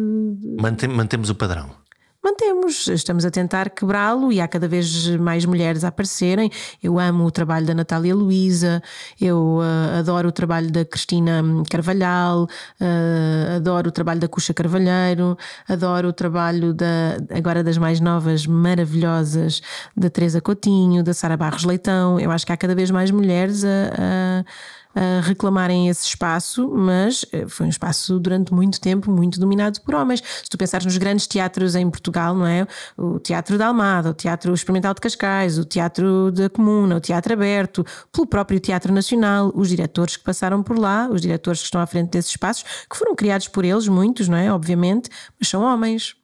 Mantem, 0.60 0.88
mantemos 0.88 1.30
o 1.30 1.34
padrão 1.34 1.79
mantemos, 2.22 2.86
estamos 2.88 3.24
a 3.24 3.30
tentar 3.30 3.70
quebrá-lo 3.70 4.32
e 4.32 4.40
há 4.40 4.46
cada 4.46 4.68
vez 4.68 5.08
mais 5.16 5.44
mulheres 5.44 5.84
a 5.84 5.88
aparecerem. 5.88 6.50
Eu 6.82 6.98
amo 6.98 7.24
o 7.24 7.30
trabalho 7.30 7.66
da 7.66 7.74
Natália 7.74 8.14
Luísa, 8.14 8.82
eu 9.20 9.58
uh, 9.58 9.98
adoro 9.98 10.28
o 10.28 10.32
trabalho 10.32 10.70
da 10.70 10.84
Cristina 10.84 11.42
Carvalhal, 11.70 12.44
uh, 12.44 13.56
adoro 13.56 13.88
o 13.88 13.92
trabalho 13.92 14.20
da 14.20 14.28
Cuxa 14.28 14.52
Carvalheiro, 14.52 15.36
adoro 15.68 16.08
o 16.08 16.12
trabalho 16.12 16.74
da, 16.74 17.16
agora 17.34 17.64
das 17.64 17.78
mais 17.78 18.00
novas, 18.00 18.46
maravilhosas, 18.46 19.62
da 19.96 20.10
Teresa 20.10 20.40
Coutinho, 20.40 21.02
da 21.02 21.14
Sara 21.14 21.36
Barros 21.36 21.64
Leitão. 21.64 22.20
Eu 22.20 22.30
acho 22.30 22.44
que 22.44 22.52
há 22.52 22.56
cada 22.56 22.74
vez 22.74 22.90
mais 22.90 23.10
mulheres 23.10 23.64
a, 23.64 23.68
a 23.98 24.79
a 24.94 25.20
reclamarem 25.20 25.88
esse 25.88 26.06
espaço, 26.06 26.68
mas 26.68 27.24
eh, 27.32 27.46
foi 27.46 27.66
um 27.66 27.68
espaço 27.68 28.18
durante 28.18 28.52
muito 28.52 28.80
tempo 28.80 29.10
muito 29.10 29.38
dominado 29.38 29.80
por 29.82 29.94
homens. 29.94 30.22
Se 30.42 30.50
tu 30.50 30.58
pensares 30.58 30.84
nos 30.84 30.96
grandes 30.96 31.26
teatros 31.26 31.74
em 31.74 31.88
Portugal, 31.88 32.34
não 32.34 32.46
é? 32.46 32.66
O 32.96 33.18
Teatro 33.18 33.56
da 33.56 33.68
Almada, 33.68 34.10
o 34.10 34.14
Teatro 34.14 34.52
Experimental 34.52 34.92
de 34.94 35.00
Cascais, 35.00 35.58
o 35.58 35.64
Teatro 35.64 36.32
da 36.32 36.48
Comuna, 36.48 36.96
o 36.96 37.00
Teatro 37.00 37.32
Aberto, 37.32 37.84
pelo 38.12 38.26
próprio 38.26 38.58
Teatro 38.58 38.92
Nacional, 38.92 39.52
os 39.54 39.68
diretores 39.68 40.16
que 40.16 40.24
passaram 40.24 40.62
por 40.62 40.78
lá, 40.78 41.08
os 41.08 41.20
diretores 41.20 41.60
que 41.60 41.66
estão 41.66 41.80
à 41.80 41.86
frente 41.86 42.10
desses 42.10 42.32
espaços, 42.32 42.64
que 42.88 42.96
foram 42.96 43.14
criados 43.14 43.48
por 43.48 43.64
eles, 43.64 43.86
muitos, 43.86 44.28
não 44.28 44.36
é? 44.36 44.52
Obviamente, 44.52 45.08
mas 45.38 45.48
são 45.48 45.62
homens, 45.62 46.16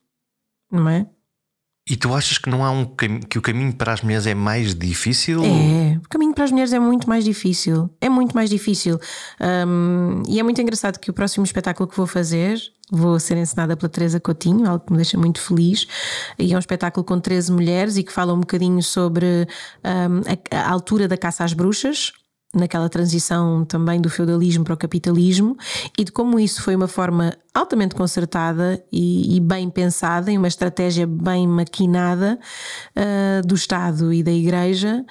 não 0.70 0.88
é? 0.88 1.06
E 1.88 1.96
tu 1.96 2.12
achas 2.12 2.36
que 2.36 2.50
não 2.50 2.64
há 2.64 2.70
um 2.72 2.84
que 2.84 3.38
o 3.38 3.42
caminho 3.42 3.72
para 3.72 3.92
as 3.92 4.02
mulheres 4.02 4.26
é 4.26 4.34
mais 4.34 4.74
difícil? 4.74 5.44
É, 5.44 5.96
o 6.04 6.08
caminho 6.08 6.34
para 6.34 6.42
as 6.42 6.50
mulheres 6.50 6.72
é 6.72 6.80
muito 6.80 7.08
mais 7.08 7.24
difícil. 7.24 7.88
É 8.00 8.08
muito 8.08 8.34
mais 8.34 8.50
difícil. 8.50 8.98
Um, 9.40 10.20
e 10.28 10.40
é 10.40 10.42
muito 10.42 10.60
engraçado 10.60 10.98
que 10.98 11.10
o 11.10 11.14
próximo 11.14 11.44
espetáculo 11.44 11.88
que 11.88 11.96
vou 11.96 12.08
fazer, 12.08 12.60
vou 12.90 13.20
ser 13.20 13.36
ensinada 13.36 13.76
pela 13.76 13.88
Teresa 13.88 14.18
Coutinho, 14.18 14.68
algo 14.68 14.84
que 14.84 14.90
me 14.90 14.96
deixa 14.96 15.16
muito 15.16 15.40
feliz. 15.40 15.86
E 16.36 16.52
é 16.52 16.56
um 16.56 16.58
espetáculo 16.58 17.04
com 17.04 17.20
13 17.20 17.52
mulheres 17.52 17.96
e 17.96 18.02
que 18.02 18.12
fala 18.12 18.34
um 18.34 18.40
bocadinho 18.40 18.82
sobre 18.82 19.46
um, 19.84 20.56
a, 20.56 20.66
a 20.66 20.72
altura 20.72 21.06
da 21.06 21.16
caça 21.16 21.44
às 21.44 21.52
bruxas 21.52 22.12
naquela 22.56 22.88
transição 22.88 23.64
também 23.64 24.00
do 24.00 24.08
feudalismo 24.08 24.64
para 24.64 24.74
o 24.74 24.76
capitalismo 24.76 25.56
e 25.98 26.04
de 26.04 26.12
como 26.12 26.38
isso 26.40 26.62
foi 26.62 26.74
uma 26.74 26.88
forma 26.88 27.36
altamente 27.54 27.94
concertada 27.94 28.82
e, 28.92 29.36
e 29.36 29.40
bem 29.40 29.70
pensada, 29.70 30.30
em 30.30 30.38
uma 30.38 30.48
estratégia 30.48 31.06
bem 31.06 31.46
maquinada 31.46 32.38
uh, 32.96 33.46
do 33.46 33.54
Estado 33.54 34.12
e 34.12 34.22
da 34.22 34.32
Igreja 34.32 35.04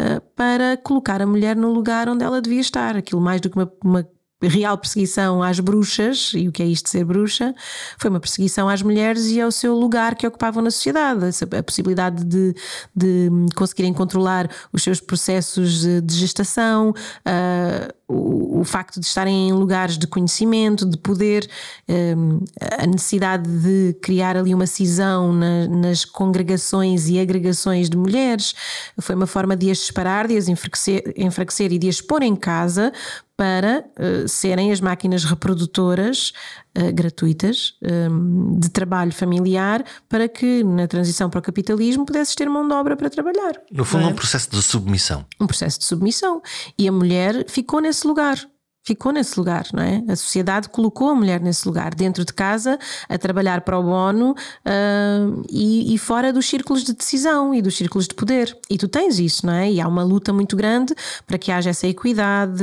uh, 0.00 0.20
para 0.36 0.76
colocar 0.76 1.20
a 1.20 1.26
mulher 1.26 1.56
no 1.56 1.72
lugar 1.72 2.08
onde 2.08 2.24
ela 2.24 2.40
devia 2.40 2.60
estar. 2.60 2.96
Aquilo 2.96 3.20
mais 3.20 3.40
do 3.40 3.50
que 3.50 3.56
uma, 3.56 3.72
uma 3.84 4.08
real 4.48 4.76
perseguição 4.78 5.42
às 5.42 5.60
bruxas, 5.60 6.32
e 6.34 6.48
o 6.48 6.52
que 6.52 6.62
é 6.62 6.66
isto 6.66 6.84
de 6.84 6.90
ser 6.90 7.04
bruxa, 7.04 7.54
foi 7.98 8.10
uma 8.10 8.20
perseguição 8.20 8.68
às 8.68 8.82
mulheres 8.82 9.26
e 9.26 9.40
ao 9.40 9.50
seu 9.50 9.74
lugar 9.74 10.14
que 10.14 10.26
ocupavam 10.26 10.62
na 10.62 10.70
sociedade, 10.70 11.24
a 11.56 11.62
possibilidade 11.62 12.24
de, 12.24 12.54
de 12.94 13.30
conseguirem 13.54 13.92
controlar 13.92 14.50
os 14.72 14.82
seus 14.82 15.00
processos 15.00 15.84
de 15.84 16.14
gestação, 16.14 16.90
uh, 16.90 18.01
o, 18.12 18.60
o, 18.60 18.64
facto 18.64 19.00
de 19.00 19.06
estarem 19.06 19.48
em 19.48 19.52
lugares 19.52 19.96
de 19.96 20.06
conhecimento, 20.06 20.88
de 20.88 20.96
poder, 20.96 21.48
uh, 21.88 22.44
a 22.78 22.86
necessidade 22.86 23.48
de 23.48 23.94
criar 24.02 24.36
ali 24.36 24.54
uma 24.54 24.66
cisão 24.66 25.32
na, 25.32 25.66
nas 25.68 26.04
congregações 26.04 27.08
e 27.08 27.18
agregações 27.18 27.88
de 27.88 27.96
mulheres, 27.96 28.54
foi 29.00 29.14
uma 29.14 29.26
forma 29.26 29.56
de 29.56 29.70
as 29.70 29.78
separar, 29.78 30.28
de 30.28 30.36
as 30.36 30.48
enfraquecer, 30.48 31.14
enfraquecer 31.16 31.72
e 31.72 31.78
de 31.78 31.88
as 31.88 32.00
pôr 32.00 32.22
em 32.22 32.36
casa 32.36 32.92
para 33.36 33.84
uh, 33.98 34.28
serem 34.28 34.70
as 34.70 34.80
máquinas 34.80 35.24
reprodutoras 35.24 36.32
uh, 36.76 36.92
gratuitas 36.92 37.74
um, 37.82 38.58
de 38.58 38.68
trabalho 38.70 39.12
familiar 39.12 39.84
para 40.08 40.28
que 40.28 40.62
na 40.64 40.86
transição 40.86 41.30
para 41.30 41.38
o 41.38 41.42
capitalismo 41.42 42.04
pudesses 42.04 42.34
ter 42.34 42.48
mão 42.48 42.66
de 42.66 42.74
obra 42.74 42.96
para 42.96 43.10
trabalhar. 43.10 43.60
No 43.70 43.84
fundo, 43.84 44.04
é? 44.04 44.06
um 44.08 44.14
processo 44.14 44.50
de 44.50 44.62
submissão. 44.62 45.24
Um 45.40 45.46
processo 45.46 45.78
de 45.78 45.84
submissão. 45.84 46.42
E 46.78 46.88
a 46.88 46.92
mulher 46.92 47.44
ficou 47.48 47.80
nesse 47.80 48.06
lugar 48.06 48.38
ficou 48.84 49.12
nesse 49.12 49.38
lugar, 49.38 49.66
não 49.72 49.82
é? 49.82 50.02
A 50.08 50.16
sociedade 50.16 50.68
colocou 50.68 51.08
a 51.10 51.14
mulher 51.14 51.40
nesse 51.40 51.66
lugar, 51.66 51.94
dentro 51.94 52.24
de 52.24 52.32
casa, 52.32 52.78
a 53.08 53.16
trabalhar 53.16 53.60
para 53.60 53.78
o 53.78 53.82
bono 53.82 54.32
uh, 54.32 55.44
e, 55.48 55.94
e, 55.94 55.98
fora 55.98 56.32
dos 56.32 56.46
círculos 56.46 56.82
de 56.82 56.92
decisão 56.92 57.54
e 57.54 57.62
dos 57.62 57.76
círculos 57.76 58.08
de 58.08 58.14
poder. 58.14 58.56
E 58.68 58.76
tu 58.76 58.88
tens 58.88 59.18
isso, 59.18 59.46
não 59.46 59.52
é? 59.52 59.70
E 59.70 59.80
há 59.80 59.86
uma 59.86 60.02
luta 60.02 60.32
muito 60.32 60.56
grande 60.56 60.94
para 61.26 61.38
que 61.38 61.52
haja 61.52 61.70
essa 61.70 61.86
equidade, 61.86 62.62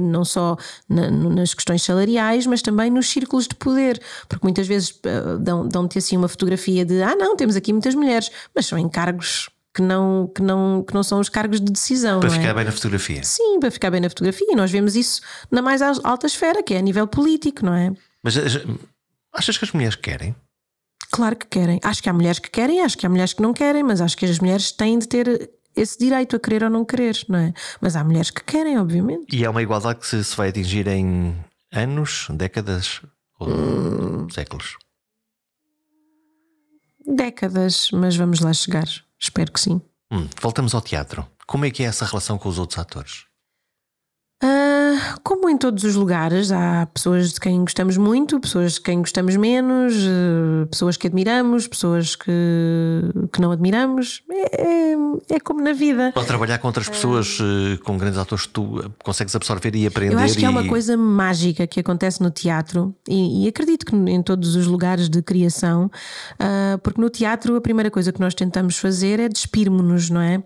não 0.00 0.24
só 0.24 0.56
na, 0.88 1.10
nas 1.10 1.54
questões 1.54 1.82
salariais, 1.82 2.46
mas 2.46 2.60
também 2.60 2.90
nos 2.90 3.08
círculos 3.08 3.46
de 3.46 3.54
poder, 3.54 4.00
porque 4.28 4.44
muitas 4.44 4.66
vezes 4.66 4.90
uh, 4.90 5.38
dão-te 5.68 5.98
assim 5.98 6.16
uma 6.16 6.28
fotografia 6.28 6.84
de 6.84 7.02
ah, 7.02 7.14
não, 7.14 7.36
temos 7.36 7.56
aqui 7.56 7.72
muitas 7.72 7.94
mulheres, 7.94 8.30
mas 8.54 8.66
são 8.66 8.78
encargos 8.78 9.48
que 9.78 9.82
não, 9.82 10.26
que 10.34 10.42
não, 10.42 10.82
que 10.82 10.92
não 10.92 11.04
são 11.04 11.20
os 11.20 11.28
cargos 11.28 11.60
de 11.60 11.70
decisão. 11.70 12.18
Para 12.18 12.30
é? 12.30 12.32
ficar 12.32 12.52
bem 12.52 12.64
na 12.64 12.72
fotografia. 12.72 13.22
Sim, 13.22 13.60
para 13.60 13.70
ficar 13.70 13.92
bem 13.92 14.00
na 14.00 14.08
fotografia. 14.08 14.48
E 14.50 14.56
nós 14.56 14.72
vemos 14.72 14.96
isso 14.96 15.20
na 15.52 15.62
mais 15.62 15.80
alta 15.80 16.26
esfera, 16.26 16.64
que 16.64 16.74
é 16.74 16.78
a 16.78 16.82
nível 16.82 17.06
político, 17.06 17.64
não 17.64 17.72
é? 17.72 17.92
Mas 18.20 18.36
eh, 18.36 18.66
achas 19.32 19.56
que 19.56 19.64
as 19.64 19.70
mulheres 19.70 19.94
querem? 19.94 20.34
Claro 21.12 21.36
que 21.36 21.46
querem. 21.46 21.78
Acho 21.84 22.02
que 22.02 22.08
há 22.08 22.12
mulheres 22.12 22.40
que 22.40 22.50
querem, 22.50 22.82
acho 22.82 22.98
que 22.98 23.06
há 23.06 23.08
mulheres 23.08 23.32
que 23.32 23.40
não 23.40 23.52
querem, 23.52 23.84
mas 23.84 24.00
acho 24.00 24.16
que 24.16 24.24
as 24.24 24.40
mulheres 24.40 24.72
têm 24.72 24.98
de 24.98 25.06
ter 25.06 25.48
esse 25.76 25.96
direito 25.96 26.34
a 26.34 26.40
querer 26.40 26.64
ou 26.64 26.70
não 26.70 26.84
querer, 26.84 27.16
não 27.28 27.38
é? 27.38 27.54
Mas 27.80 27.94
há 27.94 28.02
mulheres 28.02 28.32
que 28.32 28.42
querem, 28.42 28.78
obviamente. 28.80 29.34
E 29.34 29.44
é 29.44 29.48
uma 29.48 29.62
igualdade 29.62 30.00
que 30.00 30.08
se, 30.08 30.24
se 30.24 30.36
vai 30.36 30.48
atingir 30.48 30.88
em 30.88 31.36
anos, 31.72 32.26
décadas 32.30 33.00
ou 33.38 33.48
hum. 33.48 34.28
séculos? 34.28 34.76
Décadas, 37.06 37.90
mas 37.92 38.16
vamos 38.16 38.40
lá 38.40 38.52
chegar. 38.52 38.88
Espero 39.20 39.52
que 39.52 39.60
sim. 39.60 39.80
Hum, 40.10 40.28
voltamos 40.40 40.74
ao 40.74 40.80
teatro. 40.80 41.26
Como 41.46 41.64
é 41.64 41.70
que 41.70 41.82
é 41.82 41.86
essa 41.86 42.04
relação 42.04 42.38
com 42.38 42.48
os 42.48 42.58
outros 42.58 42.78
atores? 42.78 43.27
Uh, 44.40 45.18
como 45.24 45.50
em 45.50 45.58
todos 45.58 45.82
os 45.82 45.96
lugares, 45.96 46.52
há 46.52 46.86
pessoas 46.86 47.32
de 47.32 47.40
quem 47.40 47.60
gostamos 47.60 47.96
muito, 47.96 48.38
pessoas 48.38 48.74
de 48.74 48.80
quem 48.80 49.00
gostamos 49.00 49.34
menos, 49.34 49.94
uh, 49.96 50.66
pessoas 50.70 50.96
que 50.96 51.08
admiramos, 51.08 51.66
pessoas 51.66 52.14
que, 52.14 52.30
que 53.32 53.40
não 53.40 53.50
admiramos. 53.50 54.22
É, 54.30 54.62
é, 54.62 54.96
é 55.30 55.40
como 55.40 55.60
na 55.60 55.72
vida. 55.72 56.12
Ao 56.14 56.24
trabalhar 56.24 56.58
com 56.58 56.68
outras 56.68 56.88
pessoas, 56.88 57.40
uh, 57.40 57.82
com 57.82 57.98
grandes 57.98 58.16
atores, 58.16 58.46
tu 58.46 58.88
consegues 59.02 59.34
absorver 59.34 59.74
e 59.74 59.88
aprender. 59.88 60.14
Eu 60.14 60.20
acho 60.20 60.36
que 60.36 60.42
e... 60.42 60.44
é 60.44 60.48
uma 60.48 60.66
coisa 60.68 60.96
mágica 60.96 61.66
que 61.66 61.80
acontece 61.80 62.22
no 62.22 62.30
teatro 62.30 62.94
e, 63.08 63.44
e 63.44 63.48
acredito 63.48 63.84
que 63.84 63.96
em 63.96 64.22
todos 64.22 64.54
os 64.54 64.68
lugares 64.68 65.08
de 65.08 65.20
criação, 65.20 65.90
porque 66.82 67.00
no 67.00 67.10
teatro 67.10 67.56
a 67.56 67.60
primeira 67.60 67.90
coisa 67.90 68.12
que 68.12 68.20
nós 68.20 68.34
tentamos 68.34 68.78
fazer 68.78 69.18
é 69.18 69.28
despirmos-nos, 69.28 70.10
não 70.10 70.20
é? 70.20 70.42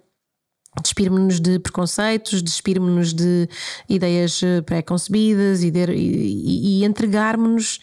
Despirmos-nos 0.81 1.41
de 1.41 1.59
preconceitos, 1.59 2.43
despirmos-nos 2.43 3.13
de 3.13 3.49
ideias 3.89 4.43
eh, 4.43 4.63
pré-concebidas 4.63 5.63
e, 5.63 5.69
e, 5.71 6.81
e 6.81 6.85
entregarmos-nos 6.85 7.77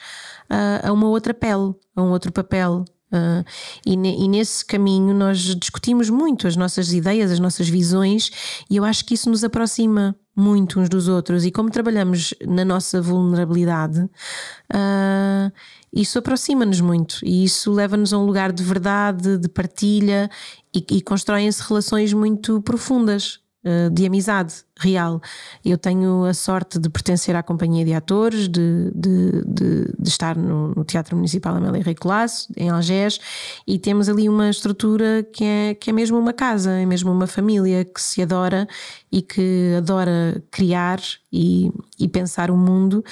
uh, 0.50 0.88
a 0.88 0.92
uma 0.92 1.08
outra 1.08 1.34
pele, 1.34 1.76
a 1.96 2.02
um 2.02 2.10
outro 2.10 2.32
papel. 2.32 2.86
Uh, 3.12 3.44
e, 3.84 3.98
ne, 3.98 4.24
e, 4.24 4.28
nesse 4.28 4.64
caminho 4.64 5.16
nós 5.16 5.40
discutimos 5.56 6.12
muito 6.12 6.48
as 6.48 6.56
nossas 6.56 6.94
ideias, 6.94 7.32
as 7.32 7.40
nossas 7.40 7.68
visões, 7.68 8.30
e 8.70 8.78
eu 8.78 8.86
acho 8.86 9.04
que 9.04 9.16
isso 9.16 9.32
nos 9.32 9.44
aproxima 9.44 10.16
muito 10.36 10.80
uns 10.80 10.88
dos 10.88 11.08
outros. 11.08 11.44
E 11.44 11.52
como 11.52 11.72
trabalhamos 11.72 12.34
na 12.48 12.64
nossa 12.64 13.02
vulnerabilidade, 13.02 14.00
uh, 14.02 15.52
isso 15.92 16.20
aproxima-nos 16.20 16.82
muito 16.82 17.20
e 17.24 17.44
isso 17.44 17.72
leva-nos 17.72 18.14
a 18.14 18.18
um 18.18 18.26
lugar 18.26 18.52
de 18.52 18.64
verdade, 18.64 19.38
de 19.40 19.50
partilha 19.50 20.30
e, 20.74 20.86
e 20.98 21.02
constroem-se 21.02 21.62
relações 21.68 22.14
muito 22.14 22.62
profundas 22.62 23.40
uh, 23.64 23.90
de 23.90 24.06
amizade 24.06 24.54
real. 24.78 25.22
Eu 25.64 25.78
tenho 25.78 26.24
a 26.24 26.34
sorte 26.34 26.80
de 26.80 26.90
pertencer 26.90 27.36
à 27.36 27.44
companhia 27.44 27.84
de 27.84 27.94
atores, 27.94 28.48
de, 28.48 28.92
de, 28.96 29.44
de, 29.46 29.94
de 30.00 30.10
estar 30.10 30.38
no, 30.38 30.74
no, 30.74 30.86
Teatro 30.86 31.16
Municipal 31.16 31.56
Amélia 31.56 31.84
Rei 31.84 31.96
Colasso, 31.96 32.48
em 32.56 32.70
Algés, 32.70 33.20
e 33.68 33.78
temos 33.78 34.08
ali 34.08 34.30
uma 34.30 34.50
estrutura 34.50 35.28
que 35.34 35.44
é, 35.44 35.74
que 35.74 35.90
é 35.90 35.94
mesmo 35.94 36.18
uma 36.18 36.32
casa, 36.32 36.72
é 36.72 36.86
mesmo 36.86 37.12
uma 37.12 37.28
família 37.28 37.84
que 37.84 38.02
se 38.02 38.22
adora 38.22 38.68
e 39.12 39.22
que 39.22 39.76
adora 39.78 40.42
criar 40.50 41.02
e, 41.32 41.72
e 42.00 42.08
pensar 42.08 42.50
o 42.50 42.58
mundo 42.58 43.04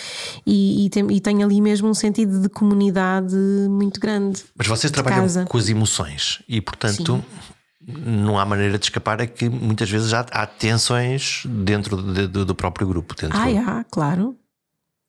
e, 0.46 0.86
e, 0.86 0.90
tem, 0.90 1.12
e 1.12 1.20
tem 1.20 1.44
ali 1.44 1.60
mesmo 1.60 1.90
um 1.90 1.94
sentido 1.94 2.40
de 2.42 2.48
comunidade 2.48 3.36
muito 3.70 4.00
grande. 4.00 4.46
Mas 4.56 4.68
vocês 4.68 4.90
trabalham 4.90 5.24
casa. 5.24 5.46
com 5.46 5.58
as 5.58 5.68
emoções 5.68 6.42
e, 6.48 6.62
portanto. 6.62 7.18
Sim 7.18 7.47
não 7.88 8.38
há 8.38 8.46
maneira 8.46 8.78
de 8.78 8.86
escapar, 8.86 9.22
é 9.22 9.28
que 9.28 9.48
muitas 9.48 9.90
vezes 9.90 10.14
há, 10.14 10.26
há 10.32 10.46
tensões 10.46 11.44
dentro 11.46 12.02
de, 12.02 12.28
de, 12.28 12.44
do 12.44 12.54
próprio 12.54 12.86
grupo. 12.86 13.16
Dentro 13.16 13.38
ah, 13.38 13.80
há, 13.80 13.84
claro. 13.86 14.36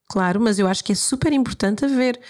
claro, 0.09 0.41
mas 0.41 0.61
eu 0.61 0.69
acho 0.69 0.85
que 0.85 0.93
é 0.93 0.95
super 0.95 1.33
importante 1.33 1.85
haver. 1.85 2.21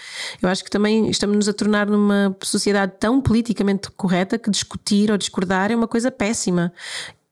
Eu 0.41 0.49
acho 0.49 0.63
que 0.63 0.71
também 0.71 1.07
estamos 1.07 1.47
a 1.47 1.53
tornar 1.53 1.85
numa 1.85 2.35
sociedade 2.41 2.93
tão 2.99 3.21
politicamente 3.21 3.91
correta 3.91 4.39
que 4.39 4.49
discutir 4.49 5.11
ou 5.11 5.17
discordar 5.17 5.71
é 5.71 5.75
uma 5.75 5.87
coisa 5.87 6.09
péssima. 6.09 6.73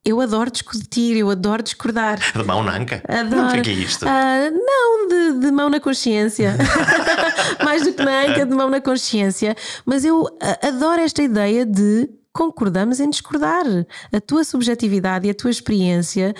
Eu 0.05 0.22
adoro 0.22 0.51
discutir, 0.51 1.18
eu 1.18 1.30
adoro 1.30 1.63
discordar. 1.63 2.20
De 2.20 2.43
mão 2.45 2.63
na 2.63 2.78
anca? 2.78 3.03
Adoro. 3.09 3.59
O 3.59 3.61
que 3.63 3.72
é 3.72 3.74
isto? 3.74 4.05
Uh, 4.05 4.51
não, 4.53 5.07
de, 5.07 5.39
de, 5.41 5.51
mão 5.51 5.70
na 5.70 5.80
consciência. 5.80 6.55
Mais 7.65 7.84
do 7.84 7.91
que 7.91 8.03
na 8.03 8.26
anca, 8.26 8.45
de 8.45 8.53
mão 8.53 8.70
na 8.70 8.80
consciência. 8.80 9.55
Mas 9.86 10.05
eu 10.05 10.26
adoro 10.61 11.01
esta 11.01 11.24
ideia 11.24 11.65
de 11.65 12.07
concordamos 12.38 12.99
em 12.99 13.09
discordar. 13.09 13.65
A 14.13 14.21
tua 14.21 14.43
subjetividade 14.43 15.25
e 15.25 15.31
a 15.31 15.33
tua 15.33 15.49
experiência 15.49 16.35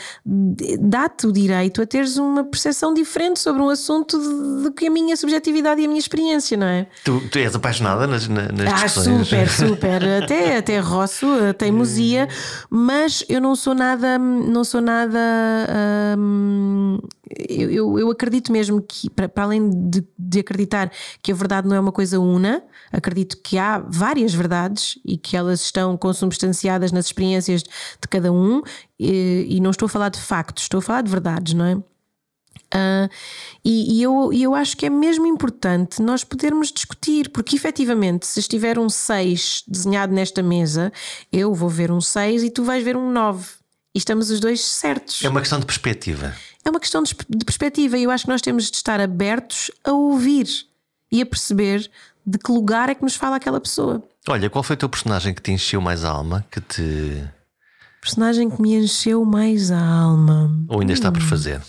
dá-te 0.80 1.26
o 1.26 1.32
direito 1.32 1.82
a 1.82 1.88
teres 1.88 2.18
uma 2.18 2.43
percepção 2.43 2.93
diferente 2.93 3.39
sobre 3.39 3.64
um 3.64 3.70
assunto 3.70 4.18
do 4.62 4.72
que 4.72 4.86
a 4.86 4.91
minha 4.91 5.18
subjetividade 5.18 5.82
e 5.82 5.86
a 5.86 5.88
minha 5.88 6.00
experiência, 6.00 6.56
não 6.56 6.68
é? 6.68 6.86
Tu, 7.04 7.20
tu 7.32 7.39
és 7.39 7.56
apaixonada 7.56 8.06
nas, 8.06 8.28
nas 8.28 8.48
ah, 8.60 8.86
discussões? 8.86 9.28
super, 9.28 9.50
super. 9.50 10.24
Até, 10.24 10.58
até 10.58 10.80
roço, 10.80 11.26
a 11.50 11.54
teimosia, 11.54 12.28
mas 12.70 13.26
eu 13.28 13.41
não 13.41 13.56
sou 13.56 13.74
nada, 13.74 14.20
não 14.20 14.64
sou 14.64 14.82
nada. 14.82 15.18
Hum, 16.18 17.00
eu, 17.50 17.70
eu, 17.70 18.00
eu, 18.00 18.12
acredito 18.12 18.52
mesmo 18.52 18.82
que, 18.82 19.10
para, 19.10 19.28
para 19.28 19.44
além 19.44 19.70
de, 19.70 20.04
de 20.18 20.40
acreditar 20.40 20.92
que 21.22 21.32
a 21.32 21.36
verdade 21.36 21.68
não 21.68 21.76
é 21.76 21.80
uma 21.80 21.92
coisa 21.92 22.20
una, 22.20 22.64
acredito 22.92 23.38
que 23.44 23.58
há 23.58 23.80
várias 23.80 24.34
verdades 24.34 25.00
e 25.06 25.18
que 25.18 25.36
elas 25.36 25.62
estão 25.62 25.98
consubstanciadas 25.98 26.92
nas 26.92 27.08
experiências 27.08 27.64
de 27.64 28.08
cada 28.10 28.32
um, 28.32 28.62
e, 29.00 29.46
e 29.50 29.60
não 29.60 29.72
estou 29.72 29.88
a 29.88 29.90
falar 29.90 30.10
de 30.10 30.20
factos, 30.20 30.64
estou 30.64 30.80
a 30.80 30.82
falar 30.82 31.02
de 31.02 31.12
verdades, 31.12 31.54
não 31.54 31.66
é? 31.66 31.76
Uh, 32.74 33.10
e, 33.64 33.98
e, 33.98 34.04
eu, 34.04 34.34
eu 34.34 34.54
acho 34.54 34.76
que 34.76 34.86
é 34.86 34.90
mesmo 34.90 35.26
importante 35.26 36.02
nós 36.02 36.24
podermos 36.24 36.72
discutir, 36.72 37.30
porque 37.30 37.56
efetivamente, 37.56 38.28
se 38.28 38.40
estiver 38.40 38.78
um 38.78 38.90
6 38.90 39.64
desenhado 39.68 40.14
nesta 40.14 40.44
mesa, 40.44 40.92
eu 41.32 41.54
vou 41.54 41.70
ver 41.70 41.92
um 41.92 42.02
6 42.02 42.44
e 42.44 42.50
tu 42.50 42.64
vais 42.64 42.84
ver 42.84 42.98
um 42.98 43.10
9. 43.12 43.57
E 43.98 44.00
estamos 44.00 44.30
os 44.30 44.39
dois 44.39 44.64
certos. 44.64 45.24
É 45.24 45.28
uma 45.28 45.39
questão 45.39 45.60
de 45.60 45.66
perspectiva. 45.66 46.32
É 46.64 46.70
uma 46.70 46.80
questão 46.80 47.02
de, 47.02 47.16
de 47.28 47.43
perspectiva 47.43 47.98
e 47.98 48.04
eu 48.04 48.12
acho 48.12 48.26
que 48.26 48.30
nós 48.30 48.43
temos 48.43 48.70
de 48.70 48.78
estar 48.78 49.02
abertos 49.02 49.72
a 49.84 49.91
ouvir 49.91 50.45
e 51.12 51.20
a 51.20 51.26
perceber 51.26 51.89
de 52.24 52.38
que 52.38 52.52
lugar 52.52 52.89
é 52.89 52.93
que 52.93 53.02
nos 53.02 53.16
fala 53.16 53.38
aquela 53.38 53.60
pessoa. 53.60 54.04
Olha, 54.30 54.52
qual 54.52 54.62
foi 54.62 54.76
o 54.76 54.78
teu 54.78 54.88
personagem 54.88 55.34
que 55.34 55.41
te 55.41 55.52
encheu 55.52 55.82
mais 55.82 56.06
a 56.06 56.12
alma? 56.12 56.45
Que 56.52 56.62
te. 56.62 57.24
Personagem 58.00 58.52
que 58.52 58.62
me 58.62 58.76
encheu 58.76 59.26
mais 59.26 59.72
a 59.72 59.84
alma. 59.84 60.56
Ou 60.68 60.82
ainda 60.82 60.93
está 60.93 61.12
por 61.12 61.24
hum. 61.24 61.26
fazer? 61.26 61.60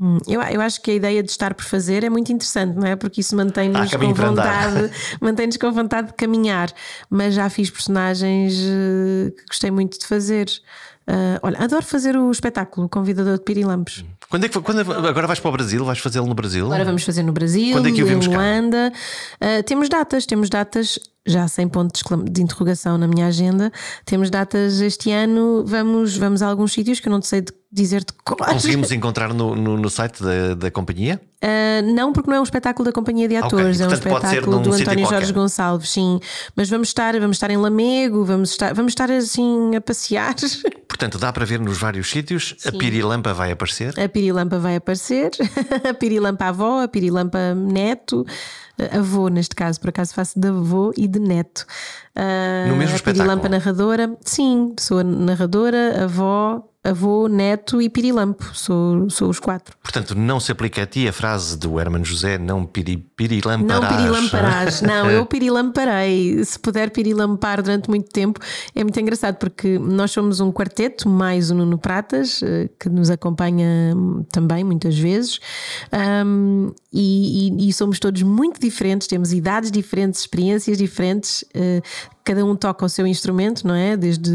Hum, 0.00 0.16
eu, 0.26 0.40
eu 0.40 0.62
acho 0.62 0.80
que 0.80 0.92
a 0.92 0.94
ideia 0.94 1.22
de 1.22 1.30
estar 1.30 1.52
por 1.52 1.66
fazer 1.66 2.02
é 2.02 2.08
muito 2.08 2.32
interessante, 2.32 2.76
não 2.76 2.86
é? 2.86 2.96
Porque 2.96 3.20
isso 3.20 3.36
mantém-nos 3.36 3.92
ah, 3.92 3.98
com 3.98 4.14
vontade, 4.14 4.90
mantém-nos 5.20 5.58
com 5.58 5.70
vontade 5.70 6.06
de 6.08 6.14
caminhar. 6.14 6.72
Mas 7.10 7.34
já 7.34 7.50
fiz 7.50 7.68
personagens 7.68 8.54
eh, 8.54 9.32
que 9.36 9.44
gostei 9.48 9.70
muito 9.70 9.98
de 9.98 10.06
fazer. 10.06 10.48
Uh, 11.08 11.40
olha, 11.42 11.58
adoro 11.58 11.84
fazer 11.84 12.18
o 12.18 12.30
espetáculo 12.30 12.84
o 12.84 12.88
Convidador 12.88 13.38
de 13.38 13.44
Pirilampos. 13.44 14.04
Quando 14.28 14.44
é 14.44 14.48
que 14.48 14.60
quando, 14.60 14.80
agora 14.80 15.26
vais 15.26 15.40
para 15.40 15.48
o 15.48 15.52
Brasil? 15.52 15.82
Vais 15.82 15.98
fazê-lo 15.98 16.26
no 16.26 16.34
Brasil? 16.34 16.66
Agora 16.66 16.84
vamos 16.84 17.02
fazer 17.02 17.22
no 17.22 17.32
Brasil, 17.32 17.72
quando 17.72 17.88
é 17.88 17.92
que 17.92 18.02
o 18.02 18.08
em 18.08 18.20
Luanda. 18.20 18.92
Uh, 19.40 19.62
temos 19.62 19.88
datas, 19.88 20.26
temos 20.26 20.50
datas 20.50 20.98
já 21.26 21.48
sem 21.48 21.66
ponto 21.66 21.98
de 22.30 22.42
interrogação 22.42 22.98
na 22.98 23.08
minha 23.08 23.26
agenda. 23.26 23.72
Temos 24.04 24.28
datas 24.28 24.80
este 24.80 25.10
ano, 25.10 25.64
vamos, 25.66 26.16
vamos 26.16 26.42
a 26.42 26.46
alguns 26.46 26.72
sítios 26.72 27.00
que 27.00 27.08
eu 27.08 27.12
não 27.12 27.22
sei 27.22 27.40
dizer 27.40 27.57
de 27.70 27.86
cor. 28.24 28.36
Conseguimos 28.38 28.90
encontrar 28.92 29.34
no, 29.34 29.54
no, 29.54 29.76
no 29.76 29.90
site 29.90 30.22
da, 30.22 30.54
da 30.54 30.70
companhia? 30.70 31.20
Uh, 31.42 31.94
não, 31.94 32.12
porque 32.12 32.28
não 32.28 32.38
é 32.38 32.40
um 32.40 32.44
espetáculo 32.44 32.84
da 32.84 32.92
companhia 32.92 33.28
de 33.28 33.36
atores, 33.36 33.76
okay. 33.76 33.86
é 33.86 33.88
um 33.88 33.92
espetáculo 33.92 34.58
do 34.60 34.72
António 34.72 35.06
Jorge 35.06 35.32
Gonçalves, 35.32 35.90
sim. 35.90 36.18
Mas 36.56 36.70
vamos 36.70 36.88
estar, 36.88 37.18
vamos 37.20 37.36
estar 37.36 37.50
em 37.50 37.58
Lamego, 37.58 38.24
vamos 38.24 38.50
estar, 38.52 38.72
vamos 38.72 38.92
estar 38.92 39.10
assim 39.10 39.76
a 39.76 39.80
passear. 39.80 40.34
Portanto, 40.88 41.18
dá 41.18 41.32
para 41.32 41.44
ver 41.44 41.60
nos 41.60 41.78
vários 41.78 42.10
sítios. 42.10 42.54
Sim. 42.58 42.70
A 42.70 42.72
Pirilampa 42.72 43.34
vai 43.34 43.52
aparecer. 43.52 44.00
A 44.00 44.08
Pirilampa 44.08 44.58
vai 44.58 44.76
aparecer. 44.76 45.30
a 45.88 45.92
Pirilampa 45.92 46.46
avó, 46.46 46.82
a 46.82 46.88
Pirilampa 46.88 47.54
neto 47.54 48.24
avô, 48.92 49.28
neste 49.28 49.54
caso, 49.56 49.80
por 49.80 49.90
acaso 49.90 50.14
faço 50.14 50.38
de 50.38 50.48
avô 50.48 50.92
e 50.96 51.08
de 51.08 51.18
neto. 51.18 51.66
Uh, 52.16 52.68
no 52.68 52.76
mesmo 52.76 52.94
espetáculo? 52.94 53.24
Pirilampa 53.24 53.48
narradora, 53.48 54.16
sim, 54.24 54.74
sou 54.78 55.02
narradora, 55.02 56.04
avó, 56.04 56.64
avô, 56.90 57.28
neto 57.28 57.80
e 57.80 57.88
pirilampo. 57.88 58.44
Sou, 58.54 59.08
sou 59.10 59.28
os 59.28 59.38
quatro. 59.38 59.76
Portanto, 59.82 60.14
não 60.14 60.38
se 60.40 60.52
aplica 60.52 60.82
a 60.82 60.86
ti 60.86 61.08
a 61.08 61.12
frase 61.12 61.56
do 61.56 61.78
Hermano 61.78 62.04
José, 62.04 62.38
não 62.38 62.64
piri, 62.64 62.96
pirilamparás. 62.96 63.82
Não 63.82 63.96
pirilamparás. 63.96 64.82
não, 64.82 65.10
eu 65.10 65.26
pirilamparei. 65.26 66.42
Se 66.44 66.58
puder 66.58 66.90
pirilampar 66.90 67.62
durante 67.62 67.88
muito 67.88 68.10
tempo, 68.10 68.40
é 68.74 68.82
muito 68.82 68.98
engraçado 68.98 69.36
porque 69.36 69.78
nós 69.78 70.10
somos 70.10 70.40
um 70.40 70.52
quarteto, 70.52 71.08
mais 71.08 71.50
o 71.50 71.54
Nuno 71.54 71.78
Pratas, 71.78 72.42
eh, 72.42 72.68
que 72.78 72.88
nos 72.88 73.10
acompanha 73.10 73.94
também 74.30 74.64
muitas 74.64 74.98
vezes, 74.98 75.40
um, 76.24 76.72
e, 76.92 77.48
e, 77.48 77.68
e 77.68 77.72
somos 77.72 77.98
todos 77.98 78.22
muito 78.22 78.60
diferentes, 78.60 79.06
temos 79.06 79.32
idades 79.32 79.70
diferentes, 79.70 80.20
experiências 80.20 80.78
diferentes. 80.78 81.44
Uh, 81.54 81.82
cada 82.28 82.44
um 82.44 82.54
toca 82.54 82.84
o 82.84 82.88
seu 82.90 83.06
instrumento, 83.06 83.66
não 83.66 83.74
é? 83.74 83.96
Desde 83.96 84.30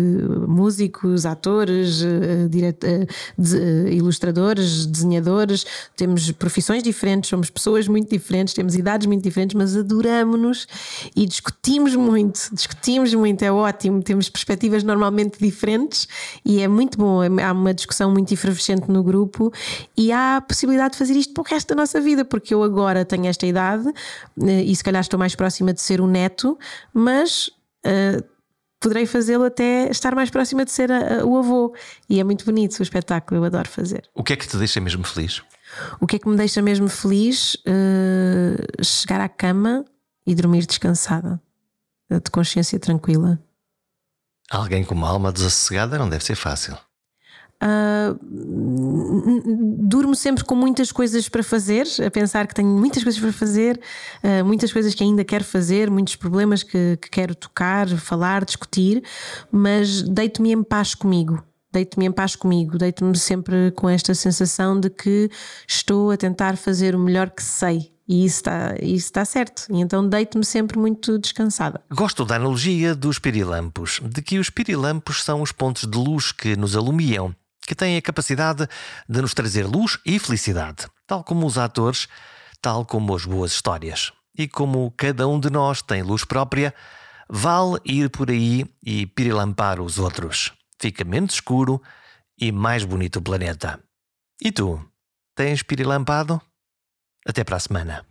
músicos, 0.47 1.27
atores, 1.27 2.03
direta, 2.49 2.87
uh, 2.87 3.41
de, 3.41 3.55
uh, 3.55 3.87
ilustradores, 3.87 4.87
desenhadores, 4.87 5.63
temos 5.95 6.31
profissões 6.31 6.81
diferentes, 6.81 7.29
somos 7.29 7.51
pessoas 7.51 7.87
muito 7.87 8.09
diferentes, 8.09 8.55
temos 8.55 8.73
idades 8.73 9.05
muito 9.05 9.21
diferentes, 9.21 9.53
mas 9.55 9.77
adoramos-nos 9.77 10.67
e 11.15 11.27
discutimos 11.27 11.95
muito, 11.95 12.49
discutimos 12.51 13.13
muito, 13.13 13.43
é 13.43 13.51
ótimo, 13.51 14.01
temos 14.01 14.27
perspectivas 14.27 14.83
normalmente 14.83 15.37
diferentes 15.39 16.07
e 16.43 16.61
é 16.61 16.67
muito 16.67 16.97
bom. 16.97 17.19
Há 17.21 17.51
uma 17.51 17.75
discussão 17.75 18.09
muito 18.09 18.33
efervescente 18.33 18.89
no 18.89 19.03
grupo 19.03 19.53
e 19.95 20.11
há 20.11 20.37
a 20.37 20.41
possibilidade 20.41 20.93
de 20.93 20.97
fazer 20.97 21.13
isto 21.13 21.31
para 21.31 21.41
o 21.41 21.45
resto 21.45 21.67
da 21.67 21.75
nossa 21.75 22.01
vida, 22.01 22.25
porque 22.25 22.55
eu 22.55 22.63
agora 22.63 23.05
tenho 23.05 23.27
esta 23.27 23.45
idade 23.45 23.87
e 24.35 24.75
se 24.75 24.83
calhar 24.83 25.01
estou 25.01 25.19
mais 25.19 25.35
próxima 25.35 25.71
de 25.71 25.81
ser 25.81 26.01
o 26.01 26.07
neto, 26.07 26.57
mas 26.91 27.51
uh, 27.85 28.23
poderei 28.79 29.05
fazê-lo 29.05 29.45
até 29.45 29.89
estar 29.89 30.13
mais 30.13 30.29
próxima 30.29 30.65
de 30.65 30.71
ser 30.71 30.91
a, 30.91 31.21
a, 31.21 31.25
o 31.25 31.37
avô. 31.37 31.73
E 32.09 32.19
é 32.19 32.23
muito 32.23 32.45
bonito 32.45 32.79
o 32.79 32.83
espetáculo, 32.83 33.41
eu 33.41 33.45
adoro 33.45 33.69
fazer. 33.69 34.09
O 34.13 34.23
que 34.23 34.33
é 34.33 34.35
que 34.35 34.47
te 34.47 34.57
deixa 34.57 34.79
mesmo 34.81 35.03
feliz? 35.03 35.41
O 35.99 36.05
que 36.05 36.17
é 36.17 36.19
que 36.19 36.27
me 36.27 36.35
deixa 36.35 36.61
mesmo 36.61 36.87
feliz? 36.87 37.55
Uh, 37.55 38.83
chegar 38.83 39.21
à 39.21 39.29
cama 39.29 39.85
e 40.25 40.35
dormir 40.35 40.65
descansada, 40.65 41.41
de 42.09 42.31
consciência 42.31 42.79
tranquila. 42.79 43.39
Alguém 44.49 44.83
com 44.83 44.93
uma 44.93 45.09
alma 45.09 45.31
desassossegada 45.31 45.97
não 45.97 46.09
deve 46.09 46.23
ser 46.23 46.35
fácil. 46.35 46.77
Uh, 47.63 48.19
durmo 49.87 50.13
sempre 50.15 50.43
com 50.43 50.53
muitas 50.53 50.91
coisas 50.91 51.29
para 51.29 51.41
fazer, 51.41 51.87
a 52.05 52.11
pensar 52.11 52.45
que 52.45 52.53
tenho 52.53 52.67
muitas 52.67 53.03
coisas 53.03 53.21
para 53.21 53.31
fazer, 53.31 53.79
uh, 54.21 54.43
muitas 54.43 54.73
coisas 54.73 54.93
que 54.93 55.01
ainda 55.01 55.23
quero 55.23 55.45
fazer, 55.45 55.89
muitos 55.89 56.17
problemas 56.17 56.61
que, 56.61 56.97
que 56.97 57.09
quero 57.09 57.33
tocar, 57.33 57.87
falar, 57.87 58.43
discutir, 58.43 59.01
mas 59.49 60.01
deito-me 60.01 60.51
em 60.51 60.61
paz 60.61 60.93
comigo. 60.93 61.41
Deito-me 61.71 62.05
em 62.05 62.11
paz 62.11 62.35
comigo, 62.35 62.77
deito-me 62.77 63.17
sempre 63.17 63.71
com 63.71 63.89
esta 63.89 64.13
sensação 64.13 64.79
de 64.79 64.91
que 64.91 65.31
estou 65.67 66.11
a 66.11 66.17
tentar 66.17 66.55
fazer 66.55 66.95
o 66.95 66.99
melhor 66.99 67.31
que 67.31 67.41
sei, 67.41 67.91
e 68.07 68.25
isso 68.25 68.35
está, 68.37 68.75
isso 68.79 69.07
está 69.07 69.25
certo. 69.25 69.65
E 69.71 69.79
então 69.79 70.07
deito-me 70.07 70.45
sempre 70.45 70.77
muito 70.77 71.17
descansada. 71.17 71.81
Gosto 71.91 72.25
da 72.25 72.35
analogia 72.35 72.93
dos 72.93 73.17
pirilampos, 73.17 74.01
de 74.03 74.21
que 74.21 74.37
os 74.37 74.51
pirilampos 74.51 75.23
são 75.23 75.41
os 75.41 75.51
pontos 75.51 75.89
de 75.89 75.97
luz 75.97 76.31
que 76.31 76.55
nos 76.55 76.75
alumiam 76.75 77.33
que 77.65 77.75
têm 77.75 77.97
a 77.97 78.01
capacidade 78.01 78.67
de 79.07 79.21
nos 79.21 79.33
trazer 79.33 79.65
luz 79.65 79.99
e 80.05 80.19
felicidade, 80.19 80.87
tal 81.07 81.23
como 81.23 81.45
os 81.45 81.57
atores, 81.57 82.07
tal 82.61 82.85
como 82.85 83.15
as 83.15 83.25
boas 83.25 83.51
histórias. 83.51 84.11
E 84.37 84.47
como 84.47 84.91
cada 84.97 85.27
um 85.27 85.39
de 85.39 85.49
nós 85.49 85.81
tem 85.81 86.01
luz 86.01 86.25
própria, 86.25 86.73
vale 87.29 87.79
ir 87.85 88.09
por 88.09 88.29
aí 88.29 88.65
e 88.83 89.05
pirilampar 89.05 89.79
os 89.79 89.99
outros. 89.99 90.51
Fica 90.79 91.03
menos 91.03 91.35
escuro 91.35 91.81
e 92.39 92.51
mais 92.51 92.83
bonito 92.83 93.17
o 93.17 93.21
planeta. 93.21 93.79
E 94.41 94.51
tu, 94.51 94.83
tens 95.35 95.63
pirilampado? 95.63 96.41
Até 97.25 97.43
para 97.43 97.57
a 97.57 97.59
semana. 97.59 98.05